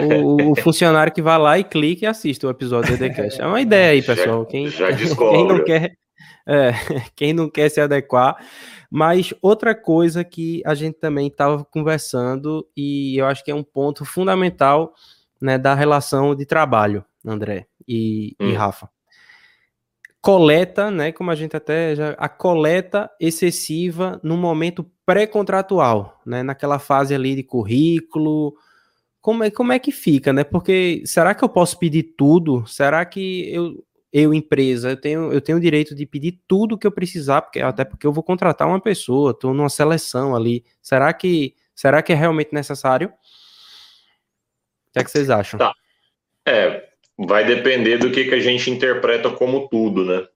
o, 0.00 0.52
o, 0.52 0.56
funcionário 0.62 1.12
que 1.12 1.20
vai 1.20 1.38
lá 1.38 1.58
e 1.58 1.62
clica 1.62 2.06
e 2.06 2.08
assiste 2.08 2.46
o 2.46 2.48
episódio 2.48 2.96
do 2.96 3.04
EDCast. 3.04 3.38
É 3.38 3.46
uma 3.46 3.60
ideia 3.60 3.90
aí, 3.90 4.00
pessoal. 4.00 4.46
Quem, 4.46 4.70
já, 4.70 4.90
já 4.92 5.14
quem 5.14 5.46
não 5.46 5.62
quer, 5.62 5.98
é, 6.48 6.72
quem 7.14 7.32
não 7.34 7.50
quer 7.50 7.68
se 7.68 7.82
adequar. 7.82 8.42
Mas 8.90 9.34
outra 9.42 9.74
coisa 9.74 10.24
que 10.24 10.62
a 10.64 10.74
gente 10.74 10.98
também 10.98 11.26
estava 11.26 11.62
conversando, 11.66 12.66
e 12.74 13.20
eu 13.20 13.26
acho 13.26 13.44
que 13.44 13.50
é 13.50 13.54
um 13.54 13.62
ponto 13.62 14.06
fundamental 14.06 14.94
né, 15.38 15.58
da 15.58 15.74
relação 15.74 16.34
de 16.34 16.46
trabalho, 16.46 17.04
André 17.26 17.66
e, 17.86 18.34
hum. 18.40 18.48
e 18.48 18.54
Rafa. 18.54 18.88
Coleta, 20.22 20.90
né, 20.90 21.12
como 21.12 21.30
a 21.30 21.34
gente 21.34 21.54
até 21.54 21.94
já. 21.94 22.12
A 22.12 22.30
coleta 22.30 23.10
excessiva 23.20 24.18
no 24.22 24.38
momento 24.38 24.90
pré-contratual, 25.06 26.20
né, 26.24 26.42
naquela 26.42 26.78
fase 26.78 27.14
ali 27.14 27.34
de 27.36 27.42
currículo, 27.42 28.54
como 29.20 29.42
é, 29.42 29.50
como 29.50 29.72
é 29.72 29.78
que 29.78 29.90
fica, 29.90 30.34
né? 30.34 30.44
Porque 30.44 31.02
será 31.06 31.34
que 31.34 31.42
eu 31.42 31.48
posso 31.48 31.78
pedir 31.78 32.14
tudo? 32.14 32.66
Será 32.66 33.04
que 33.06 33.50
eu, 33.54 33.82
eu 34.12 34.34
empresa, 34.34 34.90
eu 34.90 35.00
tenho, 35.00 35.32
eu 35.32 35.40
tenho 35.40 35.56
o 35.56 35.60
direito 35.60 35.94
de 35.94 36.04
pedir 36.04 36.40
tudo 36.46 36.76
que 36.76 36.86
eu 36.86 36.92
precisar, 36.92 37.40
porque, 37.40 37.60
até 37.60 37.84
porque 37.86 38.06
eu 38.06 38.12
vou 38.12 38.22
contratar 38.22 38.68
uma 38.68 38.80
pessoa, 38.80 39.30
estou 39.30 39.54
numa 39.54 39.70
seleção 39.70 40.36
ali. 40.36 40.62
Será 40.82 41.10
que, 41.12 41.54
será 41.74 42.02
que 42.02 42.12
é 42.12 42.14
realmente 42.14 42.52
necessário? 42.52 43.08
O 43.08 44.92
que 44.92 44.98
é 44.98 45.04
que 45.04 45.10
vocês 45.10 45.30
acham? 45.30 45.58
Tá. 45.58 45.72
É, 46.46 46.86
vai 47.18 47.46
depender 47.46 47.96
do 47.96 48.10
que, 48.10 48.24
que 48.24 48.34
a 48.34 48.40
gente 48.40 48.70
interpreta 48.70 49.30
como 49.30 49.68
tudo, 49.68 50.04
né? 50.04 50.26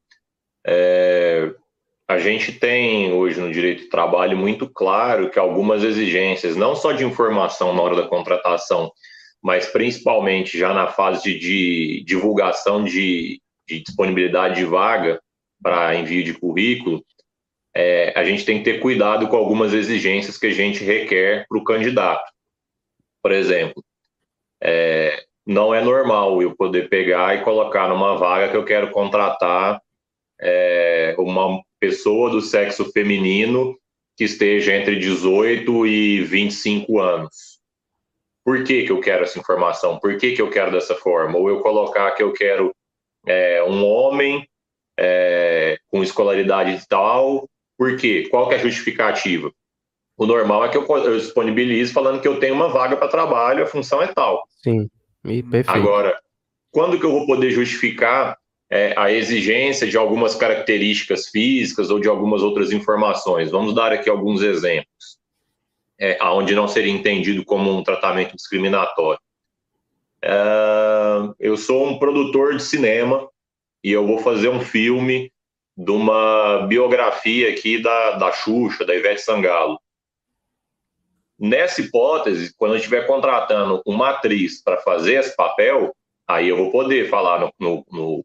É, 0.66 1.54
a 2.09 2.18
gente 2.18 2.53
tem 2.53 3.12
hoje 3.12 3.38
no 3.38 3.53
direito 3.53 3.85
do 3.85 3.90
trabalho 3.90 4.37
muito 4.37 4.66
claro 4.66 5.31
que 5.31 5.38
algumas 5.38 5.85
exigências, 5.85 6.57
não 6.57 6.75
só 6.75 6.92
de 6.92 7.05
informação 7.05 7.75
na 7.75 7.83
hora 7.83 7.97
da 7.97 8.09
contratação, 8.09 8.90
mas 9.42 9.66
principalmente 9.66 10.59
já 10.59 10.73
na 10.73 10.88
fase 10.88 11.38
de, 11.38 12.03
divulgação 12.07 12.83
de, 12.83 13.42
de, 13.68 13.83
disponibilidade 13.83 14.57
de 14.57 14.64
vaga 14.64 15.21
para 15.62 15.94
envio 15.97 16.25
de 16.25 16.33
currículo, 16.33 17.05
é, 17.77 18.18
a 18.18 18.25
gente 18.25 18.44
tem 18.44 18.59
que 18.59 18.64
ter 18.64 18.81
cuidado 18.81 19.29
com 19.29 19.37
algumas 19.37 19.75
exigências 19.75 20.38
que 20.38 20.47
a 20.47 20.53
gente 20.53 20.83
requer 20.83 21.44
para 21.47 21.59
o 21.59 21.64
candidato. 21.64 22.25
Por 23.23 23.33
exemplo, 23.33 23.85
é, 24.63 25.25
não 25.46 25.75
é 25.75 25.83
normal 25.83 26.40
eu 26.40 26.56
poder 26.56 26.88
pegar 26.88 27.37
e 27.37 27.44
colocar 27.44 27.87
numa 27.87 28.17
vaga 28.17 28.48
que 28.48 28.56
eu 28.56 28.65
quero 28.65 28.90
contratar 28.90 29.81
é, 30.40 31.15
uma 31.19 31.63
pessoa 31.81 32.31
do 32.31 32.40
sexo 32.40 32.90
feminino 32.92 33.76
que 34.16 34.24
esteja 34.24 34.74
entre 34.74 34.98
18 34.98 35.87
e 35.87 36.22
25 36.22 36.98
anos. 36.98 37.58
Por 38.44 38.64
que, 38.64 38.85
que 38.85 38.90
eu 38.90 39.00
quero 39.00 39.24
essa 39.24 39.38
informação? 39.38 39.98
Por 39.98 40.16
que, 40.16 40.33
que 40.33 40.42
eu 40.42 40.50
quero 40.50 40.72
dessa 40.72 40.94
forma? 40.94 41.38
Ou 41.38 41.48
eu 41.48 41.60
colocar 41.60 42.10
que 42.12 42.22
eu 42.22 42.33
quero 42.33 42.74
é, 43.26 43.62
um 43.62 43.85
homem 43.85 44.48
é, 44.98 45.79
com 45.88 46.02
escolaridade 46.02 46.83
tal, 46.88 47.48
por 47.76 47.96
quê? 47.96 48.26
Qual 48.31 48.48
que 48.48 48.54
é 48.54 48.58
a 48.58 48.60
justificativa? 48.60 49.52
O 50.16 50.26
normal 50.26 50.64
é 50.64 50.68
que 50.68 50.76
eu, 50.76 50.85
eu 50.85 51.16
disponibilize 51.16 51.92
falando 51.92 52.20
que 52.20 52.26
eu 52.26 52.40
tenho 52.40 52.54
uma 52.54 52.68
vaga 52.68 52.96
para 52.96 53.06
trabalho, 53.06 53.62
a 53.62 53.66
função 53.66 54.02
é 54.02 54.08
tal. 54.08 54.42
Sim, 54.64 54.90
perfeito. 55.22 55.70
Agora, 55.70 56.18
quando 56.72 56.98
que 56.98 57.06
eu 57.06 57.12
vou 57.12 57.24
poder 57.24 57.50
justificar 57.52 58.37
é, 58.71 58.94
a 58.96 59.10
exigência 59.10 59.87
de 59.87 59.96
algumas 59.96 60.35
características 60.35 61.29
físicas 61.29 61.90
ou 61.90 61.98
de 61.98 62.08
algumas 62.08 62.42
outras 62.42 62.71
informações. 62.71 63.50
Vamos 63.50 63.75
dar 63.75 63.92
aqui 63.92 64.10
alguns 64.10 64.42
exemplos, 64.42 65.19
é, 65.98 66.23
onde 66.25 66.54
não 66.54 66.69
seria 66.69 66.92
entendido 66.92 67.44
como 67.44 67.77
um 67.77 67.83
tratamento 67.83 68.37
discriminatório. 68.37 69.21
É, 70.23 70.31
eu 71.40 71.56
sou 71.56 71.87
um 71.87 71.98
produtor 71.98 72.56
de 72.56 72.62
cinema 72.62 73.29
e 73.83 73.92
eu 73.92 74.06
vou 74.06 74.19
fazer 74.19 74.48
um 74.48 74.60
filme 74.60 75.33
de 75.77 75.92
uma 75.92 76.66
biografia 76.66 77.50
aqui 77.50 77.81
da, 77.81 78.12
da 78.12 78.33
Xuxa, 78.33 78.85
da 78.85 78.94
Ivete 78.94 79.23
Sangalo. 79.23 79.81
Nessa 81.38 81.81
hipótese, 81.81 82.52
quando 82.56 82.73
eu 82.73 82.79
estiver 82.79 83.06
contratando 83.06 83.81
uma 83.87 84.10
atriz 84.10 84.60
para 84.60 84.79
fazer 84.79 85.21
esse 85.21 85.37
papel, 85.37 85.94
aí 86.27 86.48
eu 86.48 86.56
vou 86.56 86.73
poder 86.73 87.08
falar 87.08 87.38
no, 87.38 87.52
no, 87.60 87.87
no, 87.92 88.25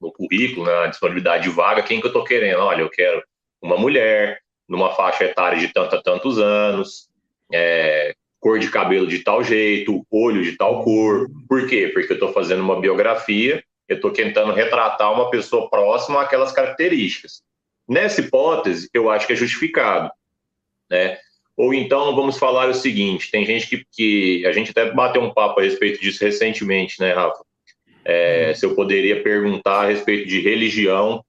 no 0.00 0.12
currículo, 0.12 0.66
na 0.66 0.86
disponibilidade 0.86 1.44
de 1.44 1.50
vaga, 1.50 1.82
quem 1.82 2.00
que 2.00 2.06
eu 2.06 2.10
estou 2.10 2.24
querendo. 2.24 2.60
Olha, 2.60 2.82
eu 2.82 2.90
quero 2.90 3.22
uma 3.62 3.76
mulher, 3.76 4.40
numa 4.68 4.94
faixa 4.94 5.24
etária 5.24 5.58
de 5.58 5.72
tanto 5.72 5.96
a 5.96 6.02
tantos 6.02 6.38
anos, 6.38 7.08
é, 7.52 8.14
cor 8.40 8.58
de 8.58 8.70
cabelo 8.70 9.06
de 9.06 9.20
tal 9.20 9.42
jeito, 9.42 10.06
olho 10.10 10.42
de 10.42 10.56
tal 10.56 10.82
cor. 10.82 11.28
Por 11.48 11.66
quê? 11.66 11.90
Porque 11.92 12.12
eu 12.12 12.16
estou 12.16 12.32
fazendo 12.32 12.62
uma 12.62 12.80
biografia, 12.80 13.62
eu 13.88 13.96
estou 13.96 14.10
tentando 14.10 14.52
retratar 14.52 15.12
uma 15.12 15.30
pessoa 15.30 15.68
próxima 15.70 16.22
àquelas 16.22 16.52
características. 16.52 17.42
Nessa 17.88 18.20
hipótese, 18.20 18.90
eu 18.92 19.08
acho 19.10 19.26
que 19.26 19.32
é 19.32 19.36
justificado. 19.36 20.10
Né? 20.90 21.18
Ou 21.56 21.72
então 21.72 22.14
vamos 22.14 22.36
falar 22.38 22.68
o 22.68 22.74
seguinte: 22.74 23.30
tem 23.30 23.44
gente 23.46 23.68
que, 23.68 23.86
que 23.92 24.46
a 24.46 24.52
gente 24.52 24.70
até 24.70 24.90
bateu 24.92 25.22
um 25.22 25.32
papo 25.32 25.60
a 25.60 25.62
respeito 25.62 26.00
disso 26.00 26.22
recentemente, 26.22 27.00
né, 27.00 27.12
Rafa? 27.12 27.45
É, 28.08 28.54
se 28.54 28.64
eu 28.64 28.74
poderia 28.74 29.20
perguntar 29.20 29.82
a 29.82 29.86
respeito 29.86 30.28
de 30.28 30.40
religião 30.40 31.24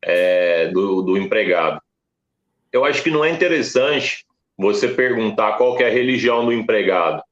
é, 0.00 0.68
do, 0.68 1.02
do 1.02 1.16
empregado. 1.16 1.80
Eu 2.72 2.84
acho 2.84 3.02
que 3.02 3.10
não 3.10 3.24
é 3.24 3.30
interessante 3.30 4.24
você 4.56 4.86
perguntar 4.86 5.54
qual 5.54 5.78
é 5.80 5.86
a 5.86 5.90
religião 5.90 6.44
do 6.44 6.52
empregado, 6.52 7.22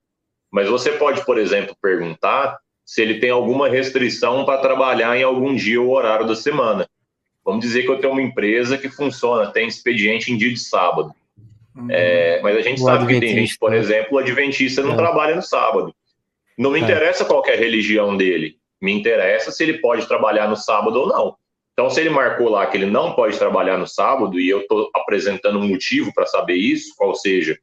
mas 0.50 0.68
você 0.68 0.90
pode, 0.92 1.24
por 1.24 1.38
exemplo, 1.38 1.76
perguntar 1.80 2.58
se 2.84 3.00
ele 3.00 3.20
tem 3.20 3.30
alguma 3.30 3.68
restrição 3.68 4.44
para 4.44 4.60
trabalhar 4.60 5.16
em 5.16 5.22
algum 5.22 5.54
dia 5.54 5.80
ou 5.80 5.90
horário 5.90 6.26
da 6.26 6.34
semana. 6.34 6.88
Vamos 7.44 7.60
dizer 7.60 7.84
que 7.84 7.88
eu 7.88 7.98
tenho 7.98 8.12
uma 8.12 8.22
empresa 8.22 8.76
que 8.76 8.88
funciona, 8.88 9.52
tem 9.52 9.68
expediente 9.68 10.32
em 10.32 10.36
dia 10.36 10.50
de 10.50 10.58
sábado. 10.58 11.14
Uhum. 11.76 11.86
É, 11.88 12.40
mas 12.42 12.56
a 12.56 12.60
gente 12.60 12.80
o 12.82 12.84
sabe 12.84 13.06
que 13.06 13.20
tem 13.20 13.34
gente, 13.34 13.56
por 13.56 13.72
exemplo, 13.72 14.16
o 14.16 14.18
adventista 14.18 14.82
não 14.82 14.94
é. 14.94 14.96
trabalha 14.96 15.36
no 15.36 15.42
sábado. 15.42 15.94
Não 16.58 16.72
me 16.72 16.80
é. 16.80 16.82
interessa 16.82 17.24
qual 17.24 17.44
é 17.46 17.54
a 17.54 17.56
religião 17.56 18.16
dele. 18.16 18.59
Me 18.80 18.92
interessa 18.92 19.50
se 19.50 19.62
ele 19.62 19.78
pode 19.78 20.06
trabalhar 20.06 20.48
no 20.48 20.56
sábado 20.56 21.00
ou 21.00 21.08
não. 21.08 21.36
Então, 21.72 21.88
se 21.88 22.00
ele 22.00 22.10
marcou 22.10 22.48
lá 22.48 22.66
que 22.66 22.76
ele 22.76 22.86
não 22.86 23.14
pode 23.14 23.38
trabalhar 23.38 23.78
no 23.78 23.86
sábado 23.86 24.38
e 24.38 24.48
eu 24.48 24.60
estou 24.60 24.90
apresentando 24.94 25.58
um 25.58 25.68
motivo 25.68 26.12
para 26.14 26.26
saber 26.26 26.54
isso, 26.54 26.94
qual 26.96 27.14
seja, 27.14 27.58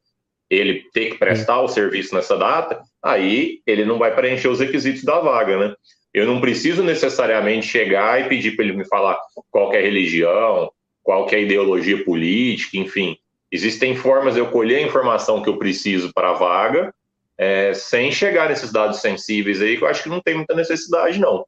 ele 0.50 0.86
ter 0.94 1.12
que 1.12 1.18
prestar 1.18 1.62
o 1.62 1.68
serviço 1.68 2.16
nessa 2.16 2.38
data, 2.38 2.82
aí 3.04 3.60
ele 3.68 3.86
não 3.86 3.98
vai 3.98 4.16
preencher 4.16 4.48
os 4.48 4.60
requisitos 4.60 5.04
da 5.04 5.20
vaga, 5.20 5.58
né? 5.58 5.76
Eu 6.14 6.26
não 6.26 6.42
preciso 6.42 6.82
necessariamente 6.82 7.68
chegar 7.68 8.20
e 8.20 8.28
pedir 8.28 8.56
para 8.56 8.66
ele 8.66 8.78
me 8.78 8.88
falar 8.88 9.20
qual 9.52 9.72
é 9.74 9.78
a 9.78 9.82
religião, 9.82 10.72
qual 11.04 11.28
é 11.30 11.36
a 11.36 11.40
ideologia 11.40 12.04
política, 12.04 12.78
enfim. 12.78 13.18
Existem 13.52 13.96
formas 13.96 14.34
de 14.34 14.40
eu 14.40 14.48
colher 14.48 14.78
a 14.78 14.88
informação 14.88 15.42
que 15.42 15.50
eu 15.50 15.58
preciso 15.58 16.12
para 16.14 16.32
a 16.32 16.34
vaga, 16.34 16.94
é, 17.38 17.74
sem 17.74 18.12
chegar 18.12 18.50
nesses 18.50 18.72
dados 18.72 19.00
sensíveis 19.00 19.62
aí, 19.62 19.78
que 19.78 19.84
eu 19.84 19.88
acho 19.88 20.04
que 20.04 20.10
não 20.10 20.22
tem 20.22 20.36
muita 20.36 20.56
necessidade, 20.56 21.20
não. 21.20 21.46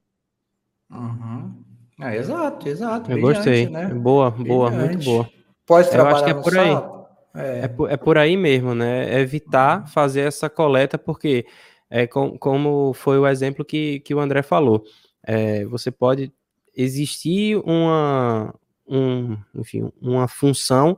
Uhum. 0.91 1.53
É, 2.01 2.15
exato, 2.15 2.69
exato. 2.69 3.11
Eu 3.11 3.19
gostei. 3.19 3.67
Né? 3.67 3.87
Boa, 3.87 4.31
boa, 4.31 4.71
muito 4.71 5.03
boa. 5.03 5.29
Pode 5.65 5.89
trabalhar 5.89 6.11
eu 6.11 6.15
acho 6.15 6.25
que 6.25 6.31
é 6.31 6.41
por 6.41 6.57
aí. 6.57 6.99
É. 7.35 7.59
É, 7.65 7.67
por, 7.67 7.91
é 7.91 7.97
por 7.97 8.17
aí 8.17 8.35
mesmo, 8.35 8.73
né? 8.73 9.19
Evitar 9.19 9.87
fazer 9.87 10.21
essa 10.21 10.49
coleta, 10.49 10.97
porque 10.97 11.45
é 11.89 12.07
com, 12.07 12.37
como 12.37 12.93
foi 12.93 13.19
o 13.19 13.27
exemplo 13.27 13.65
que, 13.65 13.99
que 13.99 14.13
o 14.15 14.19
André 14.19 14.41
falou. 14.41 14.83
É, 15.23 15.65
você 15.65 15.91
pode 15.91 16.31
existir 16.75 17.57
uma, 17.57 18.53
um, 18.87 19.37
enfim, 19.55 19.91
uma 20.01 20.27
função 20.27 20.97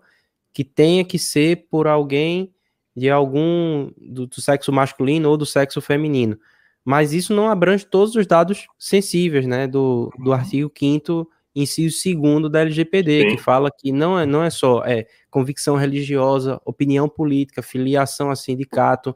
que 0.54 0.64
tenha 0.64 1.04
que 1.04 1.18
ser 1.18 1.68
por 1.70 1.88
alguém 1.88 2.54
de 2.96 3.10
algum 3.10 3.92
do, 3.98 4.28
do, 4.28 4.42
sexo 4.42 4.72
masculino 4.72 5.30
ou 5.30 5.38
do 5.38 5.46
sexo 5.46 5.82
feminino. 5.82 6.38
Mas 6.84 7.14
isso 7.14 7.34
não 7.34 7.50
abrange 7.50 7.86
todos 7.86 8.16
os 8.16 8.26
dados 8.26 8.68
sensíveis, 8.78 9.46
né, 9.46 9.68
do, 9.68 10.12
do 10.18 10.30
uhum. 10.30 10.34
artigo 10.34 10.72
5 10.78 11.28
inciso 11.56 11.98
2 12.16 12.50
da 12.50 12.62
LGPD, 12.62 13.22
Sim. 13.22 13.36
que 13.36 13.42
fala 13.42 13.70
que 13.70 13.92
não 13.92 14.18
é, 14.18 14.26
não 14.26 14.44
é 14.44 14.50
só 14.50 14.84
é, 14.86 15.06
convicção 15.30 15.76
religiosa, 15.76 16.62
opinião 16.66 17.10
política, 17.10 17.62
filiação 17.62 18.32
a 18.32 18.36
sindicato, 18.36 19.16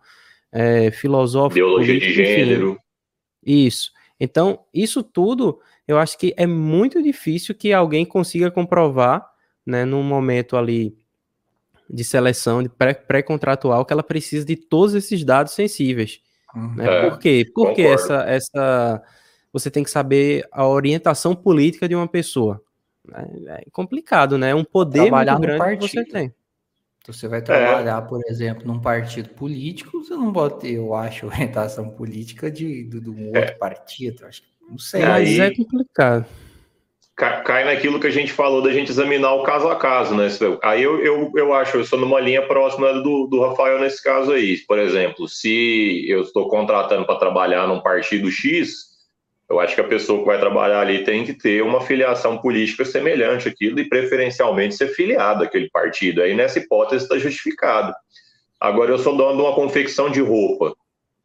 é, 0.52 0.92
filosófico, 0.92 1.58
ideologia 1.58 1.94
político, 1.94 2.14
de 2.14 2.26
gênero. 2.26 2.70
Enfim. 2.72 3.66
Isso. 3.68 3.92
Então, 4.20 4.60
isso 4.74 5.04
tudo, 5.04 5.60
eu 5.88 5.98
acho 5.98 6.18
que 6.18 6.34
é 6.38 6.46
muito 6.46 7.02
difícil 7.02 7.56
que 7.56 7.74
alguém 7.74 8.06
consiga 8.06 8.52
comprovar, 8.52 9.26
né, 9.66 9.84
num 9.86 10.04
momento 10.04 10.56
ali 10.56 10.96
de 11.90 12.04
seleção, 12.04 12.64
de 12.64 12.70
pré-contratual, 12.70 13.86
que 13.86 13.94
ela 13.94 14.04
precisa 14.04 14.46
de 14.46 14.56
todos 14.56 14.96
esses 14.96 15.24
dados 15.24 15.54
sensíveis. 15.54 16.20
Uhum. 16.56 16.76
Né? 16.76 16.86
É, 16.86 17.10
Por 17.10 17.20
quê? 17.20 17.46
Porque 17.54 17.82
essa, 17.82 18.24
essa, 18.24 19.04
você 19.52 19.70
tem 19.70 19.84
que 19.84 19.92
saber 19.92 20.48
a 20.52 20.68
orientação 20.68 21.36
política 21.36 21.88
de 21.88 21.96
uma 21.96 22.08
pessoa. 22.08 22.62
É, 23.14 23.62
é 23.62 23.66
complicado, 23.72 24.38
né? 24.38 24.50
É 24.52 24.56
um 24.56 24.64
poder 24.64 25.02
Trabalhar 25.02 25.38
muito 25.38 25.48
grande 25.48 25.78
que 25.78 25.88
você 25.88 26.06
tem. 26.06 26.34
Então, 27.02 27.14
você 27.14 27.28
vai 27.28 27.42
trabalhar, 27.42 28.04
é. 28.04 28.08
por 28.08 28.20
exemplo, 28.26 28.66
num 28.66 28.80
partido 28.80 29.30
político, 29.30 30.04
você 30.04 30.16
não 30.16 30.34
pode 30.34 30.60
ter, 30.60 30.74
eu 30.74 30.96
acho, 30.96 31.28
orientação 31.28 31.90
política 31.90 32.50
de, 32.50 32.84
de, 32.86 33.00
de 33.00 33.10
um 33.10 33.28
outro 33.28 33.42
é. 33.42 33.52
partido. 33.52 34.26
Acho 34.26 34.42
que 34.42 34.48
não 34.68 34.80
sei. 34.80 35.06
Mas 35.06 35.38
é 35.38 35.54
complicado 35.54 36.26
cai 37.16 37.64
naquilo 37.64 38.00
que 38.00 38.08
a 38.08 38.12
gente 38.12 38.34
falou 38.34 38.62
da 38.62 38.74
gente 38.74 38.92
examinar 38.92 39.34
o 39.34 39.44
caso 39.44 39.70
a 39.70 39.76
caso, 39.78 40.14
né? 40.14 40.28
Aí 40.62 40.84
eu, 40.84 41.00
eu, 41.00 41.32
eu 41.36 41.54
acho, 41.54 41.78
eu 41.78 41.86
sou 41.86 41.98
numa 41.98 42.20
linha 42.20 42.42
próxima 42.42 42.94
do, 43.02 43.28
do 43.28 43.42
Rafael 43.42 43.80
nesse 43.80 44.04
caso 44.04 44.34
aí. 44.34 44.58
Por 44.68 44.78
exemplo, 44.78 45.28
se 45.28 46.06
eu 46.10 46.22
estou 46.22 46.50
contratando 46.50 47.06
para 47.06 47.18
trabalhar 47.18 47.68
num 47.68 47.80
partido 47.80 48.30
X, 48.30 48.96
eu 49.50 49.60
acho 49.60 49.76
que 49.76 49.82
a 49.82 49.88
pessoa 49.88 50.20
que 50.20 50.26
vai 50.26 50.40
trabalhar 50.40 50.82
ali 50.82 51.04
tem 51.04 51.24
que 51.24 51.34
ter 51.34 51.62
uma 51.62 51.80
filiação 51.80 52.38
política 52.38 52.84
semelhante 52.84 53.48
àquilo 53.48 53.80
e 53.80 53.88
preferencialmente 53.88 54.76
ser 54.76 54.90
filiado 54.90 55.44
àquele 55.44 55.70
partido. 55.70 56.22
Aí 56.22 56.36
nessa 56.36 56.60
hipótese 56.60 57.06
está 57.06 57.18
justificado. 57.18 57.94
Agora 58.60 58.92
eu 58.92 58.98
sou 58.98 59.16
dono 59.16 59.38
de 59.38 59.42
uma 59.42 59.56
confecção 59.56 60.10
de 60.10 60.20
roupa. 60.20 60.76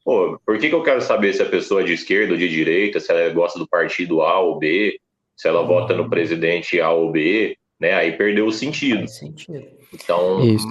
Pô, 0.04 0.38
por 0.46 0.58
que, 0.58 0.68
que 0.68 0.74
eu 0.74 0.82
quero 0.82 1.00
saber 1.00 1.32
se 1.32 1.42
a 1.42 1.46
pessoa 1.46 1.80
é 1.80 1.84
de 1.84 1.94
esquerda 1.94 2.32
ou 2.32 2.38
de 2.38 2.48
direita, 2.48 3.00
se 3.00 3.10
ela 3.10 3.32
gosta 3.32 3.58
do 3.58 3.68
partido 3.68 4.22
A 4.22 4.38
ou 4.38 4.58
B? 4.58 5.00
Se 5.40 5.48
ela 5.48 5.62
vota 5.62 5.94
no 5.94 6.10
presidente 6.10 6.78
A 6.82 6.90
ou 6.90 7.10
B, 7.10 7.56
né, 7.80 7.94
aí 7.94 8.12
perdeu 8.12 8.46
o 8.46 8.52
sentido. 8.52 9.08
sentido. 9.08 9.66
Então, 9.90 10.44
Isso. 10.44 10.68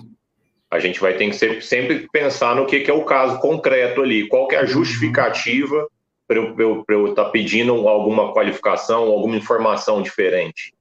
a 0.69 0.77
gente 0.77 0.99
vai 0.99 1.17
ter 1.17 1.27
que 1.27 1.35
sempre, 1.35 1.61
sempre 1.63 2.07
pensar 2.13 2.55
no 2.55 2.67
que, 2.67 2.81
que, 2.81 2.91
é 2.91 2.93
o 2.93 3.03
caso 3.03 3.39
concreto 3.39 4.03
ali, 4.03 4.27
qual 4.27 4.47
que 4.47 4.53
é 4.53 4.59
a 4.59 4.61
uhum. 4.61 4.67
justificativa 4.67 5.87
para 6.27 6.37
eu 6.37 7.07
estar 7.07 7.23
tá 7.23 7.29
pedindo 7.31 7.73
alguma 7.87 8.31
qualificação, 8.31 9.05
alguma 9.05 9.35
informação 9.35 10.03
diferente. 10.03 10.71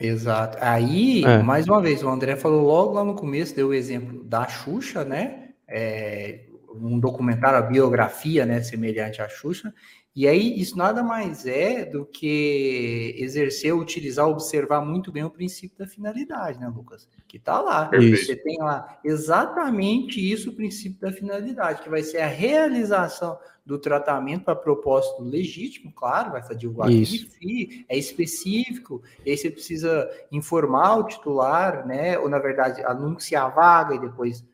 Exato. 0.00 0.58
Aí, 0.60 1.24
é. 1.24 1.40
mais 1.40 1.68
uma 1.68 1.80
vez, 1.80 2.02
o 2.02 2.08
André 2.08 2.34
falou 2.34 2.66
logo 2.66 2.94
lá 2.94 3.04
no 3.04 3.14
começo, 3.14 3.54
deu 3.54 3.68
o 3.68 3.74
exemplo 3.74 4.24
da 4.24 4.48
Xuxa, 4.48 5.04
né? 5.04 5.50
É, 5.68 6.40
um 6.74 6.98
documentário, 6.98 7.58
a 7.58 7.62
biografia, 7.62 8.44
né, 8.44 8.62
semelhante 8.62 9.22
à 9.22 9.28
Xuxa, 9.28 9.72
e 10.18 10.26
aí, 10.26 10.60
isso 10.60 10.76
nada 10.76 11.00
mais 11.00 11.46
é 11.46 11.84
do 11.84 12.04
que 12.04 13.14
exercer, 13.18 13.72
utilizar, 13.72 14.26
observar 14.26 14.80
muito 14.80 15.12
bem 15.12 15.22
o 15.22 15.30
princípio 15.30 15.78
da 15.78 15.86
finalidade, 15.86 16.58
né, 16.58 16.66
Lucas? 16.66 17.08
Que 17.28 17.36
está 17.36 17.60
lá. 17.60 17.88
Isso. 17.94 18.26
Você 18.26 18.34
tem 18.34 18.58
lá 18.58 18.98
exatamente 19.04 20.20
isso, 20.20 20.50
o 20.50 20.54
princípio 20.54 20.98
da 21.00 21.12
finalidade, 21.12 21.82
que 21.82 21.88
vai 21.88 22.02
ser 22.02 22.18
a 22.18 22.26
realização 22.26 23.38
do 23.64 23.78
tratamento 23.78 24.42
para 24.42 24.56
propósito 24.56 25.22
legítimo, 25.22 25.92
claro, 25.92 26.32
vai 26.32 26.42
fazer 26.42 26.66
o 26.66 26.82
aqui, 26.82 27.86
é 27.88 27.96
específico, 27.96 29.00
e 29.24 29.30
aí 29.30 29.36
você 29.36 29.52
precisa 29.52 30.10
informar 30.32 30.96
o 30.96 31.04
titular, 31.04 31.86
né? 31.86 32.18
Ou, 32.18 32.28
na 32.28 32.40
verdade, 32.40 32.82
anunciar 32.82 33.46
a 33.46 33.50
vaga 33.50 33.94
e 33.94 34.00
depois 34.00 34.44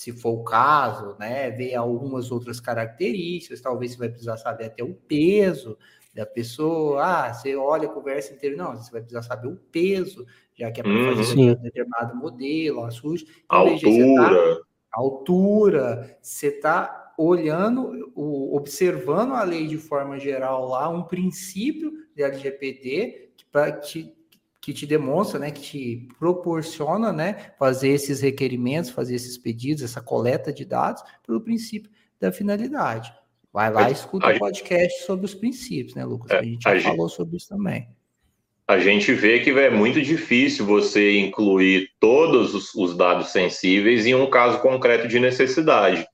se 0.00 0.12
for 0.12 0.30
o 0.30 0.42
caso, 0.42 1.14
né, 1.18 1.50
ver 1.50 1.74
algumas 1.74 2.32
outras 2.32 2.58
características, 2.58 3.60
talvez 3.60 3.92
você 3.92 3.98
vai 3.98 4.08
precisar 4.08 4.38
saber 4.38 4.64
até 4.64 4.82
o 4.82 4.94
peso 4.94 5.76
da 6.14 6.24
pessoa, 6.24 7.04
ah, 7.04 7.34
você 7.34 7.54
olha 7.54 7.86
a 7.86 7.92
conversa 7.92 8.32
inteira, 8.32 8.56
não, 8.56 8.74
você 8.74 8.90
vai 8.90 9.02
precisar 9.02 9.20
saber 9.20 9.48
o 9.48 9.56
peso, 9.70 10.24
já 10.54 10.70
que 10.70 10.80
é 10.80 10.82
para 10.82 10.90
hum, 10.90 11.16
fazer 11.16 11.38
um 11.38 11.54
determinado 11.54 12.16
modelo, 12.16 12.82
a 12.82 12.90
suja. 12.90 13.26
Então, 13.44 13.58
altura. 13.58 13.76
Você 13.78 14.14
tá, 14.14 14.62
altura, 14.90 16.18
você 16.22 16.46
está 16.46 17.12
olhando, 17.18 18.10
observando 18.16 19.34
a 19.34 19.42
lei 19.42 19.66
de 19.66 19.76
forma 19.76 20.18
geral 20.18 20.66
lá, 20.66 20.88
um 20.88 21.02
princípio 21.02 21.92
de 22.16 22.22
LGPD 22.22 23.32
que, 23.36 24.14
que, 24.60 24.72
te 24.72 24.86
demonstra, 24.86 25.38
né, 25.38 25.50
que 25.50 25.60
te 25.60 26.08
proporciona, 26.18 27.12
né, 27.12 27.52
fazer 27.58 27.88
esses 27.88 28.20
requerimentos, 28.20 28.90
fazer 28.90 29.14
esses 29.14 29.38
pedidos, 29.38 29.82
essa 29.82 30.00
coleta 30.00 30.52
de 30.52 30.64
dados 30.64 31.02
pelo 31.26 31.40
princípio 31.40 31.90
da 32.20 32.30
finalidade. 32.30 33.12
Vai 33.52 33.72
lá 33.72 33.88
e 33.88 33.92
escuta 33.92 34.28
o 34.28 34.38
podcast 34.38 35.04
sobre 35.04 35.24
os 35.26 35.34
princípios, 35.34 35.94
né, 35.94 36.04
Lucas? 36.04 36.30
É, 36.30 36.38
a 36.38 36.42
gente 36.42 36.62
já 36.62 36.72
a 36.76 36.80
falou 36.80 37.08
gente, 37.08 37.16
sobre 37.16 37.36
isso 37.36 37.48
também. 37.48 37.88
A 38.68 38.78
gente 38.78 39.12
vê 39.12 39.40
que 39.40 39.50
é 39.50 39.70
muito 39.70 40.00
difícil 40.00 40.64
você 40.64 41.18
incluir 41.18 41.90
todos 41.98 42.54
os, 42.54 42.72
os 42.74 42.96
dados 42.96 43.30
sensíveis 43.30 44.06
em 44.06 44.14
um 44.14 44.30
caso 44.30 44.60
concreto 44.60 45.08
de 45.08 45.18
necessidade. 45.18 46.06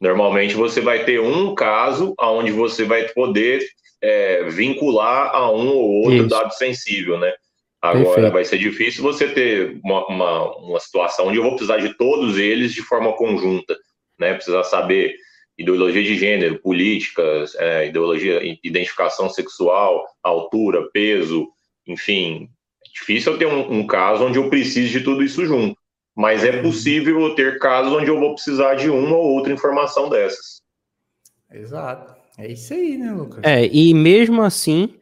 Normalmente 0.00 0.54
você 0.54 0.80
vai 0.80 1.04
ter 1.04 1.20
um 1.20 1.54
caso 1.54 2.14
onde 2.18 2.52
você 2.52 2.84
vai 2.84 3.08
poder 3.08 3.62
é, 4.00 4.44
vincular 4.44 5.34
a 5.34 5.50
um 5.50 5.68
ou 5.68 5.90
outro 6.04 6.20
Isso. 6.20 6.28
dado 6.28 6.52
sensível, 6.54 7.18
né? 7.18 7.32
Agora 7.80 8.04
Perfeito. 8.04 8.32
vai 8.32 8.44
ser 8.44 8.58
difícil 8.58 9.02
você 9.02 9.28
ter 9.28 9.80
uma, 9.84 10.06
uma, 10.08 10.56
uma, 10.56 10.80
situação 10.80 11.28
onde 11.28 11.36
eu 11.38 11.42
vou 11.42 11.52
precisar 11.52 11.78
de 11.78 11.94
todos 11.94 12.36
eles 12.36 12.72
de 12.72 12.82
forma 12.82 13.12
conjunta, 13.12 13.76
né? 14.18 14.34
Precisar 14.34 14.64
saber 14.64 15.14
ideologia 15.56 16.02
de 16.02 16.16
gênero, 16.16 16.58
políticas, 16.60 17.54
é, 17.56 17.86
ideologia, 17.86 18.40
identificação 18.64 19.28
sexual, 19.30 20.04
altura, 20.22 20.88
peso, 20.92 21.48
enfim. 21.86 22.48
É 22.84 22.98
difícil 22.98 23.32
eu 23.32 23.38
ter 23.38 23.46
um, 23.46 23.80
um 23.80 23.86
caso 23.86 24.24
onde 24.24 24.38
eu 24.38 24.50
precise 24.50 24.90
de 24.90 25.00
tudo 25.00 25.22
isso 25.22 25.44
junto 25.46 25.78
mas 26.18 26.42
é 26.42 26.60
possível 26.60 27.32
ter 27.36 27.60
casos 27.60 27.92
onde 27.92 28.10
eu 28.10 28.18
vou 28.18 28.34
precisar 28.34 28.74
de 28.74 28.90
uma 28.90 29.16
ou 29.16 29.34
outra 29.34 29.52
informação 29.52 30.08
dessas. 30.08 30.60
Exato. 31.48 32.12
É 32.36 32.50
isso 32.50 32.74
aí, 32.74 32.98
né, 32.98 33.12
Lucas? 33.12 33.40
É, 33.44 33.64
e 33.66 33.94
mesmo 33.94 34.42
assim, 34.42 34.96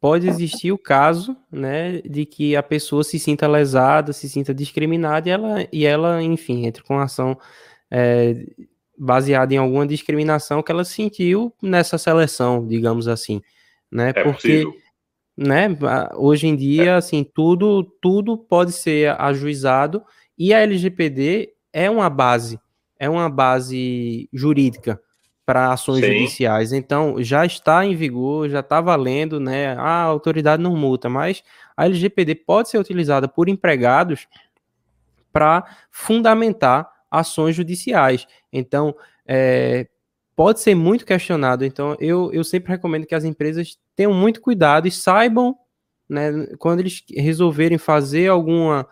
pode 0.00 0.28
existir 0.28 0.72
o 0.72 0.78
caso, 0.78 1.36
né, 1.50 2.00
de 2.02 2.24
que 2.24 2.54
a 2.54 2.62
pessoa 2.62 3.02
se 3.02 3.18
sinta 3.18 3.48
lesada, 3.48 4.12
se 4.12 4.28
sinta 4.28 4.54
discriminada 4.54 5.28
e 5.28 5.32
ela, 5.32 5.68
e 5.72 5.84
ela 5.84 6.22
enfim, 6.22 6.66
entre 6.66 6.82
com 6.82 6.98
ação 6.98 7.36
é, 7.90 8.46
baseada 8.96 9.54
em 9.54 9.56
alguma 9.56 9.86
discriminação 9.86 10.62
que 10.62 10.70
ela 10.70 10.84
sentiu 10.84 11.52
nessa 11.60 11.98
seleção, 11.98 12.66
digamos 12.66 13.08
assim, 13.08 13.42
né? 13.90 14.10
É 14.10 14.22
Porque, 14.22 14.64
possível. 14.64 14.74
né, 15.36 15.68
hoje 16.16 16.46
em 16.46 16.54
dia, 16.54 16.92
é. 16.92 16.96
assim, 16.96 17.24
tudo, 17.24 17.82
tudo 18.00 18.38
pode 18.38 18.72
ser 18.72 19.20
ajuizado 19.20 20.02
e 20.36 20.54
a 20.54 20.60
LGPD 20.60 21.52
é 21.72 21.90
uma 21.90 22.08
base, 22.08 22.60
é 22.98 23.08
uma 23.08 23.28
base 23.28 24.28
jurídica 24.32 25.00
para 25.48 25.72
ações 25.72 26.04
Sim. 26.04 26.12
judiciais. 26.12 26.74
Então, 26.74 27.22
já 27.22 27.46
está 27.46 27.82
em 27.82 27.96
vigor, 27.96 28.50
já 28.50 28.60
está 28.60 28.82
valendo, 28.82 29.40
né? 29.40 29.74
A 29.78 30.02
autoridade 30.02 30.62
não 30.62 30.76
multa, 30.76 31.08
mas 31.08 31.42
a 31.74 31.86
LGPD 31.86 32.34
pode 32.34 32.68
ser 32.68 32.76
utilizada 32.76 33.26
por 33.26 33.48
empregados 33.48 34.26
para 35.32 35.64
fundamentar 35.90 36.86
ações 37.10 37.56
judiciais. 37.56 38.26
Então, 38.52 38.94
é, 39.26 39.88
pode 40.36 40.60
ser 40.60 40.74
muito 40.74 41.06
questionado. 41.06 41.64
Então, 41.64 41.96
eu, 41.98 42.30
eu 42.30 42.44
sempre 42.44 42.70
recomendo 42.70 43.06
que 43.06 43.14
as 43.14 43.24
empresas 43.24 43.78
tenham 43.96 44.12
muito 44.12 44.42
cuidado 44.42 44.86
e 44.86 44.90
saibam, 44.90 45.56
né, 46.06 46.30
quando 46.58 46.80
eles 46.80 47.02
resolverem 47.16 47.78
fazer 47.78 48.28
alguma 48.28 48.86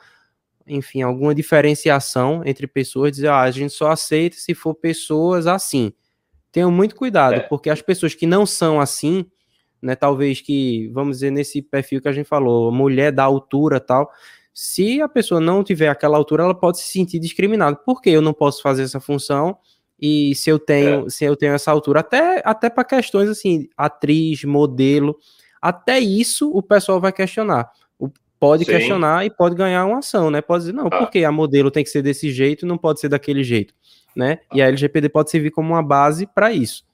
enfim, 0.66 1.02
alguma 1.02 1.34
diferenciação 1.34 2.42
entre 2.46 2.66
pessoas, 2.66 3.12
dizer, 3.12 3.28
ah, 3.28 3.42
a 3.42 3.50
gente 3.50 3.74
só 3.74 3.90
aceita 3.90 4.36
se 4.36 4.54
for 4.54 4.74
pessoas 4.74 5.46
assim. 5.46 5.92
Tenham 6.56 6.70
muito 6.70 6.96
cuidado, 6.96 7.34
é. 7.34 7.40
porque 7.40 7.68
as 7.68 7.82
pessoas 7.82 8.14
que 8.14 8.26
não 8.26 8.46
são 8.46 8.80
assim, 8.80 9.26
né, 9.82 9.94
talvez 9.94 10.40
que, 10.40 10.88
vamos 10.88 11.18
dizer, 11.18 11.30
nesse 11.30 11.60
perfil 11.60 12.00
que 12.00 12.08
a 12.08 12.12
gente 12.12 12.26
falou, 12.26 12.72
mulher 12.72 13.12
da 13.12 13.24
altura 13.24 13.78
tal, 13.78 14.10
se 14.54 15.02
a 15.02 15.06
pessoa 15.06 15.38
não 15.38 15.62
tiver 15.62 15.88
aquela 15.88 16.16
altura, 16.16 16.44
ela 16.44 16.54
pode 16.54 16.78
se 16.78 16.88
sentir 16.88 17.18
discriminada. 17.18 17.76
Por 17.76 18.00
que 18.00 18.08
eu 18.08 18.22
não 18.22 18.32
posso 18.32 18.62
fazer 18.62 18.84
essa 18.84 18.98
função? 18.98 19.58
E 20.00 20.34
se 20.34 20.48
eu 20.48 20.58
tenho, 20.58 21.06
é. 21.06 21.10
se 21.10 21.26
eu 21.26 21.36
tenho 21.36 21.52
essa 21.52 21.70
altura, 21.70 22.00
até, 22.00 22.40
até 22.42 22.70
para 22.70 22.84
questões 22.84 23.28
assim, 23.28 23.68
atriz, 23.76 24.42
modelo, 24.44 25.14
até 25.60 25.98
isso 25.98 26.50
o 26.50 26.62
pessoal 26.62 26.98
vai 26.98 27.12
questionar 27.12 27.70
pode 28.38 28.64
Sim. 28.64 28.70
questionar 28.70 29.24
e 29.24 29.30
pode 29.30 29.54
ganhar 29.54 29.84
uma 29.86 29.98
ação, 29.98 30.30
né? 30.30 30.40
Pode 30.40 30.64
dizer, 30.64 30.72
não, 30.72 30.86
ah. 30.86 30.98
porque 30.98 31.24
a 31.24 31.32
modelo 31.32 31.70
tem 31.70 31.82
que 31.82 31.90
ser 31.90 32.02
desse 32.02 32.30
jeito 32.30 32.64
e 32.64 32.68
não 32.68 32.78
pode 32.78 33.00
ser 33.00 33.08
daquele 33.08 33.42
jeito, 33.42 33.74
né? 34.16 34.38
E 34.52 34.62
a 34.62 34.66
LGPD 34.66 35.10
pode 35.10 35.30
servir 35.30 35.50
como 35.50 35.74
uma 35.74 35.82
base 35.82 36.26
para 36.26 36.50
isso. 36.52 36.84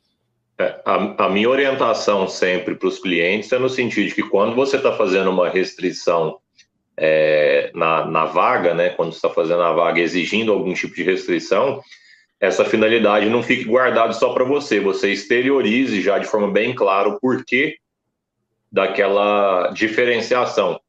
É, 0.59 0.81
a, 0.85 1.25
a, 1.25 1.29
minha 1.29 1.49
orientação 1.49 2.29
sempre 2.29 2.75
para 2.75 2.89
os 2.89 2.99
clientes 2.99 3.51
é 3.53 3.59
no 3.59 3.68
sentido 3.68 4.09
de 4.09 4.14
que 4.14 4.23
quando 4.23 4.55
você 4.55 4.77
está 4.77 4.93
fazendo 4.93 5.31
uma 5.31 5.49
restrição 5.49 6.39
é, 6.97 7.70
na, 7.75 8.05
na 8.05 8.25
vaga, 8.27 8.75
né? 8.75 8.91
Quando 8.91 9.12
está 9.12 9.31
fazendo 9.31 9.62
a 9.62 9.73
vaga 9.73 10.01
exigindo 10.01 10.53
algum 10.53 10.75
tipo 10.75 10.95
de 10.95 11.03
restrição, 11.03 11.81
essa 12.41 12.64
finalidade 12.64 13.31
não 13.31 13.43
fique 13.43 13.64
guardada 13.64 14.12
só 14.12 14.35
para 14.35 14.45
você, 14.45 14.81
você 14.81 15.12
exteriorize 15.12 16.03
já 16.03 16.18
de 16.18 16.27
forma 16.27 16.51
bem 16.51 16.75
clara 16.75 17.09
o 17.09 17.20
porquê 17.20 17.77
daquela 18.70 19.70
diferenciação 19.70 20.81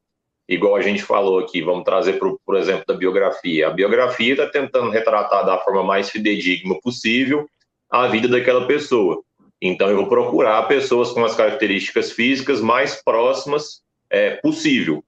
igual 0.47 0.75
a 0.75 0.81
gente 0.81 1.03
falou 1.03 1.39
aqui, 1.39 1.61
vamos 1.61 1.83
trazer, 1.83 2.13
por, 2.13 2.39
por 2.45 2.55
exemplo, 2.55 2.83
da 2.87 2.93
biografia. 2.93 3.67
A 3.67 3.71
biografia 3.71 4.33
está 4.33 4.47
tentando 4.47 4.89
retratar 4.89 5.45
da 5.45 5.57
forma 5.59 5.83
mais 5.83 6.09
fidedigna 6.09 6.75
possível 6.81 7.47
a 7.89 8.07
vida 8.07 8.27
daquela 8.27 8.65
pessoa. 8.65 9.21
Então, 9.61 9.89
eu 9.89 9.95
vou 9.95 10.07
procurar 10.07 10.67
pessoas 10.67 11.11
com 11.11 11.23
as 11.23 11.35
características 11.35 12.11
físicas 12.11 12.59
mais 12.59 13.01
próximas 13.01 13.81
é, 14.09 14.31
possível. 14.37 15.03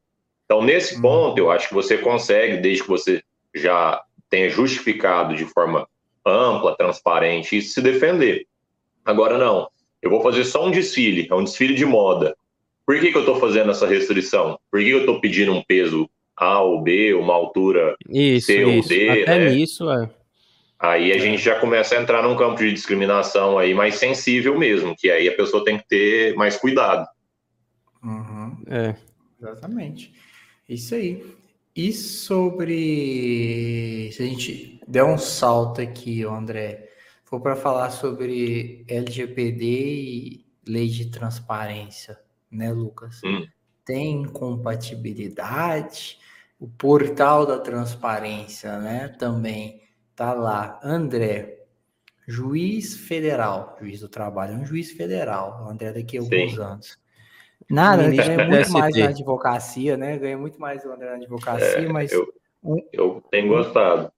Então, 0.45 0.61
nesse 0.61 0.95
uhum. 0.95 1.01
ponto, 1.01 1.37
eu 1.37 1.51
acho 1.51 1.67
que 1.67 1.73
você 1.73 1.97
consegue, 1.97 2.57
desde 2.57 2.83
que 2.83 2.89
você 2.89 3.21
já 3.53 4.01
tenha 4.29 4.49
justificado 4.49 5.35
de 5.35 5.45
forma 5.45 5.87
ampla, 6.25 6.75
transparente, 6.77 7.61
se 7.61 7.81
defender. 7.81 8.47
Agora, 9.03 9.37
não. 9.37 9.67
Eu 10.01 10.09
vou 10.09 10.21
fazer 10.21 10.45
só 10.45 10.65
um 10.65 10.71
desfile, 10.71 11.27
é 11.29 11.35
um 11.35 11.43
desfile 11.43 11.73
de 11.73 11.85
moda. 11.85 12.35
Por 12.85 12.99
que, 12.99 13.11
que 13.11 13.17
eu 13.17 13.21
estou 13.21 13.39
fazendo 13.39 13.71
essa 13.71 13.87
restrição? 13.87 14.59
Por 14.71 14.79
que, 14.79 14.85
que 14.85 14.91
eu 14.91 14.99
estou 14.99 15.19
pedindo 15.19 15.51
um 15.51 15.63
peso 15.63 16.07
A 16.37 16.61
ou 16.61 16.83
B, 16.83 17.15
uma 17.15 17.33
altura 17.33 17.95
isso, 18.07 18.47
C 18.47 18.63
ou 18.63 18.81
D? 18.81 19.23
Até 19.23 19.39
né? 19.39 19.49
nisso, 19.49 19.89
é. 19.89 20.09
Aí 20.77 21.11
a 21.11 21.15
é. 21.15 21.19
gente 21.19 21.41
já 21.41 21.59
começa 21.59 21.97
a 21.97 22.01
entrar 22.01 22.21
num 22.21 22.35
campo 22.35 22.59
de 22.59 22.71
discriminação 22.71 23.57
aí 23.57 23.73
mais 23.73 23.95
sensível 23.95 24.55
mesmo, 24.57 24.95
que 24.95 25.09
aí 25.09 25.27
a 25.27 25.35
pessoa 25.35 25.63
tem 25.63 25.79
que 25.79 25.87
ter 25.87 26.35
mais 26.35 26.57
cuidado. 26.57 27.07
Uhum. 28.03 28.55
É. 28.67 28.95
Exatamente. 29.41 30.13
Isso 30.69 30.93
aí. 30.93 31.25
E 31.75 31.91
sobre. 31.91 33.31
Se 34.13 34.21
a 34.21 34.25
gente 34.27 34.79
der 34.87 35.03
um 35.03 35.17
salto 35.17 35.81
aqui, 35.81 36.23
André, 36.23 36.89
for 37.23 37.41
para 37.41 37.55
falar 37.55 37.89
sobre 37.89 38.85
LGPD 38.87 39.65
e 39.65 40.45
lei 40.67 40.87
de 40.87 41.07
transparência 41.07 42.17
né, 42.55 42.71
Lucas? 42.71 43.21
Hum. 43.23 43.45
Tem 43.83 44.23
compatibilidade. 44.25 46.17
O 46.59 46.67
portal 46.67 47.45
da 47.45 47.59
transparência, 47.59 48.79
né? 48.79 49.09
Também 49.19 49.81
tá 50.15 50.33
lá. 50.33 50.79
André, 50.83 51.65
juiz 52.27 52.95
federal, 52.95 53.75
juiz 53.79 53.99
do 53.99 54.09
trabalho, 54.09 54.53
é 54.53 54.57
um 54.57 54.65
juiz 54.65 54.91
federal. 54.91 55.65
O 55.65 55.69
André 55.69 55.91
daqui 55.91 56.17
a 56.17 56.21
alguns 56.21 56.53
Sim. 56.53 56.61
anos. 56.61 56.97
Nada, 57.69 58.03
ele 58.03 58.17
ganha 58.17 58.47
muito 58.47 58.71
mais 58.71 58.95
na 58.95 59.07
advocacia, 59.07 59.97
né? 59.97 60.17
Ganha 60.17 60.37
muito 60.37 60.59
mais 60.59 60.85
o 60.85 60.91
André 60.91 61.09
na 61.09 61.15
advocacia, 61.15 61.79
é, 61.79 61.87
mas. 61.87 62.11
Eu, 62.11 62.27
eu 62.93 63.23
tenho 63.29 63.49
gostado. 63.49 64.11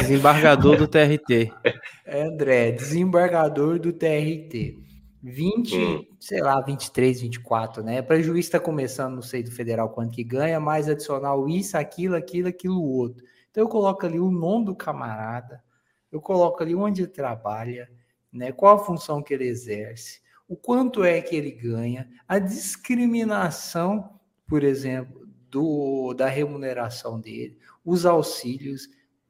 Desembargador 0.00 0.76
do 0.76 0.88
TRT. 0.88 1.52
É, 2.04 2.24
André, 2.24 2.72
desembargador 2.72 3.78
do 3.78 3.92
TRT. 3.92 4.76
20, 5.22 5.78
hum. 5.78 6.06
sei 6.18 6.40
lá, 6.40 6.60
23, 6.60 7.20
24, 7.20 7.82
né? 7.82 8.02
Para 8.02 8.20
juiz 8.20 8.46
estar 8.46 8.58
tá 8.58 8.64
começando, 8.64 9.14
não 9.14 9.22
sei 9.22 9.42
do 9.42 9.52
federal 9.52 9.88
quanto 9.90 10.12
que 10.12 10.24
ganha, 10.24 10.58
mais 10.58 10.88
adicional 10.88 11.48
isso, 11.48 11.76
aquilo, 11.76 12.16
aquilo, 12.16 12.48
aquilo 12.48 12.82
outro. 12.82 13.24
Então 13.50 13.62
eu 13.62 13.68
coloco 13.68 14.04
ali 14.04 14.18
o 14.18 14.30
nome 14.30 14.66
do 14.66 14.74
camarada, 14.74 15.62
eu 16.10 16.20
coloco 16.20 16.62
ali 16.62 16.74
onde 16.74 17.02
ele 17.02 17.10
trabalha, 17.10 17.88
né? 18.32 18.50
Qual 18.50 18.74
a 18.74 18.84
função 18.84 19.22
que 19.22 19.32
ele 19.32 19.46
exerce, 19.46 20.20
o 20.48 20.56
quanto 20.56 21.04
é 21.04 21.20
que 21.20 21.36
ele 21.36 21.52
ganha, 21.52 22.08
a 22.26 22.38
discriminação, 22.40 24.18
por 24.46 24.64
exemplo, 24.64 25.22
do 25.48 26.14
da 26.14 26.26
remuneração 26.26 27.20
dele, 27.20 27.58
os 27.84 28.04
auxílios, 28.04 28.88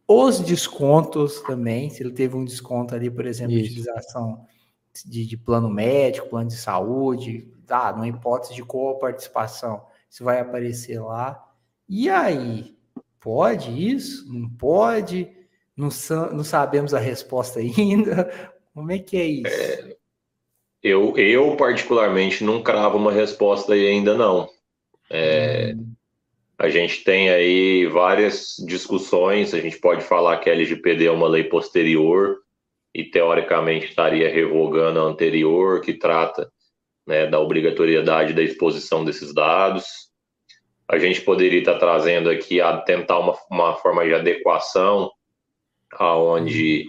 os 0.09 0.40
descontos 0.40 1.40
também, 1.43 1.90
se 1.90 2.03
ele 2.03 2.12
teve 2.12 2.34
um 2.34 2.45
desconto 2.45 2.95
ali, 2.95 3.11
por 3.11 3.26
exemplo, 3.26 3.55
de 3.55 3.62
utilização 3.62 4.47
de, 5.07 5.26
de, 5.26 5.36
plano 5.36 5.68
médico, 5.68 6.28
plano 6.28 6.49
de 6.49 6.57
saúde, 6.57 7.49
tá, 7.66 7.93
numa 7.93 8.09
hipótese 8.09 8.55
de 8.55 8.62
coparticipação, 8.62 9.86
isso 10.11 10.24
vai 10.24 10.40
aparecer 10.40 11.01
lá. 11.01 11.43
E 11.88 12.09
aí, 12.09 12.76
pode 13.20 13.70
isso? 13.70 14.32
Não 14.32 14.49
pode? 14.49 15.30
não, 15.76 15.88
não 16.32 16.45
sabemos 16.45 16.95
a 16.95 16.99
resposta 16.99 17.59
ainda. 17.61 18.53
Como 18.74 18.90
é 18.90 18.99
que 18.99 19.16
é 19.16 19.26
isso? 19.26 19.47
É, 19.47 19.97
eu, 20.82 21.16
eu, 21.16 21.57
particularmente, 21.57 22.45
não 22.45 22.62
cravo 22.62 22.99
uma 22.99 23.12
resposta 23.12 23.74
aí 23.74 23.86
ainda 23.86 24.14
não. 24.16 24.49
É, 25.11 25.74
hum. 25.76 25.93
A 26.59 26.68
gente 26.68 27.03
tem 27.03 27.28
aí 27.28 27.86
várias 27.86 28.55
discussões, 28.66 29.53
a 29.53 29.61
gente 29.61 29.78
pode 29.78 30.05
falar 30.05 30.38
que 30.38 30.49
a 30.49 30.53
LGPD 30.53 31.07
é 31.07 31.11
uma 31.11 31.28
lei 31.28 31.45
posterior 31.45 32.38
e, 32.95 33.05
teoricamente, 33.05 33.86
estaria 33.86 34.30
revogando 34.30 35.01
a 35.01 35.03
anterior, 35.03 35.80
que 35.80 35.95
trata 35.95 36.51
né, 37.07 37.26
da 37.26 37.40
obrigatoriedade 37.40 38.32
da 38.32 38.43
exposição 38.43 39.05
desses 39.05 39.32
dados. 39.32 39.84
A 40.88 40.99
gente 40.99 41.22
poderia 41.22 41.61
estar 41.61 41.78
trazendo 41.78 42.28
aqui 42.28 42.61
a 42.61 42.76
tentar 42.78 43.18
uma, 43.18 43.34
uma 43.51 43.76
forma 43.76 44.05
de 44.05 44.14
adequação 44.14 45.11
aonde 45.93 46.86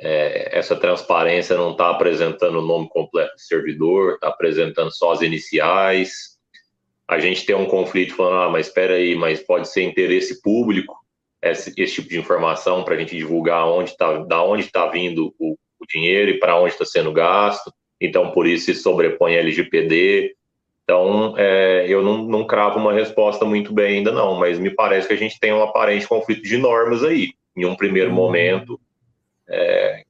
é, 0.00 0.58
essa 0.58 0.76
transparência 0.76 1.56
não 1.56 1.72
está 1.72 1.90
apresentando 1.90 2.58
o 2.58 2.66
nome 2.66 2.88
completo 2.88 3.34
do 3.34 3.40
servidor, 3.40 4.14
está 4.14 4.28
apresentando 4.28 4.90
só 4.92 5.12
as 5.12 5.22
iniciais. 5.22 6.38
A 7.06 7.18
gente 7.18 7.44
tem 7.46 7.54
um 7.54 7.66
conflito 7.66 8.14
falando, 8.14 8.42
ah, 8.42 8.50
mas 8.50 8.66
espera 8.66 8.94
aí, 8.94 9.14
mas 9.14 9.40
pode 9.40 9.68
ser 9.68 9.82
interesse 9.82 10.42
público 10.42 11.03
esse, 11.50 11.72
esse 11.76 11.94
tipo 11.94 12.08
de 12.08 12.18
informação 12.18 12.84
para 12.84 12.94
a 12.94 12.98
gente 12.98 13.16
divulgar 13.16 13.66
onde 13.66 13.96
tá, 13.96 14.18
da 14.24 14.42
onde 14.42 14.62
está 14.62 14.86
vindo 14.86 15.34
o, 15.38 15.56
o 15.78 15.86
dinheiro 15.86 16.30
e 16.30 16.38
para 16.38 16.58
onde 16.58 16.72
está 16.72 16.84
sendo 16.84 17.12
gasto. 17.12 17.72
Então, 18.00 18.30
por 18.30 18.46
isso 18.46 18.66
se 18.66 18.74
sobrepõe 18.74 19.36
a 19.36 19.40
LGPD. 19.40 20.34
Então, 20.82 21.34
é, 21.38 21.86
eu 21.88 22.02
não, 22.02 22.24
não 22.24 22.46
cravo 22.46 22.78
uma 22.78 22.92
resposta 22.92 23.44
muito 23.44 23.72
bem 23.72 23.98
ainda 23.98 24.12
não, 24.12 24.34
mas 24.38 24.58
me 24.58 24.70
parece 24.70 25.08
que 25.08 25.14
a 25.14 25.18
gente 25.18 25.38
tem 25.40 25.52
um 25.52 25.62
aparente 25.62 26.06
conflito 26.06 26.42
de 26.42 26.58
normas 26.58 27.02
aí. 27.02 27.32
Em 27.56 27.64
um 27.64 27.76
primeiro 27.76 28.10
uhum. 28.10 28.16
momento, 28.16 28.80
é, 29.48 30.04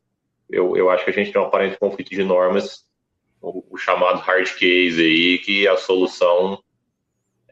eu, 0.50 0.76
eu 0.76 0.90
acho 0.90 1.04
que 1.04 1.10
a 1.10 1.12
gente 1.12 1.32
tem 1.32 1.40
um 1.40 1.44
aparente 1.44 1.78
conflito 1.78 2.10
de 2.10 2.24
normas, 2.24 2.84
o, 3.40 3.64
o 3.70 3.76
chamado 3.76 4.20
hard 4.20 4.48
case 4.54 5.00
aí, 5.00 5.38
que 5.38 5.68
a 5.68 5.76
solução 5.76 6.58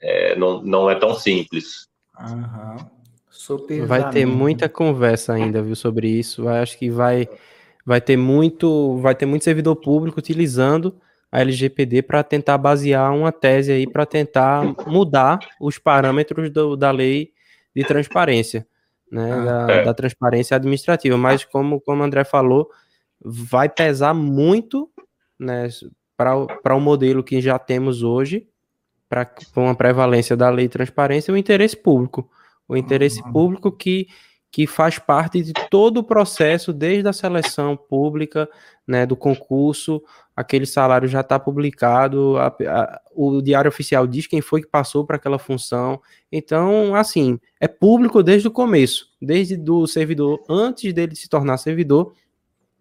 é, 0.00 0.34
não, 0.34 0.62
não 0.62 0.90
é 0.90 0.94
tão 0.94 1.14
simples. 1.14 1.88
Uhum. 2.18 3.01
Super 3.42 3.84
vai 3.84 4.08
ter 4.10 4.24
muita 4.24 4.68
conversa 4.68 5.32
ainda, 5.32 5.60
viu, 5.60 5.74
sobre 5.74 6.08
isso. 6.08 6.42
Eu 6.42 6.48
acho 6.50 6.78
que 6.78 6.88
vai, 6.88 7.28
vai 7.84 8.00
ter 8.00 8.16
muito, 8.16 8.98
vai 8.98 9.16
ter 9.16 9.26
muito 9.26 9.42
servidor 9.42 9.74
público 9.74 10.20
utilizando 10.20 10.94
a 11.30 11.40
LGPD 11.40 12.02
para 12.02 12.22
tentar 12.22 12.56
basear 12.56 13.12
uma 13.12 13.32
tese 13.32 13.72
aí 13.72 13.84
para 13.84 14.06
tentar 14.06 14.62
mudar 14.86 15.40
os 15.60 15.76
parâmetros 15.76 16.50
do, 16.50 16.76
da 16.76 16.92
lei 16.92 17.32
de 17.74 17.82
transparência 17.82 18.64
né, 19.10 19.32
ah, 19.32 19.44
da, 19.66 19.72
é. 19.72 19.84
da, 19.86 19.94
transparência 19.94 20.56
administrativa. 20.56 21.16
Mas 21.16 21.44
como, 21.44 21.80
como 21.80 22.00
o 22.00 22.04
André 22.04 22.22
falou, 22.22 22.70
vai 23.20 23.68
pesar 23.68 24.14
muito 24.14 24.88
né, 25.36 25.68
para 26.16 26.76
o 26.76 26.80
modelo 26.80 27.24
que 27.24 27.40
já 27.40 27.58
temos 27.58 28.04
hoje, 28.04 28.46
para 29.08 29.28
uma 29.56 29.74
prevalência 29.74 30.36
da 30.36 30.48
lei 30.48 30.66
de 30.66 30.72
transparência, 30.74 31.34
o 31.34 31.36
interesse 31.36 31.76
público. 31.76 32.30
O 32.72 32.76
interesse 32.76 33.20
uhum. 33.22 33.32
público 33.32 33.70
que, 33.70 34.08
que 34.50 34.66
faz 34.66 34.98
parte 34.98 35.42
de 35.42 35.52
todo 35.70 35.98
o 35.98 36.04
processo, 36.04 36.72
desde 36.72 37.06
a 37.06 37.12
seleção 37.12 37.76
pública, 37.76 38.48
né, 38.86 39.04
do 39.04 39.14
concurso, 39.14 40.02
aquele 40.34 40.64
salário 40.64 41.06
já 41.06 41.20
está 41.20 41.38
publicado, 41.38 42.38
a, 42.38 42.46
a, 42.46 43.00
o 43.14 43.42
diário 43.42 43.68
oficial 43.68 44.06
diz 44.06 44.26
quem 44.26 44.40
foi 44.40 44.62
que 44.62 44.68
passou 44.68 45.04
para 45.04 45.16
aquela 45.16 45.38
função. 45.38 46.00
Então, 46.30 46.94
assim, 46.94 47.38
é 47.60 47.68
público 47.68 48.22
desde 48.22 48.48
o 48.48 48.50
começo, 48.50 49.10
desde 49.20 49.54
do 49.54 49.86
servidor, 49.86 50.42
antes 50.48 50.94
dele 50.94 51.14
se 51.14 51.28
tornar 51.28 51.58
servidor, 51.58 52.14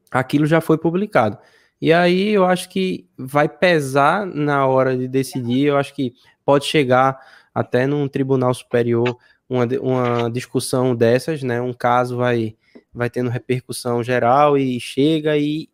aquilo 0.10 0.46
já 0.46 0.62
foi 0.62 0.78
publicado. 0.78 1.38
E 1.82 1.92
aí 1.92 2.30
eu 2.30 2.46
acho 2.46 2.70
que 2.70 3.10
vai 3.18 3.50
pesar 3.50 4.26
na 4.26 4.66
hora 4.68 4.96
de 4.96 5.08
decidir, 5.08 5.66
eu 5.66 5.78
acho 5.78 5.94
que 5.94 6.14
pode 6.46 6.64
chegar 6.64 7.20
até 7.54 7.86
num 7.86 8.08
tribunal 8.08 8.54
superior 8.54 9.18
uma, 9.52 9.66
uma 9.82 10.30
discussão 10.30 10.96
dessas, 10.96 11.44
né? 11.44 11.62
Um 11.62 11.74
caso 11.74 12.16
vai 12.16 12.56
vai 12.94 13.10
tendo 13.10 13.30
repercussão 13.30 14.02
geral 14.02 14.58
e 14.58 14.80
chega 14.80 15.38
e 15.38 15.70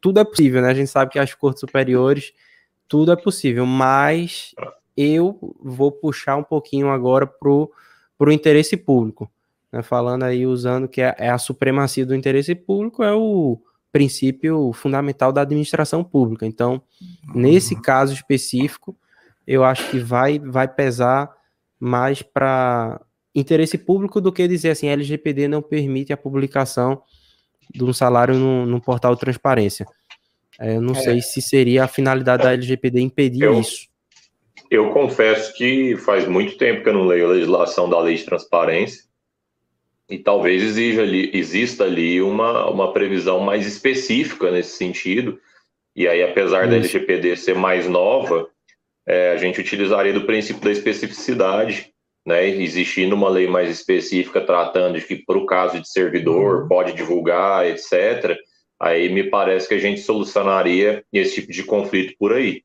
tudo 0.00 0.18
é 0.18 0.24
possível, 0.24 0.60
né? 0.60 0.68
A 0.70 0.74
gente 0.74 0.90
sabe 0.90 1.12
que 1.12 1.18
as 1.18 1.32
cortes 1.32 1.60
superiores 1.60 2.32
tudo 2.88 3.12
é 3.12 3.16
possível, 3.16 3.64
mas 3.64 4.54
eu 4.96 5.56
vou 5.60 5.92
puxar 5.92 6.36
um 6.36 6.42
pouquinho 6.42 6.90
agora 6.90 7.26
pro 7.26 7.70
pro 8.18 8.32
interesse 8.32 8.76
público, 8.76 9.30
né? 9.70 9.82
Falando 9.82 10.24
aí 10.24 10.44
usando 10.44 10.88
que 10.88 11.00
é, 11.00 11.14
é 11.16 11.30
a 11.30 11.38
supremacia 11.38 12.04
do 12.04 12.16
interesse 12.16 12.56
público 12.56 13.04
é 13.04 13.14
o 13.14 13.60
princípio 13.92 14.72
fundamental 14.72 15.32
da 15.32 15.42
administração 15.42 16.02
pública. 16.02 16.44
Então, 16.44 16.82
uhum. 17.00 17.40
nesse 17.40 17.80
caso 17.80 18.14
específico, 18.14 18.96
eu 19.46 19.62
acho 19.62 19.88
que 19.90 20.00
vai 20.00 20.40
vai 20.40 20.66
pesar 20.66 21.30
mais 21.78 22.22
para 22.22 23.00
interesse 23.34 23.78
público 23.78 24.20
do 24.20 24.32
que 24.32 24.46
dizer 24.46 24.70
assim, 24.70 24.88
a 24.88 24.92
LGPD 24.92 25.48
não 25.48 25.62
permite 25.62 26.12
a 26.12 26.16
publicação 26.16 27.02
de 27.74 27.82
um 27.82 27.92
salário 27.92 28.34
no, 28.34 28.66
no 28.66 28.80
portal 28.80 29.14
de 29.14 29.20
transparência. 29.20 29.86
É, 30.60 30.76
eu 30.76 30.80
não 30.80 30.94
é. 30.94 31.00
sei 31.00 31.20
se 31.20 31.40
seria 31.40 31.84
a 31.84 31.88
finalidade 31.88 32.42
da 32.42 32.52
LGPD 32.52 33.00
impedir 33.00 33.44
eu, 33.44 33.60
isso. 33.60 33.88
Eu 34.70 34.90
confesso 34.90 35.54
que 35.54 35.96
faz 35.96 36.26
muito 36.26 36.56
tempo 36.56 36.82
que 36.82 36.88
eu 36.88 36.94
não 36.94 37.06
leio 37.06 37.26
a 37.26 37.32
legislação 37.32 37.88
da 37.88 38.00
lei 38.00 38.16
de 38.16 38.24
transparência 38.24 39.04
e 40.08 40.18
talvez 40.18 40.62
exija 40.62 41.02
ali, 41.02 41.30
exista 41.32 41.84
ali 41.84 42.20
uma, 42.20 42.68
uma 42.68 42.92
previsão 42.92 43.40
mais 43.40 43.66
específica 43.66 44.50
nesse 44.50 44.76
sentido. 44.76 45.38
E 45.96 46.06
aí, 46.06 46.22
apesar 46.22 46.62
isso. 46.62 46.70
da 46.70 46.76
LGPD 46.76 47.36
ser 47.36 47.54
mais 47.54 47.88
nova, 47.88 48.48
é, 49.06 49.32
a 49.32 49.36
gente 49.36 49.60
utilizaria 49.60 50.12
do 50.12 50.24
princípio 50.24 50.62
da 50.62 50.70
especificidade 50.70 51.91
né, 52.24 52.46
existindo 52.48 53.14
uma 53.14 53.28
lei 53.28 53.48
mais 53.48 53.68
específica 53.68 54.40
tratando 54.40 54.98
de 54.98 55.06
que, 55.06 55.16
para 55.16 55.38
o 55.38 55.46
caso 55.46 55.80
de 55.80 55.88
servidor, 55.88 56.62
uhum. 56.62 56.68
pode 56.68 56.92
divulgar, 56.92 57.66
etc., 57.66 58.36
aí 58.78 59.12
me 59.12 59.24
parece 59.24 59.68
que 59.68 59.74
a 59.74 59.78
gente 59.78 60.00
solucionaria 60.00 61.04
esse 61.12 61.36
tipo 61.36 61.52
de 61.52 61.62
conflito 61.62 62.14
por 62.18 62.32
aí. 62.32 62.62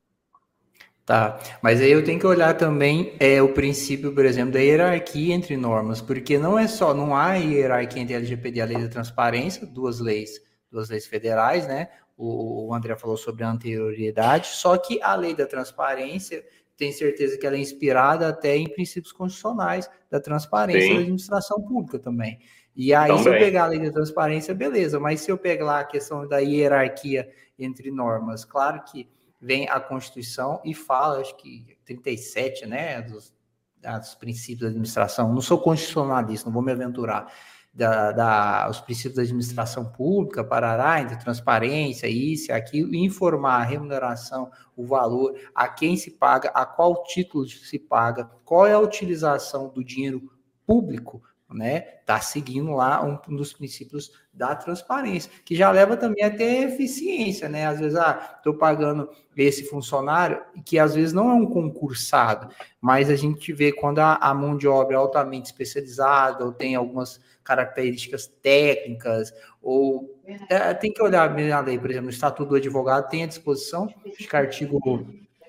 Tá, 1.06 1.40
mas 1.62 1.80
aí 1.80 1.90
eu 1.90 2.04
tenho 2.04 2.20
que 2.20 2.28
olhar 2.28 2.54
também 2.56 3.14
é, 3.18 3.42
o 3.42 3.54
princípio, 3.54 4.12
por 4.12 4.26
exemplo, 4.26 4.52
da 4.52 4.60
hierarquia 4.60 5.34
entre 5.34 5.56
normas, 5.56 6.02
porque 6.02 6.38
não 6.38 6.60
é 6.60 6.68
só, 6.68 6.94
não 6.94 7.16
há 7.16 7.36
hierarquia 7.36 8.02
entre 8.02 8.14
a 8.14 8.18
LGPD 8.18 8.58
e 8.58 8.62
a 8.62 8.66
Lei 8.66 8.78
da 8.78 8.90
Transparência, 8.90 9.66
duas 9.66 10.02
leis, 10.02 10.32
duas 10.70 10.90
leis 10.90 11.08
federais, 11.08 11.66
né? 11.66 11.88
O, 12.18 12.68
o 12.68 12.74
André 12.74 12.94
falou 12.98 13.16
sobre 13.16 13.46
a 13.46 13.50
anterioridade, 13.50 14.48
só 14.48 14.78
que 14.78 15.02
a 15.02 15.16
Lei 15.16 15.34
da 15.34 15.46
Transparência 15.46 16.44
tenho 16.78 16.94
certeza 16.94 17.38
que 17.38 17.46
ela 17.46 17.56
é 17.56 17.60
inspirada 17.60 18.28
até 18.28 18.56
em 18.56 18.70
princípios 18.70 19.12
constitucionais 19.12 19.90
da 20.10 20.20
transparência 20.20 20.82
Sim. 20.82 20.94
da 20.94 21.00
administração 21.02 21.62
pública 21.62 21.98
também. 21.98 22.40
E 22.76 22.94
aí, 22.94 23.08
também. 23.08 23.24
se 23.24 23.30
eu 23.30 23.34
pegar 23.34 23.64
a 23.64 23.68
lei 23.68 23.80
da 23.80 23.92
transparência, 23.92 24.54
beleza, 24.54 25.00
mas 25.00 25.22
se 25.22 25.32
eu 25.32 25.38
pegar 25.38 25.66
lá 25.66 25.80
a 25.80 25.84
questão 25.84 26.28
da 26.28 26.38
hierarquia 26.38 27.28
entre 27.58 27.90
normas, 27.90 28.46
claro 28.46 28.84
que 28.84 29.10
vem 29.42 29.68
a 29.68 29.80
Constituição 29.80 30.62
e 30.64 30.76
fala, 30.76 31.20
acho 31.20 31.36
que 31.38 31.78
37, 31.86 32.68
né, 32.68 33.02
dos, 33.02 33.34
dos 33.82 34.16
princípios 34.16 34.62
da 34.62 34.68
administração. 34.68 35.34
Não 35.34 35.42
sou 35.42 35.60
constitucionalista, 35.60 36.48
não 36.48 36.54
vou 36.54 36.62
me 36.62 36.72
aventurar 36.72 37.34
da, 37.78 38.12
da, 38.12 38.68
os 38.72 38.82
princípios 38.82 39.18
da 39.18 39.22
administração 39.22 39.86
pública, 39.86 40.44
parará, 40.44 41.00
entre 41.00 41.16
transparência, 41.18 42.08
isso, 42.08 42.52
aquilo, 42.52 42.96
informar 42.96 43.62
a 43.62 43.64
remuneração, 43.64 44.50
o 44.76 44.84
valor, 44.84 45.36
a 45.54 45.68
quem 45.68 45.96
se 45.96 46.10
paga, 46.10 46.50
a 46.50 46.66
qual 46.66 47.04
título 47.04 47.48
se 47.48 47.78
paga, 47.78 48.32
qual 48.44 48.66
é 48.66 48.74
a 48.74 48.80
utilização 48.80 49.70
do 49.70 49.84
dinheiro 49.84 50.32
público 50.66 51.22
né? 51.54 51.80
Tá 52.06 52.20
seguindo 52.20 52.72
lá 52.74 53.04
um, 53.04 53.36
dos 53.36 53.54
princípios 53.54 54.12
da 54.34 54.56
transparência, 54.56 55.32
que 55.46 55.56
já 55.56 55.72
leva 55.72 55.96
também 55.96 56.24
até 56.24 56.64
eficiência, 56.64 57.48
né? 57.48 57.66
Às 57.66 57.80
vezes, 57.80 57.98
ah, 57.98 58.36
estou 58.38 58.54
pagando 58.54 59.10
esse 59.36 59.64
funcionário, 59.64 60.42
que 60.66 60.78
às 60.78 60.96
vezes 60.96 61.14
não 61.14 61.30
é 61.30 61.34
um 61.34 61.46
concursado, 61.46 62.54
mas 62.82 63.10
a 63.10 63.16
gente 63.16 63.54
vê 63.54 63.72
quando 63.72 64.00
a, 64.00 64.16
a 64.16 64.34
mão 64.34 64.58
de 64.58 64.68
obra 64.68 64.96
é 64.96 64.98
altamente 64.98 65.46
especializada 65.46 66.44
ou 66.44 66.52
tem 66.52 66.76
algumas 66.76 67.20
características 67.48 68.28
técnicas, 68.28 69.34
ou 69.62 70.20
é, 70.50 70.74
tem 70.74 70.92
que 70.92 71.02
olhar 71.02 71.32
a 71.32 71.60
lei, 71.62 71.80
por 71.80 71.90
exemplo, 71.90 72.08
o 72.08 72.12
Estatuto 72.12 72.50
do 72.50 72.56
Advogado 72.58 73.10
tem 73.10 73.24
à 73.24 73.28
disposição, 73.28 73.88
acho 74.06 74.28
que 74.28 74.36
artigo 74.36 74.80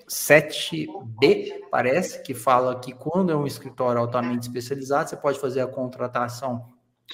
7B, 0.07 1.65
parece, 1.69 2.23
que 2.23 2.33
fala 2.33 2.79
que 2.79 2.93
quando 2.93 3.31
é 3.31 3.35
um 3.35 3.45
escritório 3.45 3.99
altamente 3.99 4.47
especializado, 4.47 5.09
você 5.09 5.17
pode 5.17 5.39
fazer 5.39 5.59
a 5.59 5.67
contratação 5.67 6.65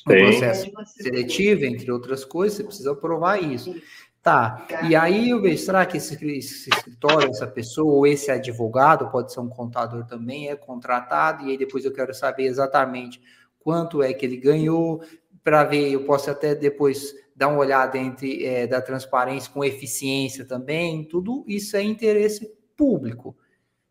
no 0.05 0.13
processo 0.13 0.71
seletivo, 0.85 1.65
entre 1.65 1.91
outras 1.91 2.23
coisas, 2.23 2.57
você 2.57 2.63
precisa 2.63 2.95
provar 2.95 3.41
isso. 3.41 3.75
Tá, 4.21 4.65
e 4.89 4.95
aí 4.95 5.29
eu 5.29 5.39
vejo, 5.39 5.63
será 5.63 5.85
que 5.85 5.97
esse, 5.97 6.15
esse, 6.15 6.67
escritório, 6.67 7.29
essa 7.29 7.45
pessoa, 7.45 7.93
ou 7.93 8.07
esse 8.07 8.31
advogado, 8.31 9.11
pode 9.11 9.31
ser 9.31 9.39
um 9.39 9.47
contador 9.47 10.03
também, 10.07 10.49
é 10.49 10.55
contratado, 10.55 11.45
e 11.45 11.51
aí 11.51 11.57
depois 11.59 11.85
eu 11.85 11.93
quero 11.93 12.11
saber 12.11 12.45
exatamente 12.45 13.21
quanto 13.65 14.03
é 14.03 14.13
que 14.13 14.23
ele 14.23 14.37
ganhou, 14.37 15.01
para 15.43 15.63
ver, 15.63 15.91
eu 15.91 16.05
posso 16.05 16.29
até 16.29 16.53
depois 16.53 17.15
dar 17.35 17.47
uma 17.47 17.57
olhada 17.57 17.97
entre 17.97 18.45
é, 18.45 18.67
da 18.67 18.79
transparência 18.79 19.51
com 19.51 19.65
eficiência 19.65 20.45
também, 20.45 21.03
tudo 21.03 21.43
isso 21.47 21.75
é 21.75 21.81
interesse 21.81 22.47
público. 22.77 23.35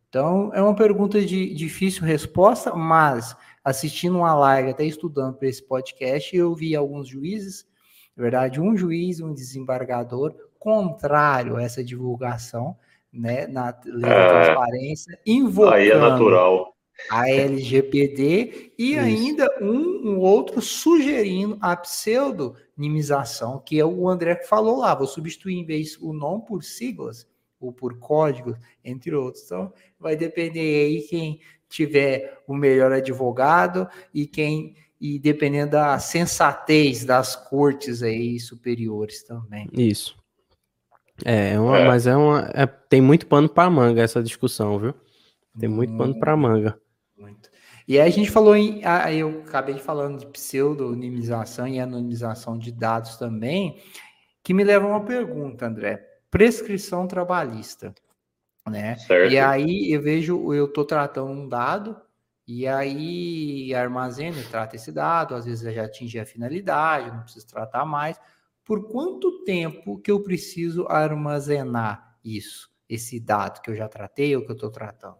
Então, 0.08 0.52
é 0.54 0.62
uma 0.62 0.76
pergunta 0.76 1.20
de 1.20 1.52
difícil 1.52 2.04
resposta, 2.04 2.72
mas 2.72 3.36
assistindo 3.64 4.16
uma 4.18 4.32
live, 4.32 4.70
até 4.70 4.84
estudando 4.84 5.34
para 5.34 5.48
esse 5.48 5.66
podcast, 5.66 6.36
eu 6.36 6.54
vi 6.54 6.76
alguns 6.76 7.08
juízes, 7.08 7.66
na 8.16 8.22
verdade, 8.22 8.60
um 8.60 8.76
juiz, 8.76 9.18
um 9.18 9.34
desembargador, 9.34 10.36
contrário 10.56 11.56
a 11.56 11.62
essa 11.64 11.82
divulgação, 11.82 12.76
né, 13.12 13.48
na 13.48 13.76
lei 13.84 14.02
da 14.02 14.08
é. 14.08 14.44
transparência, 14.44 15.18
invocando 15.26 15.74
aí 15.74 15.90
é 15.90 15.98
natural 15.98 16.73
a 17.10 17.28
LGPD 17.28 18.72
e 18.78 18.92
Isso. 18.92 19.00
ainda 19.00 19.58
um, 19.60 20.10
um, 20.10 20.18
outro 20.18 20.62
sugerindo 20.62 21.58
a 21.60 21.76
pseudonimização, 21.76 23.58
que 23.58 23.78
é 23.78 23.84
o 23.84 24.08
André 24.08 24.36
que 24.36 24.46
falou 24.46 24.78
lá, 24.78 24.94
vou 24.94 25.06
substituir 25.06 25.56
em 25.56 25.64
vez 25.64 25.98
o 26.00 26.12
nome 26.12 26.44
por 26.46 26.62
siglas 26.62 27.26
ou 27.60 27.72
por 27.72 27.98
códigos, 27.98 28.56
entre 28.84 29.14
outros. 29.14 29.44
Então, 29.44 29.72
vai 29.98 30.16
depender 30.16 30.86
aí 30.86 31.02
quem 31.02 31.40
tiver 31.68 32.42
o 32.46 32.54
melhor 32.54 32.92
advogado 32.92 33.88
e 34.12 34.26
quem 34.26 34.74
e 35.00 35.18
dependendo 35.18 35.72
da 35.72 35.98
sensatez 35.98 37.04
das 37.04 37.36
cortes 37.36 38.02
aí 38.02 38.38
superiores 38.40 39.22
também. 39.22 39.68
Isso. 39.72 40.16
É, 41.24 41.52
é 41.52 41.60
uma, 41.60 41.78
é. 41.78 41.86
mas 41.86 42.06
é 42.06 42.16
uma, 42.16 42.50
é, 42.54 42.66
tem 42.66 43.00
muito 43.00 43.26
pano 43.26 43.48
para 43.48 43.68
manga 43.68 44.00
essa 44.00 44.22
discussão, 44.22 44.78
viu? 44.78 44.94
Tem 45.58 45.68
muito 45.68 45.92
hum. 45.92 45.98
pano 45.98 46.18
para 46.18 46.36
manga. 46.36 46.80
Muito. 47.24 47.50
E 47.88 47.98
aí 47.98 48.06
a 48.06 48.12
gente 48.12 48.30
falou 48.30 48.54
em. 48.54 48.84
Aí 48.84 49.20
eu 49.20 49.42
acabei 49.46 49.78
falando 49.78 50.18
de 50.18 50.26
pseudonimização 50.26 51.66
e 51.66 51.80
anonimização 51.80 52.58
de 52.58 52.70
dados 52.70 53.16
também, 53.16 53.82
que 54.42 54.52
me 54.52 54.62
leva 54.62 54.84
a 54.84 54.90
uma 54.90 55.04
pergunta, 55.04 55.66
André. 55.66 56.06
Prescrição 56.30 57.06
trabalhista. 57.06 57.94
Né? 58.68 58.96
Certo. 58.96 59.32
E 59.32 59.38
aí 59.38 59.90
eu 59.90 60.02
vejo, 60.02 60.52
eu 60.52 60.66
estou 60.66 60.84
tratando 60.84 61.30
um 61.30 61.48
dado, 61.48 61.98
e 62.46 62.66
aí 62.66 63.74
armazena 63.74 64.38
e 64.38 64.44
trata 64.44 64.76
esse 64.76 64.92
dado, 64.92 65.34
às 65.34 65.46
vezes 65.46 65.74
já 65.74 65.84
atinge 65.84 66.18
a 66.18 66.26
finalidade, 66.26 67.10
não 67.10 67.22
preciso 67.22 67.46
tratar 67.46 67.86
mais. 67.86 68.20
Por 68.64 68.90
quanto 68.90 69.44
tempo 69.44 69.98
que 69.98 70.10
eu 70.10 70.22
preciso 70.22 70.86
armazenar 70.88 72.18
isso, 72.22 72.70
esse 72.86 73.18
dado 73.18 73.62
que 73.62 73.70
eu 73.70 73.74
já 73.74 73.88
tratei 73.88 74.36
ou 74.36 74.44
que 74.44 74.50
eu 74.50 74.56
estou 74.56 74.70
tratando? 74.70 75.18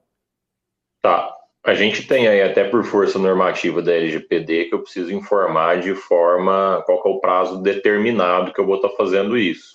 Tá. 1.01 1.44
A 1.65 1.73
gente 1.73 2.07
tem 2.07 2.29
aí, 2.29 2.43
até 2.43 2.63
por 2.63 2.85
força 2.85 3.19
normativa 3.19 3.81
da 3.81 3.95
LGPD, 3.95 4.67
que 4.67 4.75
eu 4.75 4.83
preciso 4.83 5.15
informar 5.15 5.81
de 5.81 5.95
forma 5.95 6.83
qual 6.85 7.03
é 7.07 7.09
o 7.09 7.21
prazo 7.21 7.63
determinado 7.63 8.53
que 8.53 8.61
eu 8.61 8.67
vou 8.67 8.77
estar 8.77 8.91
fazendo 8.91 9.35
isso. 9.39 9.75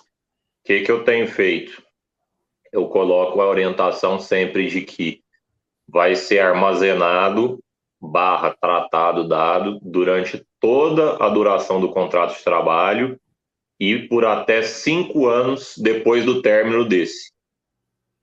O 0.62 0.66
que, 0.66 0.82
que 0.82 0.92
eu 0.92 1.02
tenho 1.02 1.26
feito? 1.26 1.82
Eu 2.72 2.86
coloco 2.86 3.40
a 3.40 3.48
orientação 3.48 4.20
sempre 4.20 4.68
de 4.68 4.82
que 4.82 5.20
vai 5.88 6.14
ser 6.14 6.38
armazenado 6.38 7.58
barra 8.00 8.54
tratado 8.60 9.26
dado 9.26 9.80
durante 9.82 10.46
toda 10.60 11.16
a 11.16 11.28
duração 11.28 11.80
do 11.80 11.90
contrato 11.90 12.38
de 12.38 12.44
trabalho 12.44 13.18
e 13.80 13.98
por 13.98 14.24
até 14.24 14.62
cinco 14.62 15.26
anos 15.26 15.74
depois 15.76 16.24
do 16.24 16.40
término 16.40 16.84
desse. 16.84 17.32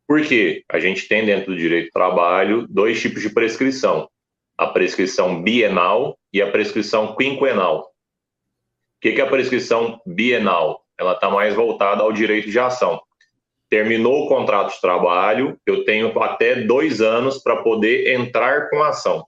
Por 0.07 0.21
quê? 0.21 0.63
A 0.69 0.79
gente 0.79 1.07
tem 1.07 1.25
dentro 1.25 1.51
do 1.51 1.57
direito 1.57 1.87
do 1.87 1.91
trabalho 1.91 2.65
dois 2.69 3.01
tipos 3.01 3.21
de 3.21 3.29
prescrição: 3.29 4.09
a 4.57 4.67
prescrição 4.67 5.43
bienal 5.43 6.17
e 6.31 6.41
a 6.41 6.49
prescrição 6.49 7.13
quinquenal. 7.15 7.81
O 7.81 8.99
que 9.01 9.09
é 9.09 9.21
a 9.21 9.29
prescrição 9.29 10.01
bienal? 10.05 10.85
Ela 10.97 11.11
está 11.11 11.29
mais 11.29 11.53
voltada 11.53 12.01
ao 12.01 12.13
direito 12.13 12.49
de 12.49 12.57
ação. 12.57 13.01
Terminou 13.69 14.25
o 14.25 14.27
contrato 14.29 14.73
de 14.73 14.81
trabalho, 14.81 15.59
eu 15.65 15.83
tenho 15.83 16.17
até 16.23 16.61
dois 16.61 17.01
anos 17.01 17.37
para 17.39 17.57
poder 17.57 18.13
entrar 18.13 18.69
com 18.69 18.81
a 18.81 18.89
ação. 18.89 19.27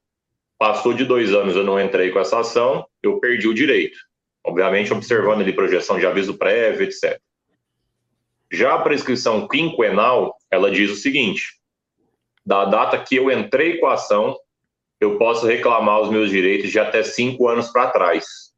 Passou 0.58 0.94
de 0.94 1.04
dois 1.04 1.34
anos, 1.34 1.56
eu 1.56 1.64
não 1.64 1.80
entrei 1.80 2.10
com 2.10 2.20
essa 2.20 2.40
ação, 2.40 2.88
eu 3.04 3.20
perdi 3.20 3.48
o 3.48 3.54
direito. 3.54 4.00
Obviamente, 4.44 4.94
observando 4.94 5.42
ali 5.42 5.52
projeção 5.52 6.00
de 6.00 6.06
aviso 6.06 6.38
prévio, 6.38 6.84
etc. 6.84 7.20
Já 8.52 8.74
a 8.74 8.82
prescrição 8.82 9.48
quinquenal, 9.48 10.39
ela 10.52 10.72
diz 10.72 10.92
o 10.92 10.96
seguinte: 10.96 11.60
da 12.46 12.66
data 12.66 12.98
que 12.98 13.16
eu 13.16 13.32
entrei 13.32 13.78
com 13.78 13.88
a 13.88 13.94
ação, 13.94 14.38
eu 15.00 15.18
posso 15.18 15.46
reclamar 15.46 16.02
os 16.02 16.10
meus 16.10 16.30
direitos 16.30 16.72
de 16.72 16.80
até 16.80 17.04
cinco 17.04 17.48
anos 17.48 17.70
para 17.70 17.92
trás. 17.92 18.50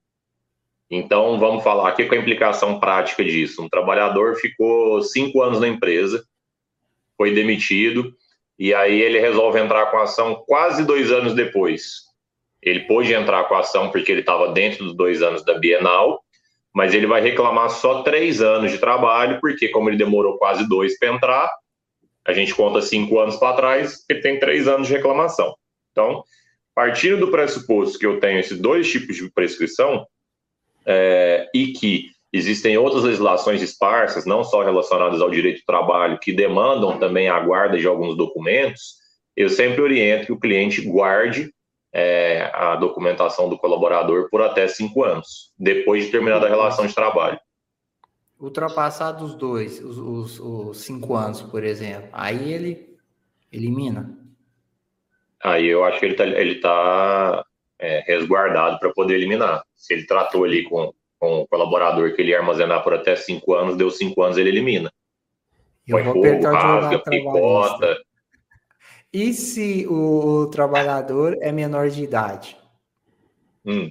Então, 0.89 1.39
vamos 1.39 1.63
falar 1.63 1.89
aqui 1.89 2.05
com 2.05 2.15
a 2.15 2.17
implicação 2.17 2.79
prática 2.79 3.23
disso. 3.23 3.61
Um 3.61 3.69
trabalhador 3.69 4.35
ficou 4.35 5.01
cinco 5.01 5.41
anos 5.41 5.59
na 5.59 5.67
empresa, 5.67 6.23
foi 7.17 7.33
demitido, 7.33 8.13
e 8.59 8.73
aí 8.73 8.99
ele 8.99 9.19
resolve 9.19 9.59
entrar 9.59 9.85
com 9.87 9.97
a 9.97 10.03
ação 10.03 10.43
quase 10.45 10.83
dois 10.83 11.11
anos 11.11 11.33
depois. 11.33 12.01
Ele 12.61 12.81
pôde 12.81 13.13
entrar 13.13 13.45
com 13.45 13.55
a 13.55 13.59
ação 13.59 13.89
porque 13.89 14.11
ele 14.11 14.19
estava 14.19 14.51
dentro 14.51 14.83
dos 14.83 14.95
dois 14.95 15.21
anos 15.21 15.43
da 15.45 15.57
Bienal, 15.57 16.21
mas 16.73 16.93
ele 16.93 17.07
vai 17.07 17.21
reclamar 17.21 17.69
só 17.69 18.03
três 18.03 18.41
anos 18.41 18.71
de 18.71 18.77
trabalho, 18.77 19.39
porque 19.39 19.69
como 19.69 19.89
ele 19.89 19.97
demorou 19.97 20.37
quase 20.37 20.67
dois 20.67 20.97
para 20.97 21.09
entrar, 21.09 21.51
a 22.25 22.33
gente 22.33 22.53
conta 22.53 22.81
cinco 22.81 23.19
anos 23.19 23.35
para 23.37 23.55
trás, 23.55 24.05
ele 24.09 24.21
tem 24.21 24.39
três 24.39 24.67
anos 24.67 24.87
de 24.87 24.93
reclamação. 24.93 25.55
Então, 25.91 26.23
partindo 26.75 27.17
do 27.17 27.31
pressuposto 27.31 27.99
que 27.99 28.05
eu 28.05 28.19
tenho 28.19 28.39
esses 28.39 28.59
dois 28.59 28.89
tipos 28.89 29.15
de 29.15 29.29
prescrição 29.31 30.05
é, 30.85 31.49
e 31.53 31.73
que 31.73 32.07
existem 32.31 32.77
outras 32.77 33.03
legislações 33.03 33.61
esparsas, 33.61 34.25
não 34.25 34.43
só 34.43 34.63
relacionadas 34.63 35.21
ao 35.21 35.29
direito 35.29 35.59
do 35.59 35.65
trabalho, 35.65 36.19
que 36.19 36.31
demandam 36.31 36.97
também 36.97 37.27
a 37.27 37.39
guarda 37.39 37.77
de 37.77 37.87
alguns 37.87 38.15
documentos, 38.15 38.95
eu 39.35 39.49
sempre 39.49 39.81
oriento 39.81 40.27
que 40.27 40.31
o 40.31 40.39
cliente 40.39 40.81
guarde 40.81 41.51
é, 41.93 42.49
a 42.53 42.75
documentação 42.75 43.49
do 43.49 43.57
colaborador 43.57 44.29
por 44.29 44.41
até 44.41 44.67
cinco 44.67 45.03
anos, 45.03 45.51
depois 45.57 46.05
de 46.05 46.11
terminada 46.11 46.45
a 46.45 46.49
relação 46.49 46.85
de 46.85 46.95
trabalho. 46.95 47.39
Ultrapassados 48.41 49.31
os 49.31 49.35
dois, 49.35 49.79
os, 49.79 49.97
os, 49.97 50.39
os, 50.39 50.77
cinco 50.79 51.15
anos, 51.15 51.41
por 51.41 51.63
exemplo, 51.63 52.09
aí 52.11 52.51
ele 52.51 52.97
elimina? 53.51 54.17
Aí 55.43 55.67
eu 55.67 55.83
acho 55.83 55.99
que 55.99 56.05
ele 56.05 56.13
está 56.13 56.25
ele 56.25 56.55
tá, 56.55 57.45
é, 57.77 57.99
resguardado 58.07 58.79
para 58.79 58.91
poder 58.93 59.15
eliminar. 59.15 59.63
Se 59.75 59.93
ele 59.93 60.05
tratou 60.05 60.43
ali 60.43 60.63
com, 60.63 60.91
com 61.19 61.41
o 61.41 61.47
colaborador 61.47 62.15
que 62.15 62.21
ele 62.21 62.31
ia 62.31 62.39
armazenar 62.39 62.83
por 62.83 62.93
até 62.93 63.15
cinco 63.15 63.53
anos, 63.53 63.77
deu 63.77 63.91
cinco 63.91 64.23
anos, 64.23 64.37
ele 64.37 64.49
elimina. 64.49 64.91
Eu 65.87 65.97
Põe 65.97 66.39
fogo, 66.39 66.55
rasga, 66.55 66.99
picota, 66.99 67.97
e 69.13 69.33
se 69.33 69.85
o 69.87 70.47
trabalhador 70.47 71.37
é 71.41 71.51
menor 71.51 71.89
de 71.89 72.01
idade? 72.01 72.57
Hum. 73.65 73.89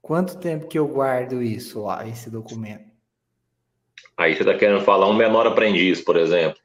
Quanto 0.00 0.38
tempo 0.38 0.68
que 0.68 0.78
eu 0.78 0.88
guardo 0.88 1.42
isso 1.42 1.82
lá, 1.82 2.08
esse 2.08 2.30
documento? 2.30 2.89
Aí 4.20 4.34
você 4.34 4.42
está 4.42 4.54
querendo 4.54 4.82
falar 4.82 5.08
um 5.08 5.14
menor 5.14 5.46
aprendiz, 5.46 6.02
por 6.02 6.18
exemplo? 6.18 6.60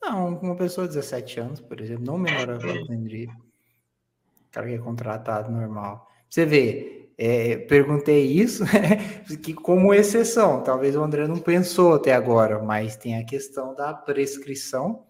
Não, 0.00 0.38
uma 0.38 0.54
pessoa 0.54 0.86
de 0.86 0.94
17 0.94 1.40
anos, 1.40 1.60
por 1.60 1.80
exemplo, 1.80 2.04
não 2.04 2.16
menor 2.16 2.50
aprendiz. 2.50 3.28
O 3.28 4.50
cara 4.52 4.68
que 4.68 4.74
é 4.74 4.78
contratado 4.78 5.50
normal. 5.50 6.06
Você 6.30 6.46
vê, 6.46 7.10
é, 7.18 7.56
perguntei 7.56 8.26
isso 8.26 8.62
que 9.42 9.52
como 9.52 9.92
exceção. 9.92 10.62
Talvez 10.62 10.94
o 10.94 11.02
André 11.02 11.26
não 11.26 11.38
pensou 11.38 11.94
até 11.94 12.12
agora, 12.12 12.62
mas 12.62 12.96
tem 12.96 13.18
a 13.18 13.24
questão 13.24 13.74
da 13.74 13.92
prescrição 13.92 15.04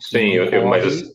Sim, 0.00 0.30
eu, 0.30 0.46
eu, 0.46 0.66
mas 0.66 1.12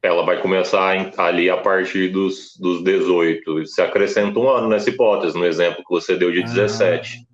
ela 0.00 0.24
vai 0.24 0.40
começar 0.40 1.12
ali 1.18 1.50
a 1.50 1.56
partir 1.56 2.10
dos, 2.10 2.56
dos 2.56 2.84
18. 2.84 3.66
Você 3.66 3.82
acrescenta 3.82 4.38
um 4.38 4.48
ano 4.48 4.68
nessa 4.68 4.88
hipótese, 4.88 5.36
no 5.36 5.44
exemplo 5.44 5.82
que 5.84 5.90
você 5.90 6.16
deu 6.16 6.30
de 6.30 6.44
17. 6.44 7.26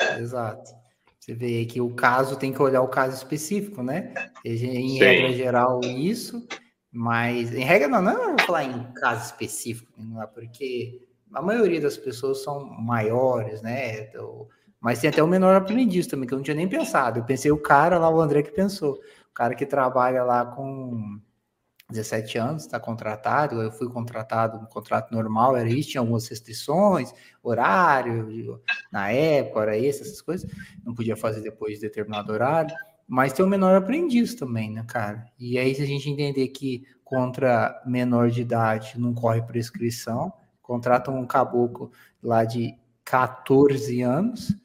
Ah, 0.00 0.20
exato. 0.20 0.75
Você 1.26 1.34
vê 1.34 1.64
que 1.64 1.80
o 1.80 1.90
caso 1.90 2.36
tem 2.36 2.52
que 2.52 2.62
olhar 2.62 2.82
o 2.82 2.88
caso 2.88 3.16
específico, 3.16 3.82
né? 3.82 4.14
Em 4.44 4.56
Sim. 4.56 4.98
regra 5.00 5.32
geral, 5.32 5.80
isso, 5.82 6.46
mas 6.92 7.52
em 7.52 7.64
regra 7.64 7.88
não, 7.88 8.00
não 8.00 8.36
vou 8.36 8.46
falar 8.46 8.62
em 8.62 8.92
caso 8.92 9.24
específico, 9.24 9.90
não 9.98 10.22
é 10.22 10.26
porque 10.28 11.04
a 11.34 11.42
maioria 11.42 11.80
das 11.80 11.96
pessoas 11.96 12.44
são 12.44 12.64
maiores, 12.64 13.60
né? 13.60 14.02
Então, 14.02 14.46
mas 14.80 15.00
tem 15.00 15.10
até 15.10 15.20
o 15.20 15.26
menor 15.26 15.56
aprendiz 15.56 16.06
também, 16.06 16.28
que 16.28 16.32
eu 16.32 16.38
não 16.38 16.44
tinha 16.44 16.54
nem 16.54 16.68
pensado. 16.68 17.18
Eu 17.18 17.24
pensei 17.24 17.50
o 17.50 17.60
cara 17.60 17.98
lá, 17.98 18.08
o 18.08 18.20
André 18.20 18.44
que 18.44 18.52
pensou 18.52 19.00
cara 19.36 19.54
que 19.54 19.66
trabalha 19.66 20.24
lá 20.24 20.46
com 20.46 21.20
17 21.90 22.38
anos, 22.38 22.62
está 22.62 22.80
contratado, 22.80 23.62
eu 23.62 23.70
fui 23.70 23.88
contratado 23.88 24.60
no 24.60 24.66
contrato 24.66 25.12
normal, 25.12 25.56
era 25.56 25.68
isso, 25.68 25.90
tinha 25.90 26.00
algumas 26.00 26.26
restrições, 26.26 27.12
horário, 27.42 28.60
na 28.90 29.10
época, 29.10 29.60
era 29.60 29.78
isso, 29.78 30.02
essas 30.02 30.20
coisas, 30.20 30.50
não 30.84 30.94
podia 30.94 31.16
fazer 31.16 31.42
depois 31.42 31.74
de 31.74 31.82
determinado 31.82 32.32
horário, 32.32 32.74
mas 33.06 33.32
tem 33.32 33.44
o 33.44 33.48
menor 33.48 33.76
aprendiz 33.76 34.34
também, 34.34 34.72
né, 34.72 34.84
cara? 34.86 35.26
E 35.38 35.58
aí, 35.58 35.74
se 35.74 35.82
a 35.82 35.86
gente 35.86 36.10
entender 36.10 36.48
que 36.48 36.84
contra 37.04 37.80
menor 37.86 38.30
de 38.30 38.40
idade 38.40 38.98
não 38.98 39.14
corre 39.14 39.40
prescrição, 39.42 40.32
contratam 40.60 41.16
um 41.16 41.24
caboclo 41.24 41.92
lá 42.20 42.44
de 42.44 42.76
14 43.04 44.02
anos, 44.02 44.56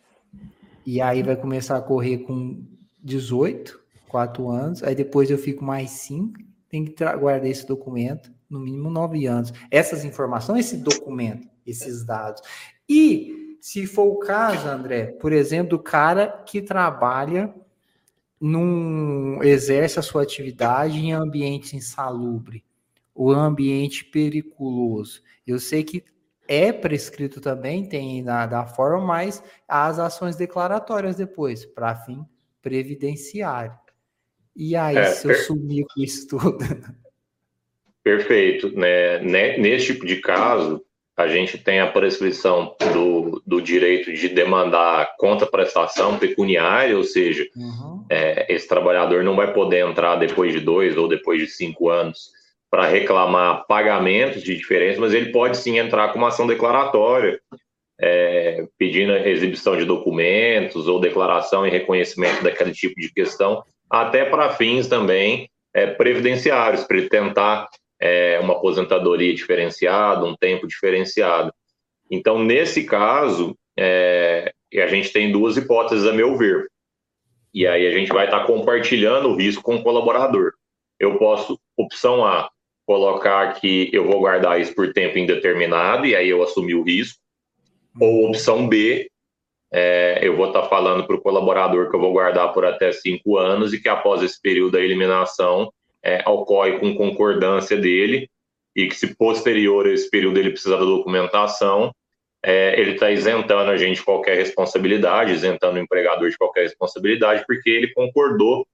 e 0.84 1.00
aí 1.00 1.22
vai 1.22 1.36
começar 1.36 1.78
a 1.78 1.82
correr 1.82 2.18
com 2.20 2.66
18, 3.04 3.80
4 4.08 4.50
anos, 4.50 4.82
aí 4.82 4.96
depois 4.96 5.30
eu 5.30 5.38
fico 5.38 5.64
mais 5.64 5.92
5, 5.92 6.34
tem 6.72 6.86
que 6.86 6.94
guardar 6.94 7.46
esse 7.46 7.68
documento, 7.68 8.32
no 8.50 8.60
mínimo 8.60 8.90
9 8.90 9.28
anos. 9.28 9.54
Essas 9.70 10.06
informações, 10.06 10.66
esse 10.66 10.78
documento, 10.78 11.48
esses 11.68 12.06
dados. 12.06 12.42
E 12.88 13.58
se 13.60 13.86
for 13.86 14.06
o 14.06 14.20
caso, 14.20 14.68
André, 14.68 15.08
por 15.20 15.34
exemplo, 15.34 15.78
do 15.78 15.80
cara 15.84 16.44
que 16.46 16.62
trabalha 16.62 17.54
num 18.40 19.44
exerce 19.44 20.00
a 20.00 20.02
sua 20.02 20.24
atividade 20.24 20.98
em 20.98 21.12
ambiente 21.12 21.76
insalubre, 21.76 22.64
o 23.14 23.32
ambiente 23.32 24.06
periculoso. 24.06 25.22
Eu 25.46 25.60
sei 25.60 25.84
que 25.84 26.04
é 26.48 26.72
prescrito 26.72 27.40
também, 27.40 27.88
tem 27.88 28.24
na, 28.24 28.46
da 28.46 28.66
forma, 28.66 29.06
mas 29.06 29.44
as 29.68 30.00
ações 30.00 30.36
declaratórias 30.36 31.18
depois, 31.18 31.66
para 31.66 31.96
fim 31.96 32.26
previdenciário. 32.62 33.78
E 34.56 34.76
aí, 34.76 34.98
é, 34.98 35.06
se 35.06 35.28
eu 35.28 35.36
sumir 35.36 35.86
com 35.86 36.02
isso 36.02 36.28
tudo? 36.28 36.58
Perfeito. 38.04 38.70
Né? 38.78 39.20
Nesse 39.58 39.88
tipo 39.88 40.06
de 40.06 40.18
caso, 40.18 40.84
a 41.16 41.28
gente 41.28 41.58
tem 41.58 41.80
a 41.80 41.88
prescrição 41.88 42.76
do, 42.94 43.42
do 43.46 43.62
direito 43.62 44.12
de 44.12 44.30
demandar 44.30 45.16
contra-prestação 45.18 46.18
pecuniária, 46.18 46.98
ou 46.98 47.04
seja, 47.04 47.48
uhum. 47.56 48.06
é, 48.10 48.52
esse 48.54 48.68
trabalhador 48.68 49.24
não 49.24 49.36
vai 49.36 49.54
poder 49.54 49.86
entrar 49.86 50.16
depois 50.16 50.52
de 50.54 50.60
dois 50.60 50.98
ou 50.98 51.08
depois 51.08 51.40
de 51.40 51.48
cinco 51.48 51.90
anos 51.90 52.32
para 52.70 52.88
reclamar 52.88 53.66
pagamentos 53.68 54.42
de 54.42 54.56
diferença, 54.56 55.00
mas 55.00 55.14
ele 55.14 55.32
pode 55.32 55.58
sim 55.58 55.78
entrar 55.78 56.08
com 56.10 56.18
uma 56.18 56.30
ação 56.30 56.48
declaratória, 56.48 57.40
é, 58.00 58.66
pedindo 58.78 59.12
a 59.12 59.28
exibição 59.28 59.78
de 59.78 59.86
documentos 59.86 60.88
ou 60.88 61.00
declaração 61.00 61.68
e 61.68 61.70
reconhecimento 61.70 62.42
daquele 62.42 62.72
tipo 62.72 63.00
de 63.00 63.12
questão, 63.14 63.62
até 63.92 64.24
para 64.24 64.54
fins 64.54 64.88
também 64.88 65.50
é, 65.74 65.86
previdenciários, 65.86 66.86
para 66.86 66.98
ele 66.98 67.10
tentar 67.10 67.68
é, 68.00 68.40
uma 68.40 68.54
aposentadoria 68.54 69.34
diferenciada, 69.36 70.26
um 70.26 70.36
tempo 70.36 70.66
diferenciado. 70.66 71.54
Então, 72.10 72.42
nesse 72.42 72.86
caso, 72.86 73.56
é, 73.78 74.54
a 74.74 74.88
gente 74.88 75.12
tem 75.12 75.32
duas 75.32 75.58
hipóteses, 75.58 76.08
a 76.08 76.14
meu 76.14 76.38
ver. 76.38 76.70
E 77.54 77.68
aí 77.68 77.86
a 77.86 77.92
gente 77.92 78.14
vai 78.14 78.26
estar 78.26 78.46
compartilhando 78.46 79.28
o 79.28 79.36
risco 79.36 79.62
com 79.62 79.76
o 79.76 79.84
colaborador. 79.84 80.54
Eu 80.98 81.18
posso, 81.18 81.60
opção 81.76 82.26
A, 82.26 82.50
colocar 82.86 83.54
que 83.60 83.90
eu 83.92 84.06
vou 84.06 84.20
guardar 84.20 84.60
isso 84.60 84.74
por 84.74 84.94
tempo 84.94 85.18
indeterminado, 85.18 86.06
e 86.06 86.16
aí 86.16 86.30
eu 86.30 86.42
assumi 86.42 86.74
o 86.74 86.84
risco. 86.84 87.20
Ou 88.00 88.30
opção 88.30 88.70
B, 88.70 89.11
é, 89.72 90.20
eu 90.22 90.36
vou 90.36 90.48
estar 90.48 90.64
falando 90.64 91.06
para 91.08 91.16
o 91.16 91.22
colaborador 91.22 91.90
que 91.90 91.96
eu 91.96 92.00
vou 92.00 92.12
guardar 92.12 92.52
por 92.54 92.66
até 92.66 92.92
cinco 92.92 93.38
anos 93.38 93.74
e 93.74 93.82
que 93.82 93.88
após 93.88 94.22
esse 94.22 94.40
período 94.42 94.74
da 94.74 94.82
eliminação 94.82 95.72
é, 96.04 96.28
ocorre 96.28 96.78
com 96.80 96.94
concordância 96.96 97.78
dele 97.78 98.30
e 98.76 98.88
que 98.88 98.96
se 98.96 99.16
posterior 99.16 99.88
a 99.88 99.94
esse 99.94 100.10
período 100.10 100.38
ele 100.38 100.52
precisar 100.52 100.78
da 100.78 100.84
documentação, 100.84 101.94
é, 102.44 102.80
ele 102.80 102.92
está 102.92 103.12
isentando 103.12 103.70
a 103.70 103.78
gente 103.78 103.98
de 103.98 104.04
qualquer 104.04 104.36
responsabilidade, 104.36 105.32
isentando 105.32 105.78
o 105.78 105.82
empregador 105.82 106.30
de 106.30 106.38
qualquer 106.38 106.64
responsabilidade, 106.64 107.46
porque 107.48 107.70
ele 107.70 107.94
concordou 107.94 108.68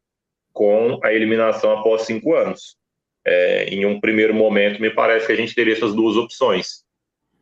com 0.54 1.00
a 1.04 1.14
eliminação 1.14 1.78
após 1.78 2.04
cinco 2.04 2.34
anos. 2.34 2.76
É, 3.26 3.66
em 3.66 3.86
um 3.86 4.00
primeiro 4.00 4.34
momento, 4.34 4.82
me 4.82 4.90
parece 4.90 5.28
que 5.28 5.34
a 5.34 5.36
gente 5.36 5.54
teria 5.54 5.74
essas 5.74 5.94
duas 5.94 6.16
opções. 6.16 6.87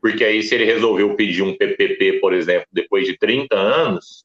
Porque 0.06 0.24
aí, 0.24 0.43
se 0.43 0.53
ele 0.53 0.66
resolveu 0.66 1.16
pedir 1.16 1.41
um 1.41 1.58
PPP, 1.58 2.20
por 2.22 2.32
exemplo, 2.32 2.68
depois 2.72 3.08
de 3.08 3.18
30 3.18 3.56
anos, 3.56 4.24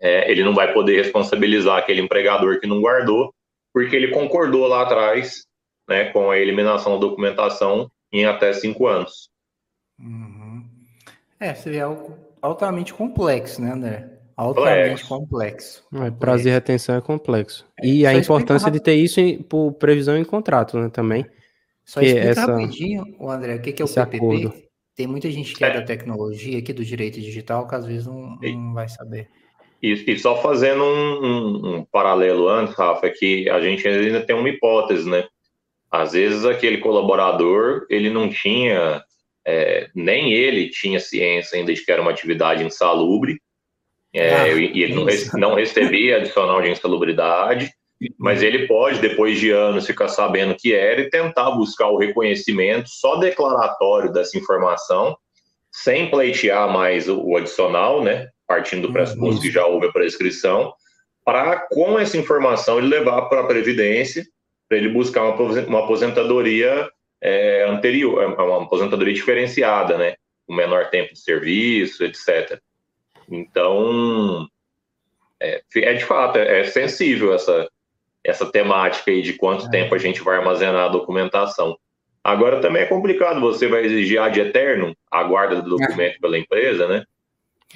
é, 0.00 0.28
ele 0.28 0.42
não 0.42 0.52
vai 0.52 0.72
poder 0.72 0.96
responsabilizar 0.96 1.78
aquele 1.78 2.00
empregador 2.00 2.58
que 2.58 2.66
não 2.66 2.80
guardou, 2.80 3.32
porque 3.72 3.94
ele 3.94 4.08
concordou 4.08 4.66
lá 4.66 4.82
atrás 4.82 5.44
né, 5.88 6.06
com 6.06 6.32
a 6.32 6.36
eliminação 6.36 6.94
da 6.94 6.98
documentação 6.98 7.88
em 8.12 8.26
até 8.26 8.52
cinco 8.52 8.88
anos. 8.88 9.30
Uhum. 10.00 10.68
É, 11.38 11.54
seria 11.54 11.84
algo 11.84 12.18
altamente 12.42 12.92
complexo, 12.92 13.62
né, 13.62 13.70
André? 13.70 14.18
Altamente 14.36 15.04
complexo. 15.04 15.84
complexo. 15.88 16.06
É, 16.08 16.10
prazo 16.10 16.42
de 16.42 16.50
retenção 16.50 16.96
é 16.96 17.00
complexo. 17.00 17.64
É, 17.80 17.86
e 17.86 18.04
a 18.04 18.14
importância 18.14 18.68
de 18.68 18.80
ter 18.80 18.96
isso 18.96 19.20
em, 19.20 19.40
por 19.40 19.74
previsão 19.74 20.18
em 20.18 20.24
contrato, 20.24 20.76
né, 20.76 20.88
também. 20.88 21.24
Só 21.84 22.00
explica 22.00 22.30
essa, 22.30 22.46
rapidinho, 22.46 23.04
André, 23.20 23.54
o 23.54 23.62
que, 23.62 23.72
que 23.72 23.80
é 23.80 23.84
o 23.84 23.88
PPP? 23.88 24.16
Acordo. 24.16 24.67
Tem 24.98 25.06
muita 25.06 25.30
gente 25.30 25.54
que 25.54 25.62
é. 25.62 25.72
da 25.72 25.82
tecnologia 25.82 26.58
aqui, 26.58 26.72
do 26.72 26.84
direito 26.84 27.20
digital, 27.20 27.68
que 27.68 27.74
às 27.76 27.86
vezes 27.86 28.08
não, 28.08 28.36
não 28.36 28.74
vai 28.74 28.88
saber. 28.88 29.28
E, 29.80 29.92
e 29.92 30.18
só 30.18 30.42
fazendo 30.42 30.82
um, 30.82 31.24
um, 31.24 31.76
um, 31.76 31.84
paralelo 31.84 32.48
antes, 32.48 32.74
Rafa, 32.74 33.06
é 33.06 33.10
que 33.10 33.48
a 33.48 33.60
gente 33.60 33.86
ainda 33.86 34.26
tem 34.26 34.34
uma 34.34 34.48
hipótese, 34.48 35.08
né? 35.08 35.24
Às 35.88 36.14
vezes 36.14 36.44
aquele 36.44 36.78
colaborador, 36.78 37.86
ele 37.88 38.10
não 38.10 38.28
tinha, 38.28 39.00
é, 39.46 39.88
nem 39.94 40.32
ele 40.32 40.68
tinha 40.68 40.98
ciência 40.98 41.56
ainda 41.56 41.72
de 41.72 41.84
que 41.84 41.92
era 41.92 42.02
uma 42.02 42.10
atividade 42.10 42.64
insalubre, 42.64 43.40
é, 44.12 44.34
ah, 44.34 44.48
e 44.48 44.82
ele 44.82 44.96
não, 44.96 45.06
não 45.34 45.54
recebia 45.54 46.16
adicional 46.18 46.60
de 46.60 46.70
insalubridade, 46.70 47.72
mas 48.16 48.42
ele 48.42 48.66
pode, 48.66 49.00
depois 49.00 49.38
de 49.38 49.50
anos, 49.50 49.86
ficar 49.86 50.08
sabendo 50.08 50.54
que 50.54 50.72
era 50.72 51.00
e 51.00 51.10
tentar 51.10 51.50
buscar 51.52 51.88
o 51.88 51.98
reconhecimento 51.98 52.88
só 52.88 53.16
declaratório 53.16 54.12
dessa 54.12 54.38
informação, 54.38 55.16
sem 55.70 56.10
pleitear 56.10 56.70
mais 56.72 57.08
o, 57.08 57.36
adicional, 57.36 58.02
né? 58.02 58.28
partindo 58.46 58.86
do 58.86 58.92
pressuposto 58.92 59.42
que 59.42 59.50
já 59.50 59.66
houve 59.66 59.88
a 59.88 59.92
prescrição, 59.92 60.72
para, 61.24 61.66
com 61.68 61.98
essa 61.98 62.16
informação, 62.16 62.78
ele 62.78 62.86
levar 62.86 63.22
para 63.22 63.42
a 63.42 63.46
Previdência, 63.46 64.24
para 64.66 64.78
ele 64.78 64.88
buscar 64.88 65.24
uma 65.24 65.80
aposentadoria 65.80 66.88
é, 67.20 67.64
anterior, 67.68 68.22
é, 68.22 68.26
uma 68.26 68.64
aposentadoria 68.64 69.12
diferenciada, 69.12 69.98
né? 69.98 70.14
Com 70.46 70.54
menor 70.54 70.88
tempo 70.88 71.12
de 71.12 71.20
serviço, 71.20 72.02
etc. 72.04 72.58
Então, 73.30 74.48
é, 75.40 75.62
é 75.76 75.92
de 75.94 76.04
fato, 76.04 76.38
é, 76.38 76.60
é, 76.60 76.64
sensível 76.64 77.34
essa, 77.34 77.68
essa 78.24 78.46
temática 78.46 79.10
aí 79.10 79.22
de 79.22 79.34
quanto 79.34 79.66
é. 79.66 79.70
tempo 79.70 79.94
a 79.94 79.98
gente 79.98 80.22
vai 80.22 80.36
armazenar 80.36 80.86
a 80.86 80.88
documentação. 80.88 81.76
Agora 82.22 82.60
também 82.60 82.82
é 82.82 82.86
complicado, 82.86 83.40
você 83.40 83.66
vai 83.68 83.84
exigir 83.84 84.20
ad 84.20 84.38
eterno 84.38 84.94
a 85.10 85.22
guarda 85.24 85.62
do 85.62 85.70
documento 85.70 86.20
pela 86.20 86.38
empresa, 86.38 86.86
né? 86.86 87.04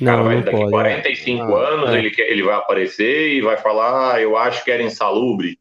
Não, 0.01 0.12
cara, 0.12 0.22
vai, 0.22 0.36
não 0.36 0.43
daqui 0.43 0.57
pode, 0.57 0.70
45 0.70 1.43
é. 1.43 1.68
anos 1.72 1.90
é. 1.90 1.99
ele, 1.99 2.14
ele 2.18 2.43
vai 2.43 2.55
aparecer 2.55 3.34
e 3.34 3.40
vai 3.40 3.57
falar, 3.57 4.14
ah, 4.14 4.20
eu 4.20 4.36
acho 4.36 4.64
que 4.64 4.70
era 4.70 4.82
insalubre. 4.82 5.59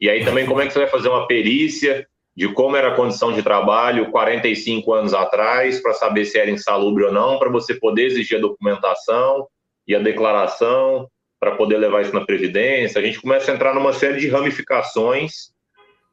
E 0.00 0.10
aí 0.10 0.24
também 0.24 0.46
como 0.46 0.60
é 0.60 0.66
que 0.66 0.72
você 0.72 0.80
vai 0.80 0.88
fazer 0.88 1.08
uma 1.08 1.26
perícia 1.26 2.06
de 2.36 2.48
como 2.48 2.76
era 2.76 2.88
a 2.88 2.96
condição 2.96 3.32
de 3.32 3.42
trabalho 3.42 4.10
45 4.10 4.92
anos 4.92 5.14
atrás 5.14 5.80
para 5.80 5.94
saber 5.94 6.24
se 6.24 6.38
era 6.38 6.50
insalubre 6.50 7.04
ou 7.04 7.12
não, 7.12 7.38
para 7.38 7.48
você 7.48 7.74
poder 7.74 8.06
exigir 8.06 8.38
a 8.38 8.40
documentação 8.40 9.46
e 9.86 9.94
a 9.94 10.00
declaração 10.00 11.08
para 11.44 11.56
poder 11.56 11.76
levar 11.76 12.00
isso 12.00 12.14
na 12.14 12.24
previdência. 12.24 12.98
A 12.98 13.04
gente 13.04 13.20
começa 13.20 13.52
a 13.52 13.54
entrar 13.54 13.74
numa 13.74 13.92
série 13.92 14.18
de 14.18 14.28
ramificações 14.28 15.52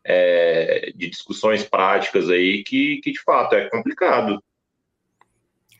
é, 0.04 0.92
de 0.94 1.10
discussões 1.10 1.64
práticas 1.64 2.30
aí 2.30 2.64
que, 2.64 2.98
que 2.98 3.14
de 3.14 3.22
fato 3.22 3.56
é 3.56 3.70
complicado. 3.70 4.44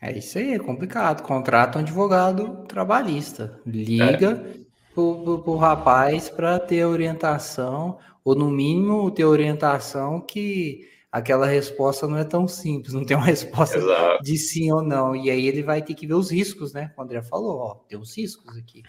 É 0.00 0.16
isso 0.16 0.38
aí, 0.38 0.54
é 0.54 0.58
complicado. 0.58 1.22
Contrata 1.22 1.78
um 1.78 1.82
advogado 1.82 2.64
trabalhista. 2.66 3.60
Liga 3.66 4.42
é. 4.42 4.60
pro, 4.94 5.56
rapaz 5.56 6.30
para 6.30 6.58
ter 6.58 6.86
orientação, 6.86 7.98
ou 8.24 8.34
no 8.34 8.50
mínimo 8.50 9.10
ter 9.10 9.26
orientação 9.26 10.18
que 10.18 10.88
aquela 11.10 11.46
resposta 11.46 12.08
não 12.08 12.16
é 12.16 12.24
tão 12.24 12.48
simples, 12.48 12.94
não 12.94 13.04
tem 13.04 13.18
uma 13.18 13.26
resposta 13.26 13.76
Exato. 13.76 14.24
de 14.24 14.38
sim 14.38 14.72
ou 14.72 14.82
não. 14.82 15.14
E 15.14 15.30
aí 15.30 15.46
ele 15.46 15.62
vai 15.62 15.82
ter 15.82 15.92
que 15.92 16.06
ver 16.06 16.14
os 16.14 16.30
riscos, 16.30 16.72
né? 16.72 16.90
O 16.96 17.02
André 17.02 17.20
falou, 17.20 17.58
ó, 17.58 17.74
tem 17.86 17.98
uns 17.98 18.16
riscos 18.16 18.56
aqui. 18.56 18.82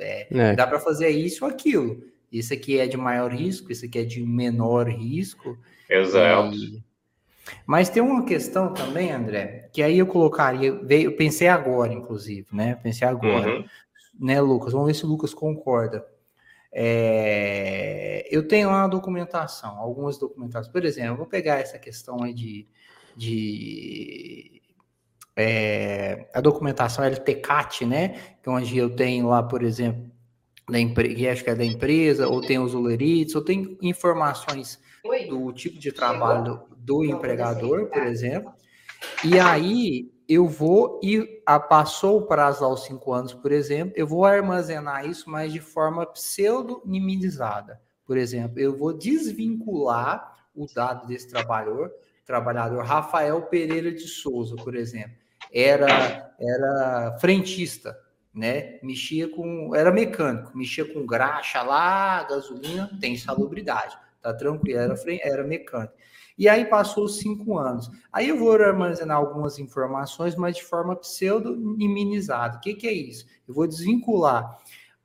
É, 0.00 0.26
é. 0.30 0.54
Dá 0.54 0.66
para 0.66 0.80
fazer 0.80 1.08
isso 1.10 1.44
ou 1.44 1.50
aquilo. 1.50 2.02
Isso 2.30 2.52
aqui 2.52 2.78
é 2.78 2.86
de 2.86 2.96
maior 2.96 3.32
risco, 3.32 3.70
isso 3.70 3.84
aqui 3.84 3.98
é 3.98 4.04
de 4.04 4.22
menor 4.22 4.88
risco. 4.88 5.58
Exato. 5.88 6.54
E 6.54 6.84
mas 7.66 7.88
tem 7.88 8.02
uma 8.02 8.24
questão 8.24 8.72
também, 8.72 9.12
André, 9.12 9.68
que 9.72 9.82
aí 9.82 9.98
eu 9.98 10.06
colocaria, 10.06 10.72
veio, 10.72 11.10
eu 11.10 11.16
pensei 11.16 11.48
agora, 11.48 11.92
inclusive, 11.92 12.46
né? 12.52 12.74
Pensei 12.76 13.06
agora, 13.06 13.48
uhum. 13.48 13.64
né, 14.18 14.40
Lucas? 14.40 14.72
Vamos 14.72 14.88
ver 14.88 14.94
se 14.94 15.04
o 15.04 15.08
Lucas 15.08 15.32
concorda. 15.32 16.06
É, 16.72 18.26
eu 18.30 18.46
tenho 18.46 18.68
uma 18.68 18.86
documentação, 18.88 19.78
algumas 19.78 20.18
documentações. 20.18 20.72
Por 20.72 20.84
exemplo, 20.84 21.12
eu 21.12 21.16
vou 21.16 21.26
pegar 21.26 21.60
essa 21.60 21.78
questão 21.78 22.22
aí 22.22 22.34
de, 22.34 22.66
de 23.16 24.55
é, 25.36 26.28
a 26.32 26.40
documentação 26.40 27.04
LTCAT, 27.04 27.84
né? 27.84 28.08
Que 28.42 28.48
é 28.48 28.50
onde 28.50 28.76
eu 28.76 28.96
tenho 28.96 29.28
lá, 29.28 29.42
por 29.42 29.62
exemplo, 29.62 30.10
da 30.68 30.80
empresa, 30.80 31.30
acho 31.30 31.44
que 31.44 31.50
é 31.50 31.54
da 31.54 31.64
empresa, 31.64 32.26
ou 32.26 32.40
tem 32.40 32.58
os 32.58 32.74
ulerites, 32.74 33.34
ou 33.34 33.42
tem 33.42 33.78
informações 33.82 34.80
do 35.28 35.52
tipo 35.52 35.78
de 35.78 35.92
trabalho 35.92 36.62
do 36.76 37.04
empregador, 37.04 37.86
por 37.86 38.02
exemplo. 38.02 38.52
E 39.24 39.38
aí 39.38 40.10
eu 40.28 40.48
vou 40.48 40.98
e 41.02 41.40
a, 41.46 41.60
passou 41.60 42.18
o 42.18 42.26
prazo 42.26 42.64
aos 42.64 42.84
cinco 42.84 43.12
anos, 43.12 43.32
por 43.32 43.52
exemplo, 43.52 43.92
eu 43.96 44.06
vou 44.06 44.24
armazenar 44.24 45.06
isso, 45.06 45.30
mas 45.30 45.52
de 45.52 45.60
forma 45.60 46.04
pseudonimizada. 46.06 47.80
Por 48.04 48.16
exemplo, 48.16 48.58
eu 48.58 48.76
vou 48.76 48.92
desvincular 48.92 50.36
o 50.54 50.66
dado 50.66 51.06
desse 51.06 51.28
trabalhador, 51.28 51.92
trabalhador 52.24 52.84
Rafael 52.84 53.42
Pereira 53.42 53.92
de 53.92 54.08
Souza, 54.08 54.56
por 54.56 54.74
exemplo, 54.74 55.16
era 55.56 56.34
era 56.38 57.16
frentista, 57.18 57.98
né? 58.34 58.78
Mexia 58.82 59.28
com 59.28 59.74
era 59.74 59.90
mecânico, 59.90 60.56
mexia 60.56 60.84
com 60.84 61.06
graxa 61.06 61.62
lá, 61.62 62.24
gasolina, 62.24 62.90
tem 63.00 63.16
salubridade, 63.16 63.96
tá 64.20 64.34
tranquilo, 64.34 64.78
era 64.78 64.94
era 65.22 65.44
mecânico. 65.44 65.94
E 66.38 66.46
aí 66.50 66.66
passou 66.66 67.08
cinco 67.08 67.56
anos. 67.56 67.90
Aí 68.12 68.28
eu 68.28 68.38
vou 68.38 68.52
armazenar 68.52 69.16
algumas 69.16 69.58
informações, 69.58 70.36
mas 70.36 70.56
de 70.56 70.64
forma 70.64 70.94
pseudonimizada. 70.94 72.58
O 72.58 72.60
que, 72.60 72.74
que 72.74 72.86
é 72.86 72.92
isso? 72.92 73.26
Eu 73.48 73.54
vou 73.54 73.66
desvincular 73.66 74.58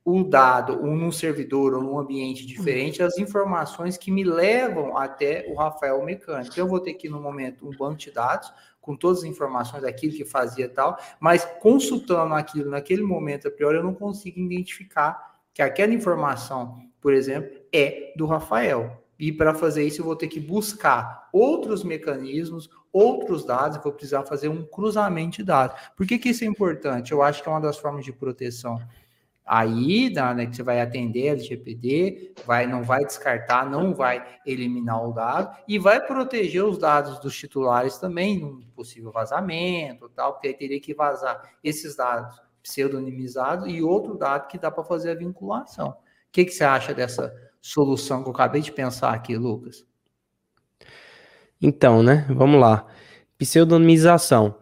o 0.04 0.24
dado 0.24 0.74
ou 0.74 0.94
num 0.94 1.12
servidor 1.12 1.74
ou 1.74 1.82
num 1.82 1.98
ambiente 1.98 2.44
diferente 2.44 3.02
as 3.02 3.16
informações 3.16 3.96
que 3.96 4.10
me 4.10 4.24
levam 4.24 4.98
até 4.98 5.46
o 5.48 5.54
Rafael 5.54 6.04
Mecânico. 6.04 6.58
Eu 6.58 6.66
vou 6.66 6.80
ter 6.80 6.90
aqui 6.90 7.08
no 7.08 7.20
momento 7.20 7.66
um 7.66 7.74
banco 7.74 7.96
de 7.96 8.10
dados 8.10 8.52
com 8.82 8.96
todas 8.96 9.18
as 9.18 9.24
informações 9.24 9.82
daquilo 9.82 10.12
que 10.12 10.24
fazia 10.24 10.68
tal, 10.68 10.98
mas 11.18 11.44
consultando 11.60 12.34
aquilo 12.34 12.68
naquele 12.68 13.02
momento 13.02 13.48
a 13.48 13.50
priori 13.50 13.78
eu 13.78 13.84
não 13.84 13.94
consigo 13.94 14.38
identificar 14.40 15.38
que 15.54 15.62
aquela 15.62 15.94
informação, 15.94 16.78
por 17.00 17.14
exemplo, 17.14 17.58
é 17.72 18.12
do 18.16 18.26
Rafael. 18.26 19.00
E 19.18 19.30
para 19.30 19.54
fazer 19.54 19.86
isso, 19.86 20.00
eu 20.00 20.04
vou 20.04 20.16
ter 20.16 20.26
que 20.26 20.40
buscar 20.40 21.28
outros 21.32 21.84
mecanismos, 21.84 22.68
outros 22.92 23.44
dados, 23.44 23.76
eu 23.76 23.82
vou 23.82 23.92
precisar 23.92 24.24
fazer 24.24 24.48
um 24.48 24.64
cruzamento 24.64 25.36
de 25.36 25.44
dados. 25.44 25.80
Por 25.96 26.06
que, 26.06 26.18
que 26.18 26.30
isso 26.30 26.42
é 26.42 26.46
importante? 26.46 27.12
Eu 27.12 27.22
acho 27.22 27.42
que 27.42 27.48
é 27.48 27.52
uma 27.52 27.60
das 27.60 27.78
formas 27.78 28.04
de 28.04 28.12
proteção. 28.12 28.80
Aí, 29.44 30.08
né, 30.10 30.46
que 30.46 30.54
você 30.54 30.62
vai 30.62 30.80
atender 30.80 31.26
LGPD, 31.26 32.34
vai, 32.46 32.66
não 32.66 32.82
vai 32.82 33.04
descartar, 33.04 33.68
não 33.68 33.92
vai 33.92 34.24
eliminar 34.46 35.04
o 35.04 35.12
dado 35.12 35.56
e 35.66 35.78
vai 35.78 36.00
proteger 36.00 36.64
os 36.64 36.78
dados 36.78 37.18
dos 37.18 37.36
titulares 37.36 37.98
também, 37.98 38.38
num 38.38 38.60
possível 38.74 39.10
vazamento, 39.10 40.08
tal, 40.10 40.34
porque 40.34 40.48
aí 40.48 40.54
teria 40.54 40.80
que 40.80 40.94
vazar 40.94 41.42
esses 41.62 41.96
dados 41.96 42.40
pseudonimizados 42.62 43.66
e 43.68 43.82
outro 43.82 44.16
dado 44.16 44.46
que 44.46 44.58
dá 44.58 44.70
para 44.70 44.84
fazer 44.84 45.10
a 45.10 45.14
vinculação. 45.14 45.88
O 45.88 45.96
que, 46.30 46.44
que 46.44 46.52
você 46.52 46.64
acha 46.64 46.94
dessa 46.94 47.34
solução 47.60 48.22
que 48.22 48.28
eu 48.28 48.32
acabei 48.32 48.62
de 48.62 48.70
pensar 48.70 49.12
aqui, 49.12 49.36
Lucas? 49.36 49.84
Então, 51.60 52.02
né? 52.02 52.26
Vamos 52.30 52.60
lá. 52.60 52.86
Pseudonimização. 53.36 54.61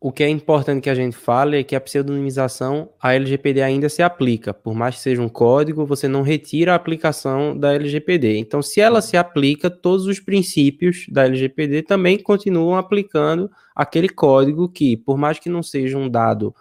O 0.00 0.12
que 0.12 0.22
é 0.22 0.28
importante 0.28 0.84
que 0.84 0.90
a 0.90 0.94
gente 0.94 1.16
fale 1.16 1.58
é 1.58 1.64
que 1.64 1.74
a 1.74 1.80
pseudonimização, 1.80 2.88
a 3.00 3.14
LGPD 3.14 3.60
ainda 3.62 3.88
se 3.88 4.00
aplica. 4.00 4.54
Por 4.54 4.72
mais 4.72 4.94
que 4.94 5.00
seja 5.00 5.20
um 5.20 5.28
código, 5.28 5.84
você 5.84 6.06
não 6.06 6.22
retira 6.22 6.72
a 6.72 6.76
aplicação 6.76 7.58
da 7.58 7.74
LGPD. 7.74 8.38
Então, 8.38 8.62
se 8.62 8.80
ela 8.80 9.02
se 9.02 9.16
aplica, 9.16 9.68
todos 9.68 10.06
os 10.06 10.20
princípios 10.20 11.06
da 11.08 11.24
LGPD 11.24 11.82
também 11.82 12.16
continuam 12.16 12.76
aplicando 12.76 13.50
aquele 13.74 14.08
código 14.08 14.68
que, 14.68 14.96
por 14.96 15.18
mais 15.18 15.40
que 15.40 15.48
não 15.48 15.64
seja 15.64 15.98
um 15.98 16.08
dado 16.08 16.54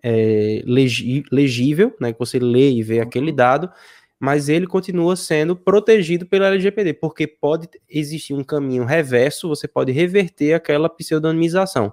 é, 0.00 0.62
legível, 0.64 1.92
né, 2.00 2.12
que 2.12 2.18
você 2.20 2.38
lê 2.38 2.70
e 2.70 2.82
vê 2.82 3.00
aquele 3.00 3.32
dado, 3.32 3.68
mas 4.20 4.48
ele 4.48 4.68
continua 4.68 5.16
sendo 5.16 5.56
protegido 5.56 6.26
pela 6.26 6.46
LGPD, 6.46 6.94
porque 6.94 7.26
pode 7.26 7.68
existir 7.88 8.34
um 8.34 8.44
caminho 8.44 8.84
reverso, 8.84 9.48
você 9.48 9.66
pode 9.66 9.90
reverter 9.90 10.54
aquela 10.54 10.88
pseudonimização. 10.88 11.92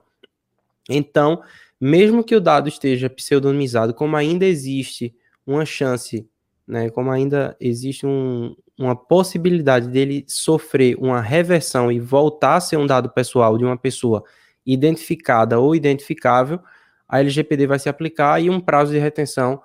Então, 0.90 1.42
mesmo 1.80 2.24
que 2.24 2.36
o 2.36 2.42
dado 2.42 2.70
esteja 2.70 3.10
pseudonimizado, 3.10 3.94
como 3.94 4.16
ainda 4.16 4.46
existe 4.46 5.14
uma 5.46 5.66
chance, 5.66 6.28
né, 6.68 6.90
como 6.90 7.12
ainda 7.12 7.56
existe 7.60 8.06
um, 8.06 8.56
uma 8.78 8.96
possibilidade 8.96 9.88
dele 9.88 10.26
sofrer 10.28 10.96
uma 10.98 11.22
reversão 11.22 11.92
e 11.92 12.00
voltar 12.00 12.56
a 12.56 12.62
ser 12.62 12.78
um 12.78 12.88
dado 12.88 13.10
pessoal 13.10 13.58
de 13.58 13.66
uma 13.66 13.78
pessoa 13.78 14.24
identificada 14.66 15.60
ou 15.60 15.76
identificável, 15.76 16.60
a 17.08 17.20
LGPD 17.20 17.68
vai 17.68 17.78
se 17.78 17.88
aplicar 17.88 18.42
e 18.42 18.50
um 18.50 18.60
prazo 18.60 18.92
de 18.92 18.98
retenção 18.98 19.62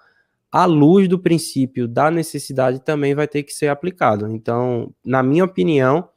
à 0.52 0.64
luz 0.64 1.08
do 1.08 1.18
princípio 1.18 1.88
da 1.88 2.10
necessidade, 2.10 2.84
também 2.84 3.14
vai 3.14 3.26
ter 3.26 3.42
que 3.42 3.52
ser 3.52 3.68
aplicado. 3.68 4.28
Então, 4.28 4.92
na 5.04 5.22
minha 5.22 5.44
opinião, 5.44 6.08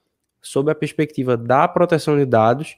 sob 0.41 0.71
a 0.71 0.75
perspectiva 0.75 1.37
da 1.37 1.67
proteção 1.67 2.17
de 2.17 2.25
dados, 2.25 2.75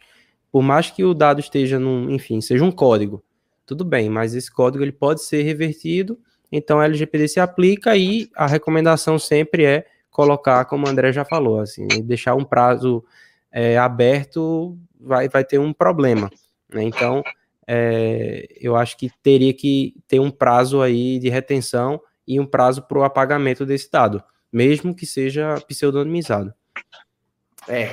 por 0.55 0.63
mais 0.63 0.89
que 0.89 1.03
o 1.03 1.13
dado 1.13 1.41
esteja 1.41 1.77
num, 1.77 2.09
enfim, 2.09 2.39
seja 2.39 2.63
um 2.63 2.71
código, 2.71 3.21
tudo 3.65 3.83
bem, 3.83 4.09
mas 4.09 4.33
esse 4.33 4.49
código 4.49 4.81
ele 4.81 4.93
pode 4.93 5.21
ser 5.21 5.41
revertido, 5.41 6.17
então 6.49 6.79
a 6.79 6.85
LGPD 6.85 7.27
se 7.27 7.41
aplica 7.41 7.97
e 7.97 8.29
a 8.33 8.47
recomendação 8.47 9.19
sempre 9.19 9.65
é 9.65 9.85
colocar, 10.09 10.63
como 10.63 10.87
o 10.87 10.89
André 10.89 11.11
já 11.11 11.25
falou, 11.25 11.59
assim, 11.59 11.85
deixar 12.05 12.35
um 12.35 12.45
prazo 12.45 13.03
é, 13.51 13.77
aberto 13.77 14.79
vai, 14.97 15.27
vai 15.27 15.43
ter 15.43 15.59
um 15.59 15.73
problema. 15.73 16.31
Né? 16.73 16.83
Então, 16.83 17.21
é, 17.67 18.47
eu 18.55 18.77
acho 18.77 18.95
que 18.95 19.11
teria 19.21 19.53
que 19.53 19.93
ter 20.07 20.21
um 20.21 20.31
prazo 20.31 20.81
aí 20.81 21.19
de 21.19 21.27
retenção 21.27 21.99
e 22.25 22.39
um 22.39 22.45
prazo 22.45 22.81
para 22.81 22.97
o 22.97 23.03
apagamento 23.03 23.65
desse 23.65 23.91
dado, 23.91 24.23
mesmo 24.53 24.95
que 24.95 25.05
seja 25.05 25.59
pseudonimizado. 25.67 26.53
É, 27.67 27.89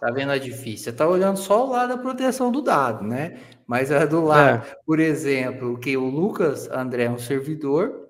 tá 0.00 0.10
vendo? 0.10 0.32
É 0.32 0.38
difícil. 0.38 0.84
Você 0.84 0.92
tá 0.92 1.06
olhando 1.06 1.36
só 1.36 1.66
o 1.66 1.70
lado 1.70 1.90
da 1.90 1.98
proteção 1.98 2.50
do 2.50 2.62
dado, 2.62 3.04
né? 3.04 3.38
Mas 3.66 3.90
é 3.90 4.06
do 4.06 4.24
lado, 4.24 4.66
é. 4.66 4.76
por 4.84 4.98
exemplo, 4.98 5.78
que 5.78 5.96
o 5.96 6.04
Lucas 6.08 6.68
André 6.70 7.04
é 7.04 7.10
um 7.10 7.18
servidor 7.18 8.08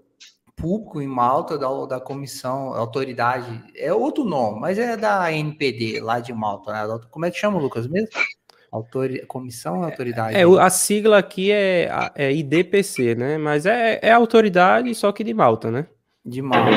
público 0.57 1.01
em 1.01 1.07
Malta 1.07 1.59
da, 1.59 1.69
da 1.87 2.01
comissão, 2.01 2.75
autoridade, 2.75 3.63
é 3.75 3.93
outro 3.93 4.25
nome, 4.25 4.61
mas 4.61 4.79
é 4.79 4.97
da 4.97 5.33
NPD 5.33 6.01
lá 6.01 6.21
de 6.21 6.33
Malta, 6.33 6.73
né? 6.73 7.01
Como 7.11 7.25
é 7.25 7.31
que 7.31 7.39
chama, 7.39 7.59
Lucas 7.59 7.87
mesmo? 7.87 8.11
Autori... 8.71 9.27
Comissão 9.27 9.83
Autoridade. 9.83 10.37
É, 10.37 10.45
a 10.45 10.71
sigla 10.71 11.19
aqui 11.19 11.51
é, 11.51 11.91
é 12.15 12.33
IDPC, 12.33 13.15
né? 13.17 13.37
Mas 13.37 13.67
é, 13.67 13.99
é 14.01 14.13
autoridade, 14.13 14.95
só 14.95 15.11
que 15.11 15.25
de 15.25 15.35
Malta, 15.35 15.71
né? 15.71 15.87
De 16.25 16.41
Malta. 16.41 16.71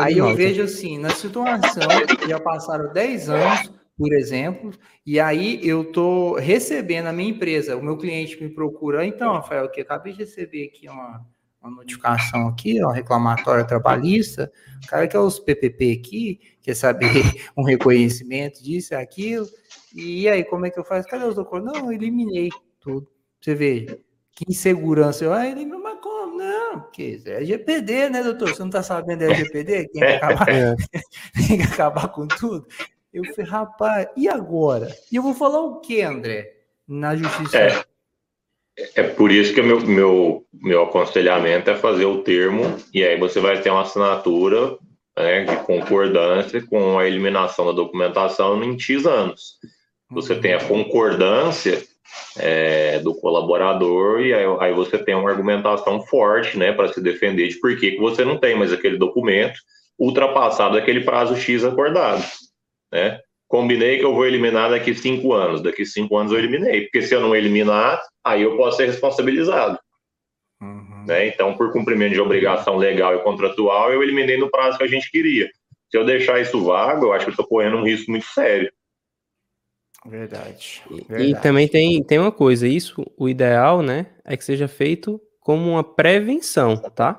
Aí 0.00 0.18
eu 0.18 0.34
vejo 0.34 0.62
assim, 0.62 0.98
na 0.98 1.10
situação, 1.10 1.82
já 2.26 2.40
passaram 2.40 2.92
10 2.92 3.28
anos, 3.28 3.72
por 3.96 4.12
exemplo, 4.12 4.72
e 5.04 5.18
aí 5.18 5.60
eu 5.66 5.90
tô 5.90 6.34
recebendo 6.34 7.06
a 7.06 7.12
minha 7.12 7.30
empresa, 7.30 7.76
o 7.76 7.82
meu 7.82 7.96
cliente 7.96 8.42
me 8.42 8.48
procura, 8.48 9.06
então, 9.06 9.32
Rafael, 9.32 9.70
que 9.70 9.80
acabei 9.80 10.12
de 10.12 10.20
receber 10.20 10.66
aqui 10.66 10.88
uma, 10.88 11.26
uma 11.62 11.70
notificação 11.70 12.48
aqui, 12.48 12.82
ó, 12.82 12.90
reclamatória 12.90 13.64
trabalhista, 13.64 14.52
o 14.84 14.86
cara 14.86 15.08
quer 15.08 15.18
os 15.18 15.38
PPP 15.38 15.92
aqui, 15.92 16.40
quer 16.60 16.74
saber 16.74 17.08
um 17.56 17.62
reconhecimento 17.62 18.62
disso, 18.62 18.94
aquilo, 18.94 19.46
e 19.94 20.28
aí, 20.28 20.44
como 20.44 20.66
é 20.66 20.70
que 20.70 20.78
eu 20.78 20.84
faço? 20.84 21.08
Cadê 21.08 21.24
os 21.24 21.34
documentos? 21.34 21.80
Não, 21.80 21.86
eu 21.86 21.92
eliminei 21.92 22.50
tudo. 22.78 23.08
Você 23.40 23.54
vê, 23.54 23.98
que 24.32 24.44
insegurança. 24.46 25.24
Eu, 25.24 25.32
ah, 25.32 25.46
eliminou, 25.46 25.82
mas 25.82 25.98
como? 26.00 26.36
Não, 26.36 26.80
porque 26.80 27.22
é 27.24 27.36
LGPD, 27.36 28.10
né, 28.10 28.22
doutor? 28.22 28.50
Você 28.50 28.60
não 28.60 28.66
está 28.66 28.82
sabendo 28.82 29.20
da 29.20 29.26
LGPD? 29.26 29.88
Tem 29.88 30.02
que, 30.02 30.04
acabar, 30.04 30.48
é. 30.50 30.74
tem 31.48 31.56
que 31.56 31.62
acabar 31.62 32.08
com 32.08 32.28
tudo. 32.28 32.66
Eu 33.16 33.24
falei, 33.24 33.50
rapaz, 33.50 34.08
e 34.14 34.28
agora? 34.28 34.94
E 35.10 35.16
eu 35.16 35.22
vou 35.22 35.32
falar 35.32 35.62
o 35.62 35.80
que, 35.80 36.02
André? 36.02 36.52
Na 36.86 37.16
justiça. 37.16 37.56
É, 37.56 37.84
é 38.96 39.02
por 39.04 39.32
isso 39.32 39.54
que 39.54 39.60
o 39.62 39.64
meu, 39.64 39.80
meu, 39.80 40.46
meu 40.52 40.82
aconselhamento 40.82 41.70
é 41.70 41.76
fazer 41.76 42.04
o 42.04 42.22
termo, 42.22 42.76
e 42.92 43.02
aí 43.02 43.18
você 43.18 43.40
vai 43.40 43.58
ter 43.62 43.70
uma 43.70 43.80
assinatura 43.80 44.76
né, 45.16 45.44
de 45.44 45.56
concordância 45.64 46.62
com 46.66 46.98
a 46.98 47.06
eliminação 47.06 47.64
da 47.64 47.72
documentação 47.72 48.62
em 48.62 48.78
X 48.78 49.06
anos. 49.06 49.54
Você 50.10 50.34
tem 50.34 50.52
a 50.52 50.64
concordância 50.64 51.82
é, 52.38 52.98
do 52.98 53.14
colaborador 53.14 54.20
e 54.20 54.34
aí, 54.34 54.44
aí, 54.60 54.74
você 54.74 54.98
tem 54.98 55.14
uma 55.14 55.30
argumentação 55.30 56.02
forte, 56.02 56.58
né, 56.58 56.70
para 56.70 56.92
se 56.92 57.00
defender 57.00 57.48
de 57.48 57.58
por 57.60 57.74
que, 57.78 57.92
que 57.92 57.98
você 57.98 58.26
não 58.26 58.36
tem 58.36 58.54
mais 58.54 58.74
aquele 58.74 58.98
documento 58.98 59.58
ultrapassado 59.98 60.76
aquele 60.76 61.00
prazo 61.00 61.34
X 61.34 61.64
acordado, 61.64 62.22
né? 62.92 63.20
Combinei 63.48 63.98
que 63.98 64.04
eu 64.04 64.14
vou 64.14 64.26
eliminar 64.26 64.70
daqui 64.70 64.94
cinco 64.94 65.32
anos, 65.32 65.62
daqui 65.62 65.86
cinco 65.86 66.16
anos 66.16 66.32
eu 66.32 66.38
eliminei, 66.38 66.82
porque 66.82 67.02
se 67.02 67.14
eu 67.14 67.20
não 67.20 67.34
eliminar, 67.34 68.02
aí 68.24 68.42
eu 68.42 68.56
posso 68.56 68.78
ser 68.78 68.86
responsabilizado. 68.86 69.78
Uhum. 70.60 71.04
Né? 71.06 71.28
Então, 71.28 71.56
por 71.56 71.72
cumprimento 71.72 72.14
de 72.14 72.20
obrigação 72.20 72.76
legal 72.76 73.14
e 73.14 73.22
contratual, 73.22 73.92
eu 73.92 74.02
eliminei 74.02 74.36
no 74.36 74.50
prazo 74.50 74.78
que 74.78 74.84
a 74.84 74.88
gente 74.88 75.10
queria. 75.10 75.48
Se 75.90 75.96
eu 75.96 76.04
deixar 76.04 76.40
isso 76.40 76.64
vago, 76.64 77.06
eu 77.06 77.12
acho 77.12 77.24
que 77.24 77.30
eu 77.30 77.32
estou 77.32 77.46
correndo 77.46 77.76
um 77.76 77.84
risco 77.84 78.10
muito 78.10 78.26
sério. 78.26 78.72
Verdade. 80.04 80.82
Verdade. 80.90 81.30
E 81.30 81.40
também 81.40 81.68
tem, 81.68 82.02
tem 82.02 82.18
uma 82.18 82.32
coisa, 82.32 82.66
isso, 82.66 83.04
o 83.16 83.28
ideal, 83.28 83.82
né, 83.82 84.06
é 84.24 84.36
que 84.36 84.44
seja 84.44 84.66
feito 84.66 85.20
como 85.40 85.70
uma 85.70 85.84
prevenção, 85.84 86.76
tá? 86.76 87.18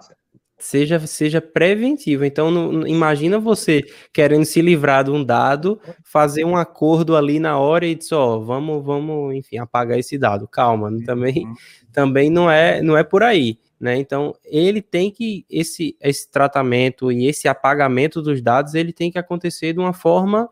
Seja, 0.57 0.99
seja 1.05 1.39
preventiva. 1.39 2.25
Então, 2.25 2.49
não, 2.49 2.87
imagina 2.87 3.39
você 3.39 3.83
querendo 4.11 4.45
se 4.45 4.61
livrar 4.61 5.03
de 5.03 5.11
um 5.11 5.23
dado, 5.23 5.79
fazer 6.03 6.43
um 6.43 6.57
acordo 6.57 7.15
ali 7.15 7.39
na 7.39 7.57
hora 7.59 7.85
e 7.85 7.95
dizer, 7.95 8.15
ó, 8.15 8.39
vamos, 8.39 8.83
vamos, 8.83 9.35
enfim, 9.35 9.57
apagar 9.57 9.99
esse 9.99 10.17
dado. 10.17 10.47
Calma, 10.47 10.89
também, 11.05 11.45
uhum. 11.45 11.53
também 11.93 12.29
não 12.29 12.49
é, 12.49 12.81
não 12.81 12.97
é 12.97 13.03
por 13.03 13.23
aí. 13.23 13.59
Né? 13.79 13.97
Então, 13.97 14.33
ele 14.43 14.81
tem 14.81 15.11
que, 15.11 15.45
esse, 15.49 15.95
esse 16.01 16.29
tratamento 16.31 17.11
e 17.11 17.27
esse 17.27 17.47
apagamento 17.47 18.21
dos 18.21 18.41
dados, 18.41 18.73
ele 18.73 18.91
tem 18.91 19.11
que 19.11 19.19
acontecer 19.19 19.73
de 19.73 19.79
uma 19.79 19.93
forma 19.93 20.49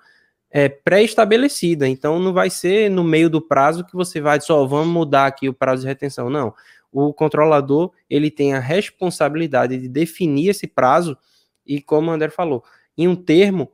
é, 0.52 0.70
pré-estabelecida. 0.70 1.88
Então, 1.88 2.20
não 2.20 2.32
vai 2.32 2.52
ser 2.52 2.92
no 2.92 3.04
meio 3.04 3.28
do 3.28 3.42
prazo 3.42 3.84
que 3.84 3.96
você 3.96 4.22
vai 4.22 4.38
dizer, 4.38 4.54
ó, 4.54 4.64
vamos 4.68 4.94
mudar 4.94 5.26
aqui 5.26 5.50
o 5.50 5.54
prazo 5.54 5.82
de 5.82 5.88
retenção. 5.88 6.30
Não 6.30 6.54
o 6.96 7.14
controlador 7.14 7.92
ele 8.10 8.32
tem 8.32 8.54
a 8.54 8.60
responsabilidade 8.60 9.78
de 9.78 9.90
definir 9.90 10.50
esse 10.50 10.66
prazo 10.66 11.18
e, 11.66 11.82
como 11.82 12.10
o 12.10 12.14
André 12.14 12.30
falou, 12.30 12.64
em 12.98 13.06
um 13.08 13.16
termo 13.16 13.70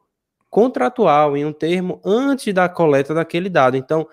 contratual, 0.49 1.37
em 1.37 1.45
um 1.45 1.53
termo 1.53 2.01
antes 2.03 2.51
da 2.51 2.67
coleta 2.67 3.13
daquele 3.13 3.47
dado. 3.47 3.77
Então, 3.77 4.07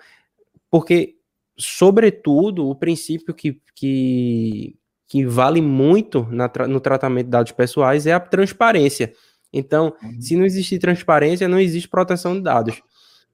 porque, 0.69 1.15
sobretudo, 1.57 2.69
o 2.69 2.75
princípio 2.75 3.33
que, 3.33 3.59
que, 3.73 4.75
que 5.07 5.25
vale 5.25 5.59
muito 5.59 6.27
na, 6.29 6.49
no 6.67 6.79
tratamento 6.79 7.25
de 7.25 7.31
dados 7.31 7.51
pessoais 7.51 8.05
é 8.05 8.13
a 8.13 8.19
transparência. 8.19 9.11
Então, 9.51 9.95
uhum. 10.03 10.21
se 10.21 10.35
não 10.35 10.45
existe 10.45 10.77
transparência, 10.77 11.47
não 11.47 11.59
existe 11.59 11.89
proteção 11.89 12.35
de 12.35 12.41
dados. 12.41 12.79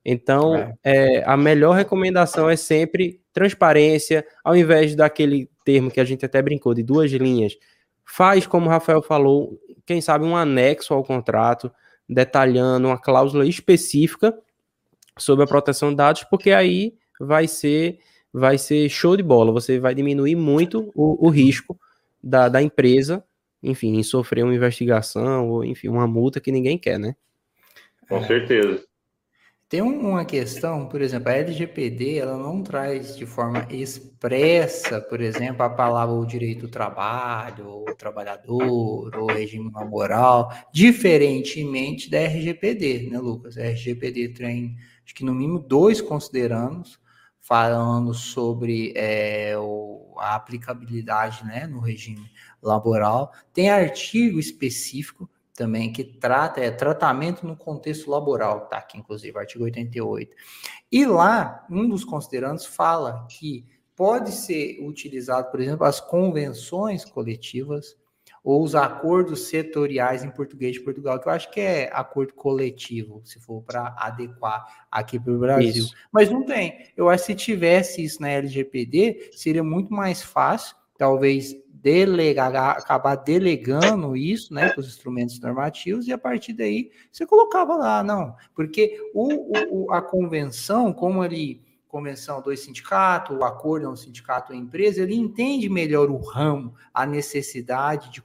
Então, 0.06 0.56
é. 0.56 0.74
É, 0.84 1.24
a 1.26 1.36
melhor 1.36 1.76
recomendação 1.76 2.50
é 2.50 2.56
sempre 2.56 3.20
transparência, 3.34 4.26
ao 4.44 4.56
invés 4.56 4.96
daquele 4.96 5.50
termo 5.66 5.92
que 5.92 6.00
a 6.00 6.06
gente 6.06 6.26
até 6.26 6.42
brincou 6.42 6.74
de 6.74 6.84
duas 6.84 7.12
linhas, 7.12 7.58
faz, 8.06 8.48
como 8.48 8.68
o 8.68 8.70
Rafael 8.70 9.02
falou, 9.02 9.60
quem 9.86 10.00
sabe 10.00 10.24
um 10.24 10.38
anexo 10.38 10.94
ao 10.94 11.04
contrato, 11.04 11.72
detalhando 12.08 12.88
uma 12.88 12.98
cláusula 12.98 13.46
específica 13.46 14.38
sobre 15.18 15.44
a 15.44 15.48
proteção 15.48 15.90
de 15.90 15.96
dados, 15.96 16.24
porque 16.24 16.52
aí 16.52 16.94
vai 17.20 17.48
ser 17.48 18.00
vai 18.32 18.58
ser 18.58 18.90
show 18.90 19.16
de 19.16 19.24
bola. 19.24 19.52
Você 19.54 19.80
vai 19.80 19.96
diminuir 19.96 20.36
muito 20.36 20.92
o, 20.94 21.26
o 21.26 21.30
risco 21.30 21.80
da, 22.22 22.50
da 22.50 22.62
empresa, 22.62 23.24
enfim, 23.64 23.96
em 23.96 24.04
sofrer 24.04 24.44
uma 24.44 24.54
investigação 24.54 25.50
ou 25.50 25.64
enfim 25.64 25.88
uma 25.88 26.06
multa 26.06 26.42
que 26.42 26.52
ninguém 26.52 26.78
quer, 26.78 27.00
né? 27.00 27.16
Com 28.10 28.22
certeza. 28.24 28.86
Tem 29.68 29.82
uma 29.82 30.24
questão, 30.24 30.88
por 30.88 31.02
exemplo, 31.02 31.30
a 31.30 31.34
LGPD 31.34 32.20
ela 32.20 32.38
não 32.38 32.62
traz 32.62 33.18
de 33.18 33.26
forma 33.26 33.66
expressa, 33.72 35.02
por 35.02 35.20
exemplo, 35.20 35.64
a 35.64 35.70
palavra 35.70 36.14
o 36.14 36.26
direito 36.26 36.62
do 36.62 36.68
trabalho, 36.68 37.68
ou 37.68 37.86
trabalhador, 37.96 39.16
ou 39.18 39.26
regime 39.26 39.72
laboral, 39.74 40.52
diferentemente 40.72 42.12
da 42.12 42.20
RGPD, 42.20 43.10
né, 43.10 43.18
Lucas? 43.18 43.58
A 43.58 43.64
RGPD 43.64 44.30
tem, 44.30 44.78
acho 45.04 45.16
que 45.16 45.26
no 45.26 45.34
mínimo 45.34 45.58
dois 45.58 46.00
considerandos, 46.00 47.00
falando 47.42 48.14
sobre 48.14 48.94
é, 48.96 49.58
o, 49.58 50.16
a 50.20 50.36
aplicabilidade 50.36 51.44
né, 51.44 51.66
no 51.66 51.80
regime 51.80 52.30
laboral. 52.62 53.32
Tem 53.52 53.70
artigo 53.70 54.40
específico 54.40 55.30
também 55.56 55.92
que 55.92 56.04
trata, 56.04 56.60
é 56.60 56.70
tratamento 56.70 57.48
no 57.48 57.56
contexto 57.56 58.12
laboral, 58.12 58.68
tá 58.68 58.78
aqui 58.78 58.98
inclusive, 58.98 59.38
artigo 59.38 59.64
88. 59.64 60.36
E 60.92 61.06
lá, 61.06 61.66
um 61.70 61.88
dos 61.88 62.04
considerandos 62.04 62.66
fala 62.66 63.26
que 63.30 63.66
pode 63.96 64.32
ser 64.32 64.80
utilizado, 64.86 65.50
por 65.50 65.62
exemplo, 65.62 65.86
as 65.86 66.02
convenções 66.02 67.06
coletivas 67.06 67.96
ou 68.44 68.62
os 68.62 68.76
acordos 68.76 69.48
setoriais 69.48 70.24
em 70.24 70.30
português 70.30 70.74
de 70.74 70.82
Portugal, 70.82 71.20
que 71.20 71.28
eu 71.28 71.32
acho 71.32 71.50
que 71.50 71.60
é 71.60 71.90
acordo 71.92 72.34
coletivo, 72.34 73.22
se 73.24 73.40
for 73.40 73.64
para 73.64 73.96
adequar 73.98 74.86
aqui 74.92 75.20
para 75.20 75.34
o 75.34 75.40
Brasil. 75.40 75.84
Isso. 75.84 75.96
Mas 76.12 76.30
não 76.30 76.44
tem. 76.44 76.92
Eu 76.96 77.10
acho 77.10 77.26
que 77.26 77.32
se 77.32 77.36
tivesse 77.36 78.04
isso 78.04 78.22
na 78.22 78.30
LGPD, 78.30 79.32
seria 79.32 79.64
muito 79.64 79.92
mais 79.92 80.22
fácil, 80.22 80.76
talvez 80.96 81.56
delegar, 81.86 82.56
acabar 82.56 83.16
delegando 83.16 84.18
isso 84.18 84.52
né, 84.52 84.70
para 84.70 84.80
os 84.80 84.88
instrumentos 84.88 85.40
normativos, 85.40 86.08
e 86.08 86.12
a 86.12 86.18
partir 86.18 86.52
daí 86.52 86.90
você 87.12 87.28
colocava 87.28 87.76
lá, 87.76 88.02
não, 88.02 88.36
porque 88.56 89.00
o, 89.14 89.86
o 89.86 89.92
a 89.92 90.02
convenção, 90.02 90.92
como 90.92 91.24
ele 91.24 91.64
convenção 91.88 92.42
do 92.42 92.54
sindicato, 92.58 93.34
o 93.34 93.44
acordo 93.46 93.86
é 93.86 93.90
um 93.90 93.96
sindicato 93.96 94.52
ou 94.52 94.60
empresa, 94.60 95.02
ele 95.02 95.16
entende 95.16 95.70
melhor 95.70 96.10
o 96.10 96.18
ramo, 96.18 96.74
a 96.94 97.06
necessidade 97.06 98.12
de 98.12 98.22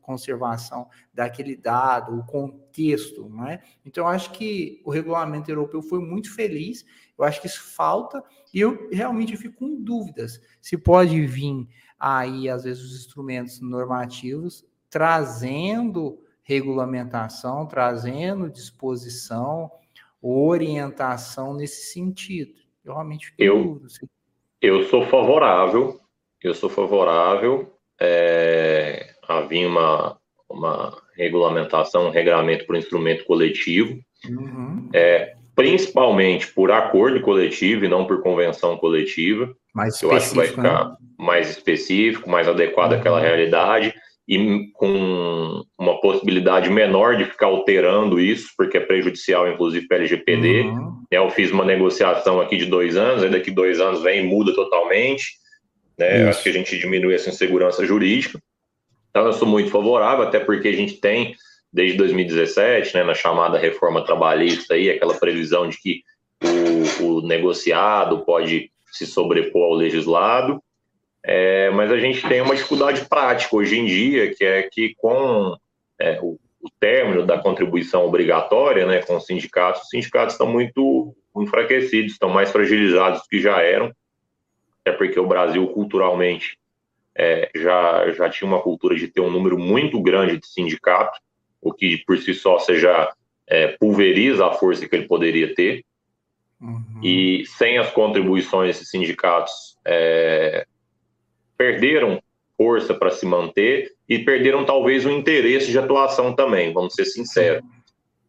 conservação 0.00 0.88
daquele 1.14 1.54
dado, 1.54 2.18
o 2.18 2.24
contexto, 2.24 3.28
não 3.28 3.46
é? 3.46 3.62
Então, 3.86 4.04
eu 4.04 4.08
acho 4.08 4.32
que 4.32 4.82
o 4.84 4.90
regulamento 4.90 5.48
europeu 5.48 5.82
foi 5.82 6.00
muito 6.00 6.34
feliz, 6.34 6.84
eu 7.16 7.24
acho 7.24 7.40
que 7.40 7.46
isso 7.46 7.62
falta, 7.62 8.24
e 8.52 8.58
eu 8.58 8.88
realmente 8.90 9.36
fico 9.36 9.58
com 9.58 9.80
dúvidas 9.80 10.40
se 10.60 10.76
pode 10.76 11.24
vir 11.24 11.68
aí, 12.02 12.48
às 12.48 12.64
vezes, 12.64 12.82
os 12.82 12.96
instrumentos 12.96 13.60
normativos, 13.60 14.64
trazendo 14.90 16.18
regulamentação, 16.42 17.64
trazendo 17.64 18.50
disposição, 18.50 19.70
orientação 20.20 21.54
nesse 21.54 21.92
sentido. 21.92 22.54
Eu 22.84 22.94
realmente 22.94 23.32
eu, 23.38 23.80
eu 24.60 24.84
sou 24.88 25.06
favorável, 25.06 26.00
eu 26.42 26.52
sou 26.52 26.68
favorável 26.68 27.72
é, 28.00 29.14
a 29.28 29.42
vir 29.42 29.66
uma, 29.66 30.18
uma 30.48 31.00
regulamentação, 31.16 32.08
um 32.08 32.10
regramento 32.10 32.66
para 32.66 32.74
o 32.74 32.78
instrumento 32.78 33.24
coletivo, 33.24 34.00
uhum. 34.28 34.88
é, 34.92 35.36
principalmente 35.54 36.52
por 36.52 36.72
acordo 36.72 37.20
coletivo 37.20 37.84
e 37.84 37.88
não 37.88 38.04
por 38.04 38.20
convenção 38.22 38.76
coletiva. 38.76 39.56
Mais 39.74 40.00
eu 40.02 40.12
acho 40.12 40.30
que 40.30 40.36
vai 40.36 40.46
ficar 40.48 40.88
né? 40.90 40.96
mais 41.18 41.50
específico, 41.50 42.28
mais 42.28 42.46
adequado 42.46 42.92
uhum. 42.92 42.98
àquela 42.98 43.20
realidade 43.20 43.94
e 44.28 44.68
com 44.74 45.62
uma 45.78 46.00
possibilidade 46.00 46.70
menor 46.70 47.16
de 47.16 47.24
ficar 47.24 47.46
alterando 47.46 48.20
isso, 48.20 48.50
porque 48.56 48.76
é 48.76 48.80
prejudicial, 48.80 49.48
inclusive, 49.48 49.86
para 49.88 49.96
a 49.96 50.00
LGPD. 50.00 50.60
Uhum. 50.62 51.02
Eu 51.10 51.30
fiz 51.30 51.50
uma 51.50 51.64
negociação 51.64 52.40
aqui 52.40 52.56
de 52.56 52.66
dois 52.66 52.96
anos, 52.96 53.22
aí 53.22 53.30
daqui 53.30 53.50
dois 53.50 53.80
anos 53.80 54.02
vem 54.02 54.20
e 54.20 54.26
muda 54.26 54.54
totalmente. 54.54 55.24
Né? 55.98 56.28
Acho 56.28 56.42
que 56.42 56.48
a 56.48 56.52
gente 56.52 56.78
diminui 56.78 57.14
essa 57.14 57.30
insegurança 57.30 57.84
jurídica. 57.84 58.40
Então, 59.10 59.26
eu 59.26 59.32
sou 59.32 59.46
muito 59.46 59.70
favorável, 59.70 60.24
até 60.24 60.38
porque 60.38 60.68
a 60.68 60.72
gente 60.72 60.94
tem, 60.94 61.34
desde 61.72 61.98
2017, 61.98 62.94
né, 62.94 63.04
na 63.04 63.14
chamada 63.14 63.58
reforma 63.58 64.04
trabalhista, 64.04 64.74
aí, 64.74 64.88
aquela 64.88 65.14
previsão 65.14 65.68
de 65.68 65.76
que 65.78 66.02
o, 67.00 67.18
o 67.18 67.26
negociado 67.26 68.24
pode 68.24 68.70
se 68.92 69.06
sobrepor 69.06 69.64
ao 69.64 69.74
legislado. 69.74 70.62
É, 71.24 71.70
mas 71.70 71.90
a 71.90 71.98
gente 71.98 72.26
tem 72.28 72.40
uma 72.40 72.54
dificuldade 72.54 73.04
prática 73.08 73.56
hoje 73.56 73.78
em 73.78 73.86
dia, 73.86 74.34
que 74.34 74.44
é 74.44 74.62
que 74.64 74.94
com 74.96 75.56
é, 75.98 76.18
o, 76.20 76.38
o, 76.60 76.70
término 76.80 77.24
da 77.24 77.38
contribuição 77.38 78.04
obrigatória 78.04 78.86
né, 78.86 79.02
com 79.02 79.16
os 79.16 79.24
sindicatos, 79.24 79.82
os 79.82 79.88
sindicatos 79.88 80.34
estão 80.34 80.48
muito 80.48 81.14
enfraquecidos, 81.36 82.12
estão 82.12 82.28
mais 82.28 82.50
fragilizados 82.50 83.22
do 83.22 83.28
que 83.28 83.40
já 83.40 83.62
eram, 83.62 83.92
até 84.80 84.96
porque 84.96 85.18
o 85.18 85.26
Brasil 85.26 85.64
culturalmente 85.68 86.58
é, 87.14 87.48
já, 87.54 88.10
já 88.12 88.28
tinha 88.28 88.48
uma 88.48 88.60
cultura 88.60 88.96
de 88.96 89.06
ter 89.06 89.20
um 89.20 89.30
número 89.30 89.58
muito 89.58 90.00
grande 90.00 90.38
de 90.38 90.46
sindicatos, 90.46 91.20
o 91.60 91.72
que 91.72 91.98
por 92.04 92.18
si 92.18 92.34
só 92.34 92.58
seja 92.58 93.12
é, 93.46 93.68
pulveriza 93.68 94.46
a 94.46 94.52
força 94.52 94.88
que 94.88 94.96
ele 94.96 95.06
poderia 95.06 95.54
ter. 95.54 95.84
Uhum. 96.62 97.00
E 97.02 97.44
sem 97.46 97.76
as 97.76 97.90
contribuições 97.90 98.68
desses 98.68 98.88
sindicatos, 98.88 99.76
é, 99.84 100.64
perderam 101.56 102.22
força 102.56 102.94
para 102.94 103.10
se 103.10 103.26
manter 103.26 103.92
e 104.08 104.20
perderam 104.20 104.64
talvez 104.64 105.04
o 105.04 105.10
interesse 105.10 105.70
de 105.70 105.78
atuação 105.78 106.34
também, 106.34 106.72
vamos 106.72 106.94
ser 106.94 107.04
sinceros. 107.04 107.64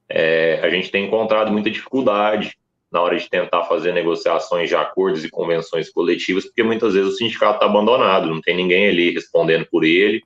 É, 0.10 0.60
a 0.64 0.70
gente 0.70 0.90
tem 0.90 1.06
encontrado 1.06 1.52
muita 1.52 1.70
dificuldade 1.70 2.58
na 2.92 3.02
hora 3.02 3.18
de 3.18 3.30
tentar 3.30 3.64
fazer 3.64 3.92
negociações 3.92 4.70
de 4.70 4.76
acordos 4.76 5.24
e 5.26 5.30
convenções 5.30 5.90
coletivas, 5.90 6.46
porque 6.46 6.62
muitas 6.62 6.94
vezes 6.94 7.14
o 7.14 7.18
sindicato 7.18 7.56
está 7.56 7.66
abandonado, 7.66 8.30
não 8.30 8.42
tem 8.42 8.56
ninguém 8.56 8.88
ali 8.88 9.12
respondendo 9.12 9.66
por 9.66 9.84
ele. 9.84 10.22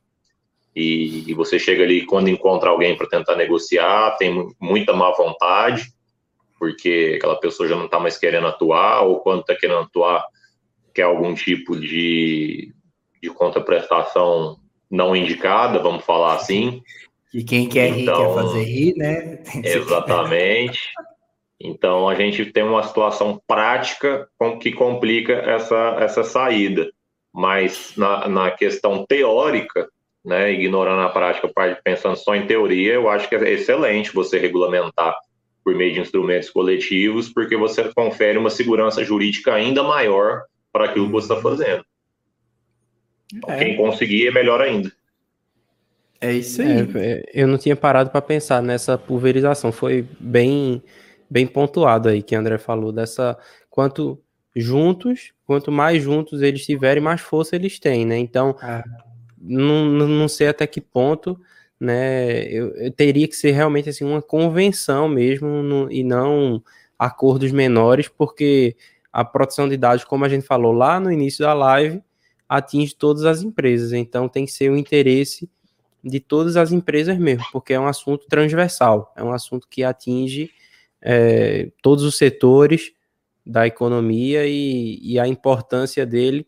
E, 0.76 1.24
e 1.30 1.34
você 1.34 1.58
chega 1.58 1.84
ali 1.84 2.06
quando 2.06 2.30
encontra 2.30 2.70
alguém 2.70 2.96
para 2.96 3.08
tentar 3.08 3.36
negociar, 3.36 4.18
tem 4.18 4.50
muita 4.60 4.94
má 4.94 5.12
vontade, 5.12 5.92
porque 6.58 7.16
aquela 7.18 7.40
pessoa 7.40 7.68
já 7.68 7.76
não 7.76 7.86
está 7.86 8.00
mais 8.00 8.18
querendo 8.18 8.48
atuar, 8.48 9.02
ou 9.02 9.20
quando 9.20 9.42
está 9.42 9.56
querendo 9.56 9.80
atuar, 9.80 10.26
quer 10.94 11.04
algum 11.04 11.34
tipo 11.34 11.80
de, 11.80 12.74
de 13.22 13.30
contraprestação 13.30 14.58
não 14.90 15.16
indicada, 15.16 15.80
vamos 15.80 16.04
falar 16.04 16.36
assim. 16.36 16.82
E 17.34 17.44
quem 17.44 17.68
quer 17.68 17.92
rir 17.92 18.04
então, 18.04 18.18
quer 18.18 18.34
fazer 18.34 18.64
rir, 18.64 18.96
né? 18.96 19.44
Exatamente. 19.64 20.90
Então 21.60 22.08
a 22.08 22.16
gente 22.16 22.46
tem 22.46 22.64
uma 22.64 22.84
situação 22.84 23.42
prática 23.48 24.28
com 24.38 24.58
que 24.60 24.72
complica 24.72 25.34
essa, 25.34 25.98
essa 26.00 26.24
saída. 26.24 26.90
Mas 27.34 27.94
na, 27.96 28.28
na 28.28 28.52
questão 28.52 29.06
teórica, 29.06 29.88
né, 30.26 30.52
ignorando 30.52 31.02
a 31.02 31.10
prática, 31.10 31.52
pensando 31.84 32.16
só 32.16 32.36
em 32.36 32.48
teoria, 32.48 32.94
eu 32.94 33.10
acho 33.10 33.30
que 33.30 33.36
é 33.36 33.52
excelente 33.52 34.14
você 34.14 34.40
regulamentar 34.40 35.16
por 35.68 35.76
meio 35.76 35.94
de 35.94 36.00
instrumentos 36.00 36.50
coletivos, 36.50 37.28
porque 37.28 37.58
você 37.58 37.84
confere 37.94 38.38
uma 38.38 38.50
segurança 38.50 39.04
jurídica 39.04 39.54
ainda 39.54 39.84
maior 39.84 40.44
para 40.72 40.86
aquilo 40.86 41.08
que 41.08 41.12
você 41.12 41.26
está 41.26 41.36
uhum. 41.36 41.42
fazendo. 41.42 41.84
É. 43.50 43.58
Quem 43.58 43.76
conseguir 43.76 44.28
é 44.28 44.32
melhor 44.32 44.62
ainda. 44.62 44.90
É 46.22 46.32
isso 46.32 46.62
aí. 46.62 46.70
É, 46.70 46.82
é 46.96 47.24
eu 47.34 47.50
não 47.50 47.58
tinha 47.58 47.76
parado 47.76 48.10
para 48.10 48.22
pensar 48.22 48.64
nessa 48.64 48.98
pulverização. 48.98 49.74
Foi 49.74 50.08
bem, 50.18 50.82
bem 51.30 51.46
pontuado 51.46 52.08
aí 52.08 52.24
que 52.24 52.34
o 52.34 52.40
André 52.40 52.58
falou 52.58 52.94
dessa 52.94 53.38
quanto 53.70 54.18
juntos, 54.56 55.34
quanto 55.46 55.70
mais 55.70 56.02
juntos 56.02 56.42
eles 56.42 56.66
tiverem, 56.66 57.04
mais 57.04 57.20
força 57.20 57.58
eles 57.58 57.78
têm, 57.78 58.06
né? 58.06 58.18
Então, 58.18 58.56
ah. 58.62 58.86
não, 59.38 59.84
não 59.86 60.30
sei 60.30 60.48
até 60.48 60.66
que 60.66 60.80
ponto 60.80 61.38
né? 61.80 62.44
Eu, 62.44 62.74
eu, 62.76 62.92
teria 62.92 63.28
que 63.28 63.36
ser 63.36 63.52
realmente 63.52 63.90
assim 63.90 64.04
uma 64.04 64.22
convenção 64.22 65.08
mesmo 65.08 65.48
no, 65.62 65.92
e 65.92 66.04
não 66.04 66.64
acordos 66.98 67.52
menores, 67.52 68.08
porque 68.08 68.76
a 69.14 69.24
proteção 69.24 69.70
de 69.70 69.78
dados, 69.78 70.04
como 70.04 70.26
a 70.26 70.30
gente 70.30 70.46
falou 70.46 70.72
lá 70.72 71.00
no 71.00 71.12
início 71.12 71.46
da 71.46 71.54
live, 71.54 72.02
atinge 72.48 72.96
todas 72.96 73.26
as 73.26 73.42
empresas. 73.42 73.94
Então 73.94 74.28
tem 74.28 74.46
que 74.46 74.52
ser 74.52 74.72
o 74.72 74.78
interesse 74.78 75.50
de 76.04 76.20
todas 76.20 76.58
as 76.58 76.72
empresas 76.72 77.18
mesmo, 77.18 77.46
porque 77.52 77.74
é 77.74 77.80
um 77.80 77.88
assunto 77.88 78.28
transversal, 78.28 79.14
é 79.16 79.24
um 79.24 79.34
assunto 79.34 79.68
que 79.68 79.84
atinge 79.84 80.50
é, 81.02 81.72
todos 81.82 82.04
os 82.04 82.18
setores 82.18 82.92
da 83.46 83.68
economia 83.68 84.46
e, 84.46 85.00
e 85.02 85.20
a 85.20 85.28
importância 85.28 86.06
dele. 86.06 86.48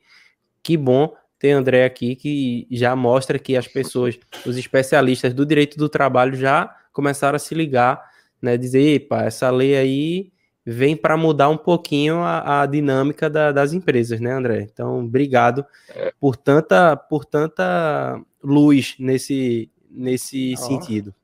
Que 0.61 0.75
bom 0.75 1.13
tem 1.39 1.53
André 1.53 1.85
aqui 1.85 2.15
que 2.15 2.67
já 2.69 2.95
mostra 2.95 3.39
que 3.39 3.55
as 3.55 3.65
pessoas, 3.65 4.19
os 4.45 4.57
especialistas 4.57 5.33
do 5.33 5.45
direito 5.45 5.77
do 5.77 5.87
trabalho 5.87 6.35
já 6.35 6.75
começaram 6.91 7.37
a 7.37 7.39
se 7.39 7.55
ligar, 7.55 8.03
né? 8.41 8.57
Dizer, 8.57 8.95
epa, 8.95 9.23
essa 9.23 9.49
lei 9.49 9.77
aí 9.77 10.31
vem 10.65 10.97
para 10.97 11.15
mudar 11.15 11.47
um 11.47 11.57
pouquinho 11.57 12.17
a, 12.17 12.61
a 12.61 12.65
dinâmica 12.65 13.29
da, 13.29 13.53
das 13.53 13.71
empresas, 13.71 14.19
né, 14.19 14.33
André? 14.33 14.67
Então, 14.71 14.99
obrigado 14.99 15.65
é. 15.95 16.11
por 16.19 16.35
tanta, 16.35 16.97
por 16.97 17.23
tanta 17.23 18.19
luz 18.43 18.95
nesse, 18.99 19.71
nesse 19.89 20.55
oh. 20.57 20.61
sentido. 20.61 21.15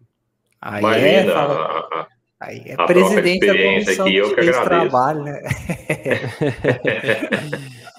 Aí 0.61 0.79
Imagina, 0.79 1.07
é, 1.07 1.33
fala... 1.33 2.07
Aí 2.39 2.63
é 2.65 2.85
presidente 2.85 3.45
da 3.45 3.53
comissão 3.53 4.07
eu 4.07 4.33
que 4.33 4.41
de 4.41 4.51
trabalho, 4.51 5.23
né? 5.23 5.41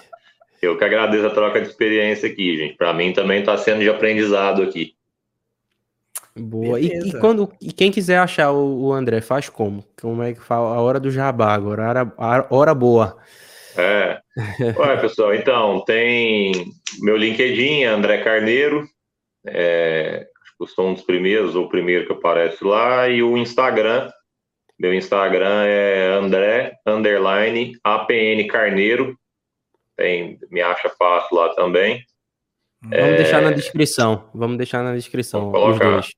Eu 0.61 0.77
que 0.77 0.83
agradeço 0.83 1.27
a 1.27 1.31
troca 1.31 1.61
de 1.61 1.67
experiência 1.67 2.29
aqui, 2.29 2.57
gente. 2.57 2.75
Para 2.75 2.93
mim 2.93 3.13
também 3.13 3.39
está 3.39 3.57
sendo 3.57 3.81
de 3.81 3.89
aprendizado 3.89 4.63
aqui. 4.63 4.95
Boa. 6.35 6.79
E, 6.79 6.87
e, 6.87 7.19
quando 7.19 7.51
e 7.61 7.71
quem 7.71 7.91
quiser 7.91 8.19
achar 8.19 8.51
o, 8.51 8.85
o, 8.85 8.93
André, 8.93 9.21
faz 9.21 9.49
como? 9.49 9.83
Como 9.99 10.21
é 10.21 10.33
que 10.33 10.41
fala? 10.41 10.75
A 10.75 10.81
hora 10.81 10.99
do 10.99 11.09
jabá 11.09 11.53
agora, 11.53 11.85
a 11.85 11.89
hora, 11.89 12.13
a 12.17 12.47
hora 12.49 12.73
boa. 12.73 13.17
É. 13.75 14.19
Olha, 14.77 14.99
pessoal, 14.99 15.33
então, 15.33 15.83
tem 15.85 16.51
meu 16.99 17.17
LinkedIn, 17.17 17.83
André 17.83 18.19
Carneiro. 18.19 18.87
É, 19.45 20.27
acho 20.41 20.57
que 20.59 20.75
sou 20.75 20.89
um 20.89 20.93
dos 20.93 21.03
primeiros, 21.03 21.55
ou 21.55 21.65
o 21.65 21.69
primeiro 21.69 22.05
que 22.05 22.13
aparece 22.13 22.63
lá, 22.63 23.07
e 23.07 23.23
o 23.23 23.37
Instagram. 23.37 24.09
Meu 24.79 24.93
Instagram 24.93 25.63
é 25.65 26.13
André, 26.13 26.73
underline, 26.85 27.73
APN 27.83 28.45
Carneiro, 28.47 29.17
tem, 29.97 30.39
me 30.49 30.61
acha 30.61 30.87
fácil 30.89 31.35
lá 31.35 31.53
também. 31.55 32.05
Vamos 32.81 32.97
é... 32.97 33.17
deixar 33.17 33.41
na 33.41 33.51
descrição. 33.51 34.29
Vamos 34.33 34.57
deixar 34.57 34.81
na 34.83 34.95
descrição. 34.95 35.51
Dois. 35.51 36.09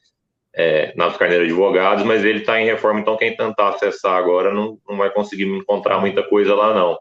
é, 0.53 0.93
Naves 0.97 1.17
Carneiro 1.17 1.45
Advogados, 1.45 2.03
mas 2.03 2.25
ele 2.25 2.39
está 2.39 2.59
em 2.59 2.65
reforma, 2.65 2.99
então 2.99 3.15
quem 3.15 3.37
tentar 3.37 3.69
acessar 3.69 4.17
agora 4.17 4.53
não, 4.53 4.77
não 4.87 4.97
vai 4.97 5.09
conseguir 5.11 5.45
encontrar 5.45 5.99
muita 5.99 6.23
coisa 6.23 6.53
lá, 6.53 6.73
não. 6.73 6.99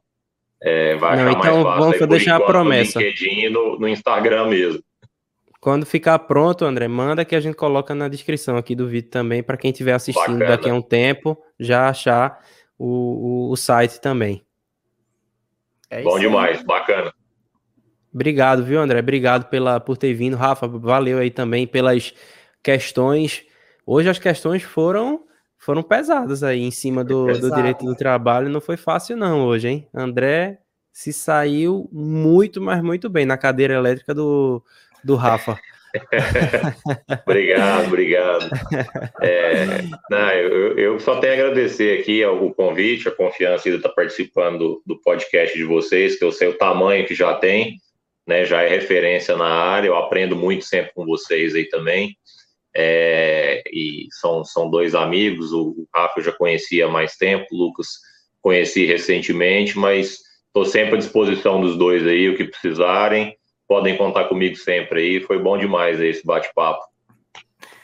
É, 0.63 0.97
vai 0.97 1.17
Não, 1.17 1.31
então 1.31 1.63
vamos 1.63 1.99
deixar 2.09 2.37
a 2.37 2.41
promessa. 2.41 2.99
No 2.99 3.07
LinkedIn 3.07 3.41
e 3.41 3.49
no, 3.49 3.79
no 3.79 3.89
Instagram 3.89 4.49
mesmo. 4.49 4.83
Quando 5.61 5.85
ficar 5.85 6.19
pronto, 6.21 6.65
André, 6.65 6.87
manda 6.87 7.25
que 7.25 7.35
a 7.35 7.41
gente 7.41 7.57
coloca 7.57 7.95
na 7.95 8.09
descrição 8.09 8.57
aqui 8.57 8.75
do 8.75 8.87
vídeo 8.87 9.11
também, 9.11 9.43
para 9.43 9.57
quem 9.57 9.71
estiver 9.71 9.95
assistindo 9.95 10.39
Bacana. 10.39 10.57
daqui 10.57 10.71
a 10.71 10.75
um 10.75 10.83
tempo, 10.83 11.37
já 11.59 11.89
achar 11.89 12.39
o, 12.79 13.49
o, 13.49 13.51
o 13.51 13.57
site 13.57 14.01
também. 14.01 14.45
É 15.91 16.03
Bom 16.03 16.19
demais, 16.19 16.63
bacana. 16.63 17.13
Obrigado, 18.13 18.65
viu, 18.65 18.81
André? 18.81 19.01
Obrigado 19.01 19.49
pela, 19.51 19.79
por 19.79 19.97
ter 19.97 20.15
vindo. 20.15 20.37
Rafa, 20.37 20.67
valeu 20.67 21.19
aí 21.19 21.31
também 21.31 21.67
pelas 21.67 22.15
questões. 22.63 23.45
Hoje 23.85 24.09
as 24.09 24.19
questões 24.19 24.63
foram 24.63 25.26
foram 25.67 25.83
pesadas 25.83 26.45
aí 26.45 26.63
em 26.63 26.71
cima 26.71 27.03
do, 27.03 27.27
do 27.27 27.51
direito 27.51 27.85
do 27.85 27.97
trabalho. 27.97 28.49
Não 28.49 28.61
foi 28.61 28.77
fácil, 28.77 29.17
não, 29.17 29.45
hoje, 29.45 29.67
hein? 29.67 29.89
André 29.93 30.61
se 30.93 31.13
saiu 31.13 31.91
muito, 31.93 32.61
mas 32.61 32.81
muito 32.81 33.11
bem 33.11 33.27
na 33.27 33.37
cadeira 33.37 33.75
elétrica 33.75 34.15
do, 34.15 34.63
do 35.03 35.17
Rafa. 35.17 35.59
obrigado, 37.27 37.89
obrigado. 37.89 38.49
É, 39.21 39.83
não, 40.09 40.31
eu, 40.31 40.79
eu, 40.79 41.01
só 41.01 41.19
tenho 41.19 41.33
a 41.33 41.37
agradecer 41.37 41.99
aqui 41.99 42.25
o 42.25 42.55
convite, 42.55 43.09
a 43.09 43.17
confiança 43.17 43.69
de 43.69 43.75
estar 43.75 43.89
participando 43.89 44.59
do, 44.59 44.83
do, 44.87 45.03
podcast 45.03 45.59
de 45.59 45.65
vocês, 45.65 46.17
que 46.17 46.25
eu 46.25 46.31
sei 46.31 46.47
o 46.47 46.57
tamanho 46.57 47.05
que 47.07 47.15
já 47.15 47.35
tem, 47.35 47.75
né? 48.25 48.45
Já 48.45 48.63
é 48.63 48.69
referência 48.69 49.37
na 49.37 49.49
área, 49.49 49.89
eu 49.89 49.97
aprendo 49.97 50.37
muito 50.37 50.65
sempre 50.65 50.93
com 50.95 51.05
vocês 51.05 51.57
aí 51.57 51.69
também 51.69 52.17
é, 52.79 53.63
e 53.73 54.07
são, 54.11 54.45
são 54.45 54.69
dois 54.69 54.95
amigos, 54.95 55.51
o, 55.51 55.69
o 55.71 55.89
Rafa 55.95 56.21
eu 56.21 56.25
já 56.25 56.33
conhecia 56.33 56.85
há 56.85 56.89
mais 56.91 57.17
tempo, 57.17 57.47
o 57.51 57.57
Lucas 57.57 57.89
conheci 58.43 58.85
recentemente, 58.85 59.79
mas 59.79 60.19
estou 60.49 60.67
sempre 60.67 60.97
à 60.97 60.99
disposição 60.99 61.59
dos 61.59 61.79
dois 61.79 62.07
aí, 62.07 62.29
o 62.29 62.37
que 62.37 62.45
precisarem, 62.45 63.35
podem 63.67 63.97
contar 63.97 64.25
comigo 64.25 64.57
sempre 64.57 65.01
aí, 65.01 65.21
foi 65.21 65.39
bom 65.39 65.57
demais 65.57 65.99
esse 66.01 66.25
bate-papo. 66.25 66.85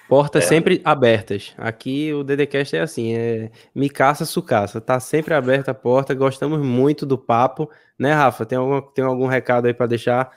Portas 0.06 0.44
é. 0.44 0.46
sempre 0.46 0.82
abertas. 0.84 1.54
Aqui 1.56 2.12
o 2.12 2.22
DDCast 2.22 2.76
é 2.76 2.80
assim, 2.80 3.14
é 3.14 3.50
me 3.74 3.88
caça, 3.88 4.26
sucaça. 4.26 4.78
Tá 4.78 5.00
sempre 5.00 5.32
aberta 5.32 5.70
a 5.70 5.74
porta, 5.74 6.12
gostamos 6.12 6.60
muito 6.60 7.06
do 7.06 7.16
papo, 7.16 7.70
né, 7.98 8.12
Rafa? 8.12 8.44
Tem 8.44 8.58
algum, 8.58 8.82
tem 8.82 9.02
algum 9.02 9.26
recado 9.26 9.68
aí 9.68 9.72
para 9.72 9.86
deixar? 9.86 10.30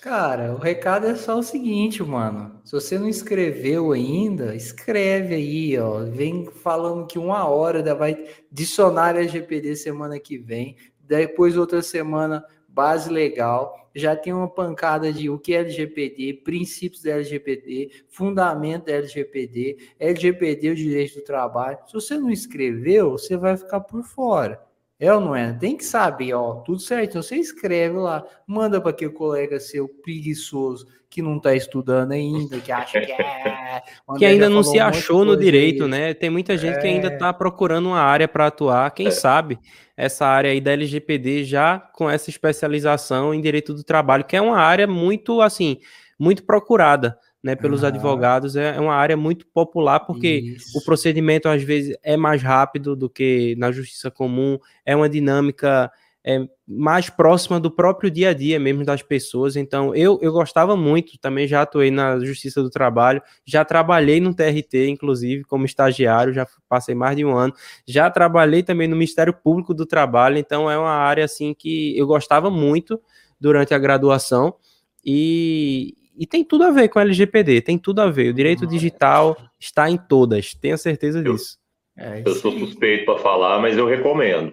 Cara, 0.00 0.54
o 0.54 0.56
recado 0.56 1.06
é 1.06 1.14
só 1.14 1.38
o 1.38 1.42
seguinte, 1.42 2.02
mano. 2.02 2.58
Se 2.64 2.72
você 2.72 2.98
não 2.98 3.06
escreveu 3.06 3.92
ainda, 3.92 4.56
escreve 4.56 5.34
aí, 5.34 5.78
ó. 5.78 6.04
Vem 6.04 6.46
falando 6.46 7.06
que 7.06 7.18
uma 7.18 7.46
hora 7.46 7.94
vai 7.94 8.26
dicionário 8.50 9.20
LGPD 9.20 9.76
semana 9.76 10.18
que 10.18 10.38
vem. 10.38 10.74
Depois, 11.00 11.54
outra 11.54 11.82
semana, 11.82 12.42
base 12.66 13.10
legal. 13.10 13.90
Já 13.94 14.16
tem 14.16 14.32
uma 14.32 14.48
pancada 14.48 15.12
de 15.12 15.28
o 15.28 15.38
que 15.38 15.52
é 15.52 15.58
LGPD, 15.58 16.40
princípios 16.44 17.02
da 17.02 17.10
LGPD, 17.10 18.04
fundamento 18.08 18.86
da 18.86 18.92
LGPD, 18.92 19.76
LGPD, 19.98 20.70
o 20.70 20.74
direito 20.74 21.16
do 21.16 21.24
trabalho. 21.24 21.78
Se 21.86 21.92
você 21.92 22.16
não 22.16 22.30
escreveu, 22.30 23.10
você 23.10 23.36
vai 23.36 23.54
ficar 23.54 23.80
por 23.80 24.02
fora. 24.02 24.69
É 25.00 25.10
ou 25.10 25.18
não 25.18 25.34
é? 25.34 25.54
Tem 25.54 25.74
que 25.74 25.84
saber, 25.84 26.34
ó, 26.34 26.56
tudo 26.56 26.78
certo. 26.78 27.08
Então 27.08 27.22
você 27.22 27.36
escreve 27.36 27.96
lá, 27.96 28.22
manda 28.46 28.78
para 28.78 28.90
aquele 28.90 29.12
colega 29.12 29.58
seu 29.58 29.88
preguiçoso 29.88 30.86
que 31.08 31.22
não 31.22 31.38
está 31.38 31.54
estudando 31.54 32.12
ainda, 32.12 32.60
que 32.60 32.70
acha 32.70 33.00
que 33.00 33.10
é. 33.10 33.82
que 34.18 34.26
ainda 34.26 34.50
não 34.50 34.62
se 34.62 34.78
um 34.78 34.84
achou 34.84 35.24
no 35.24 35.36
direito, 35.38 35.84
aí. 35.84 35.90
né? 35.90 36.14
Tem 36.14 36.28
muita 36.28 36.54
gente 36.56 36.76
é... 36.76 36.80
que 36.80 36.86
ainda 36.86 37.08
está 37.08 37.32
procurando 37.32 37.86
uma 37.86 38.00
área 38.00 38.28
para 38.28 38.48
atuar. 38.48 38.90
Quem 38.90 39.06
é. 39.06 39.10
sabe 39.10 39.58
essa 39.96 40.26
área 40.26 40.50
aí 40.50 40.60
da 40.60 40.72
LGPD 40.72 41.44
já 41.44 41.78
com 41.78 42.08
essa 42.08 42.28
especialização 42.28 43.32
em 43.32 43.40
direito 43.40 43.72
do 43.72 43.82
trabalho, 43.82 44.24
que 44.24 44.36
é 44.36 44.40
uma 44.40 44.58
área 44.58 44.86
muito, 44.86 45.40
assim, 45.40 45.78
muito 46.18 46.44
procurada 46.44 47.18
né, 47.42 47.56
pelos 47.56 47.82
advogados 47.84 48.54
é, 48.54 48.76
é 48.76 48.80
uma 48.80 48.94
área 48.94 49.16
muito 49.16 49.46
popular 49.46 50.00
porque 50.00 50.28
Isso. 50.28 50.78
o 50.78 50.84
procedimento 50.84 51.48
às 51.48 51.62
vezes 51.62 51.96
é 52.02 52.16
mais 52.16 52.42
rápido 52.42 52.94
do 52.94 53.08
que 53.08 53.54
na 53.56 53.72
justiça 53.72 54.10
comum, 54.10 54.58
é 54.84 54.94
uma 54.94 55.08
dinâmica 55.08 55.90
é, 56.24 56.46
mais 56.66 57.08
próxima 57.08 57.58
do 57.58 57.70
próprio 57.70 58.10
dia 58.10 58.30
a 58.30 58.34
dia 58.34 58.60
mesmo 58.60 58.84
das 58.84 59.02
pessoas. 59.02 59.56
Então, 59.56 59.94
eu, 59.94 60.18
eu 60.22 60.32
gostava 60.32 60.76
muito, 60.76 61.18
também 61.18 61.48
já 61.48 61.62
atuei 61.62 61.90
na 61.90 62.18
Justiça 62.20 62.62
do 62.62 62.70
Trabalho, 62.70 63.22
já 63.44 63.64
trabalhei 63.64 64.20
no 64.20 64.34
TRT, 64.34 64.88
inclusive, 64.88 65.44
como 65.44 65.64
estagiário, 65.64 66.32
já 66.32 66.46
passei 66.68 66.94
mais 66.94 67.16
de 67.16 67.24
um 67.24 67.34
ano, 67.34 67.54
já 67.86 68.10
trabalhei 68.10 68.62
também 68.62 68.86
no 68.86 68.96
Ministério 68.96 69.32
Público 69.32 69.72
do 69.72 69.86
Trabalho, 69.86 70.38
então 70.38 70.70
é 70.70 70.78
uma 70.78 70.90
área 70.90 71.24
assim 71.24 71.54
que 71.54 71.96
eu 71.96 72.06
gostava 72.06 72.50
muito 72.50 73.00
durante 73.40 73.72
a 73.72 73.78
graduação. 73.78 74.54
E, 75.02 75.94
e 76.20 76.26
tem 76.26 76.44
tudo 76.44 76.64
a 76.64 76.70
ver 76.70 76.90
com 76.90 77.00
LGPD, 77.00 77.62
tem 77.62 77.78
tudo 77.78 78.02
a 78.02 78.10
ver. 78.10 78.28
O 78.28 78.34
direito 78.34 78.66
digital 78.66 79.34
está 79.58 79.88
em 79.88 79.96
todas, 79.96 80.52
tenha 80.52 80.76
certeza 80.76 81.22
disso. 81.22 81.58
É 81.96 82.22
eu 82.26 82.34
sou 82.34 82.52
suspeito 82.52 83.06
para 83.06 83.18
falar, 83.18 83.58
mas 83.58 83.78
eu 83.78 83.86
recomendo. 83.86 84.52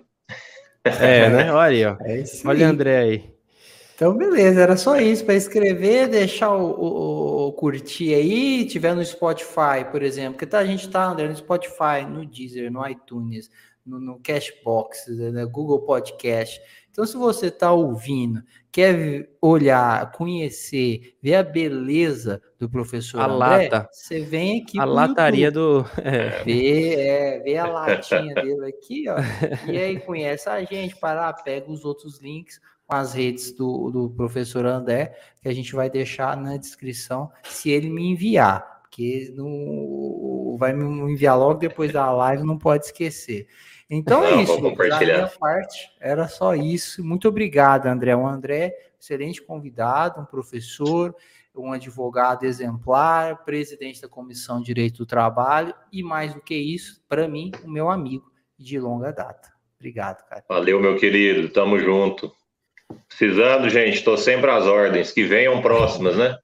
É, 0.86 1.28
né? 1.30 1.52
Olha 1.52 1.68
aí, 1.68 1.86
ó. 1.86 1.98
É 2.00 2.24
Olha 2.46 2.68
o 2.68 2.70
André 2.70 2.98
aí. 2.98 3.30
Então, 3.94 4.16
beleza, 4.16 4.62
era 4.62 4.78
só 4.78 4.98
isso 4.98 5.26
para 5.26 5.34
escrever, 5.36 6.08
deixar 6.08 6.56
o, 6.56 6.70
o, 6.72 7.48
o, 7.48 7.52
curtir 7.52 8.14
aí, 8.14 8.66
tiver 8.66 8.96
no 8.96 9.04
Spotify, 9.04 9.84
por 9.92 10.02
exemplo, 10.02 10.36
porque 10.36 10.46
tá, 10.46 10.60
a 10.60 10.66
gente 10.66 10.90
tá 10.90 11.04
André, 11.04 11.28
no 11.28 11.36
Spotify, 11.36 12.06
no 12.08 12.26
Deezer, 12.26 12.72
no 12.72 12.88
iTunes, 12.88 13.50
no, 13.86 14.00
no 14.00 14.20
Cashbox, 14.20 15.08
no 15.10 15.32
né, 15.34 15.46
Google 15.46 15.82
Podcast. 15.82 16.62
Então, 16.90 17.06
se 17.06 17.18
você 17.18 17.48
está 17.48 17.72
ouvindo, 17.74 18.42
quer 18.78 19.28
olhar, 19.42 20.12
conhecer, 20.12 21.16
ver 21.20 21.34
a 21.34 21.42
beleza 21.42 22.40
do 22.60 22.70
professor 22.70 23.20
a 23.20 23.26
André, 23.26 23.70
lata. 23.70 23.90
você 23.92 24.20
vem 24.20 24.62
aqui 24.62 24.80
a 24.80 24.86
lataria 24.86 25.52
do 25.52 25.84
é. 25.98 26.44
vê, 26.44 26.94
é, 26.94 27.40
vê 27.40 27.58
a 27.58 27.66
latinha 27.66 28.36
dele 28.36 28.68
aqui, 28.68 29.06
ó, 29.10 29.16
e 29.68 29.76
aí 29.76 30.00
conhece 30.00 30.48
a 30.48 30.64
gente, 30.64 30.96
para 30.96 31.34
pega 31.34 31.72
os 31.72 31.84
outros 31.84 32.22
links 32.22 32.62
com 32.86 32.96
as 32.96 33.14
redes 33.14 33.52
do, 33.52 33.90
do 33.90 34.12
professor 34.12 34.64
André, 34.68 35.18
que 35.42 35.50
a 35.50 35.54
gente 35.54 35.74
vai 35.74 35.90
deixar 35.90 36.38
na 36.38 36.56
descrição, 36.56 37.32
se 37.46 37.72
ele 37.72 37.90
me 37.90 38.06
enviar, 38.12 38.82
porque 38.84 39.34
não, 39.36 40.56
vai 40.60 40.72
me 40.72 40.86
enviar 41.12 41.36
logo 41.36 41.60
depois 41.60 41.92
da 41.92 42.12
live, 42.12 42.44
não 42.44 42.60
pode 42.60 42.86
esquecer. 42.86 43.48
Então 43.90 44.24
é 44.24 44.42
isso, 44.42 44.62
da 44.62 45.00
minha 45.00 45.28
parte 45.40 45.90
era 46.00 46.28
só 46.28 46.54
isso. 46.54 47.04
Muito 47.04 47.28
obrigado, 47.28 47.88
André. 47.88 48.16
O 48.16 48.28
André, 48.28 48.76
excelente 49.00 49.42
convidado, 49.42 50.20
um 50.20 50.26
professor, 50.26 51.16
um 51.56 51.72
advogado 51.72 52.44
exemplar, 52.44 53.44
presidente 53.46 54.02
da 54.02 54.10
Comissão 54.10 54.60
de 54.60 54.66
Direito 54.66 54.98
do 54.98 55.06
Trabalho 55.06 55.74
e 55.92 56.04
mais 56.04 56.34
do 56.34 56.42
que 56.42 56.56
isso, 56.56 57.02
para 57.08 57.28
mim, 57.28 57.52
o 57.64 57.70
meu 57.70 57.90
amigo 57.90 58.30
de 58.58 58.80
longa 58.80 59.12
data. 59.12 59.50
Obrigado, 59.80 60.28
cara. 60.28 60.44
Valeu, 60.50 60.80
meu 60.80 60.98
querido. 60.98 61.50
Tamo 61.50 61.80
junto. 61.80 62.32
Precisando, 63.08 63.70
gente, 63.70 63.96
estou 63.96 64.18
sempre 64.18 64.50
às 64.50 64.66
ordens. 64.66 65.12
Que 65.12 65.24
venham 65.24 65.62
próximas, 65.62 66.18
né? 66.18 66.38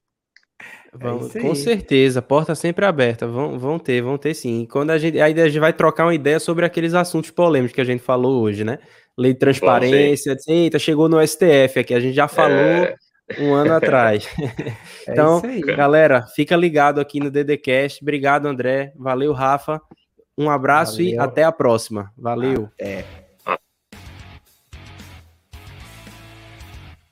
Vamos, 0.98 1.34
é 1.34 1.40
com 1.40 1.54
certeza, 1.54 2.22
porta 2.22 2.54
sempre 2.54 2.84
aberta. 2.84 3.26
Vão, 3.26 3.58
vão 3.58 3.78
ter, 3.78 4.02
vão 4.02 4.16
ter 4.16 4.34
sim. 4.34 4.66
Quando 4.70 4.90
a 4.90 4.98
gente, 4.98 5.20
aí 5.20 5.38
a 5.38 5.46
gente 5.46 5.58
vai 5.58 5.72
trocar 5.72 6.06
uma 6.06 6.14
ideia 6.14 6.38
sobre 6.38 6.64
aqueles 6.64 6.94
assuntos 6.94 7.30
polêmicos 7.30 7.74
que 7.74 7.80
a 7.80 7.84
gente 7.84 8.02
falou 8.02 8.42
hoje, 8.42 8.64
né? 8.64 8.78
Lei 9.16 9.32
de 9.32 9.38
transparência, 9.38 10.34
Bom, 10.34 10.40
eita, 10.52 10.78
chegou 10.78 11.08
no 11.08 11.24
STF 11.26 11.78
aqui, 11.78 11.94
a 11.94 12.00
gente 12.00 12.14
já 12.14 12.26
falou 12.26 12.56
é... 12.56 12.94
um 13.38 13.54
ano 13.54 13.74
atrás. 13.74 14.28
É 15.06 15.12
então, 15.12 15.42
galera, 15.76 16.26
fica 16.34 16.56
ligado 16.56 17.00
aqui 17.00 17.20
no 17.20 17.30
DDCast. 17.30 18.02
Obrigado, 18.02 18.46
André. 18.46 18.92
Valeu, 18.96 19.32
Rafa. 19.32 19.80
Um 20.36 20.50
abraço 20.50 20.96
Valeu. 20.98 21.12
e 21.12 21.18
até 21.18 21.44
a 21.44 21.52
próxima. 21.52 22.10
Valeu. 22.16 22.68
Até. 22.74 23.23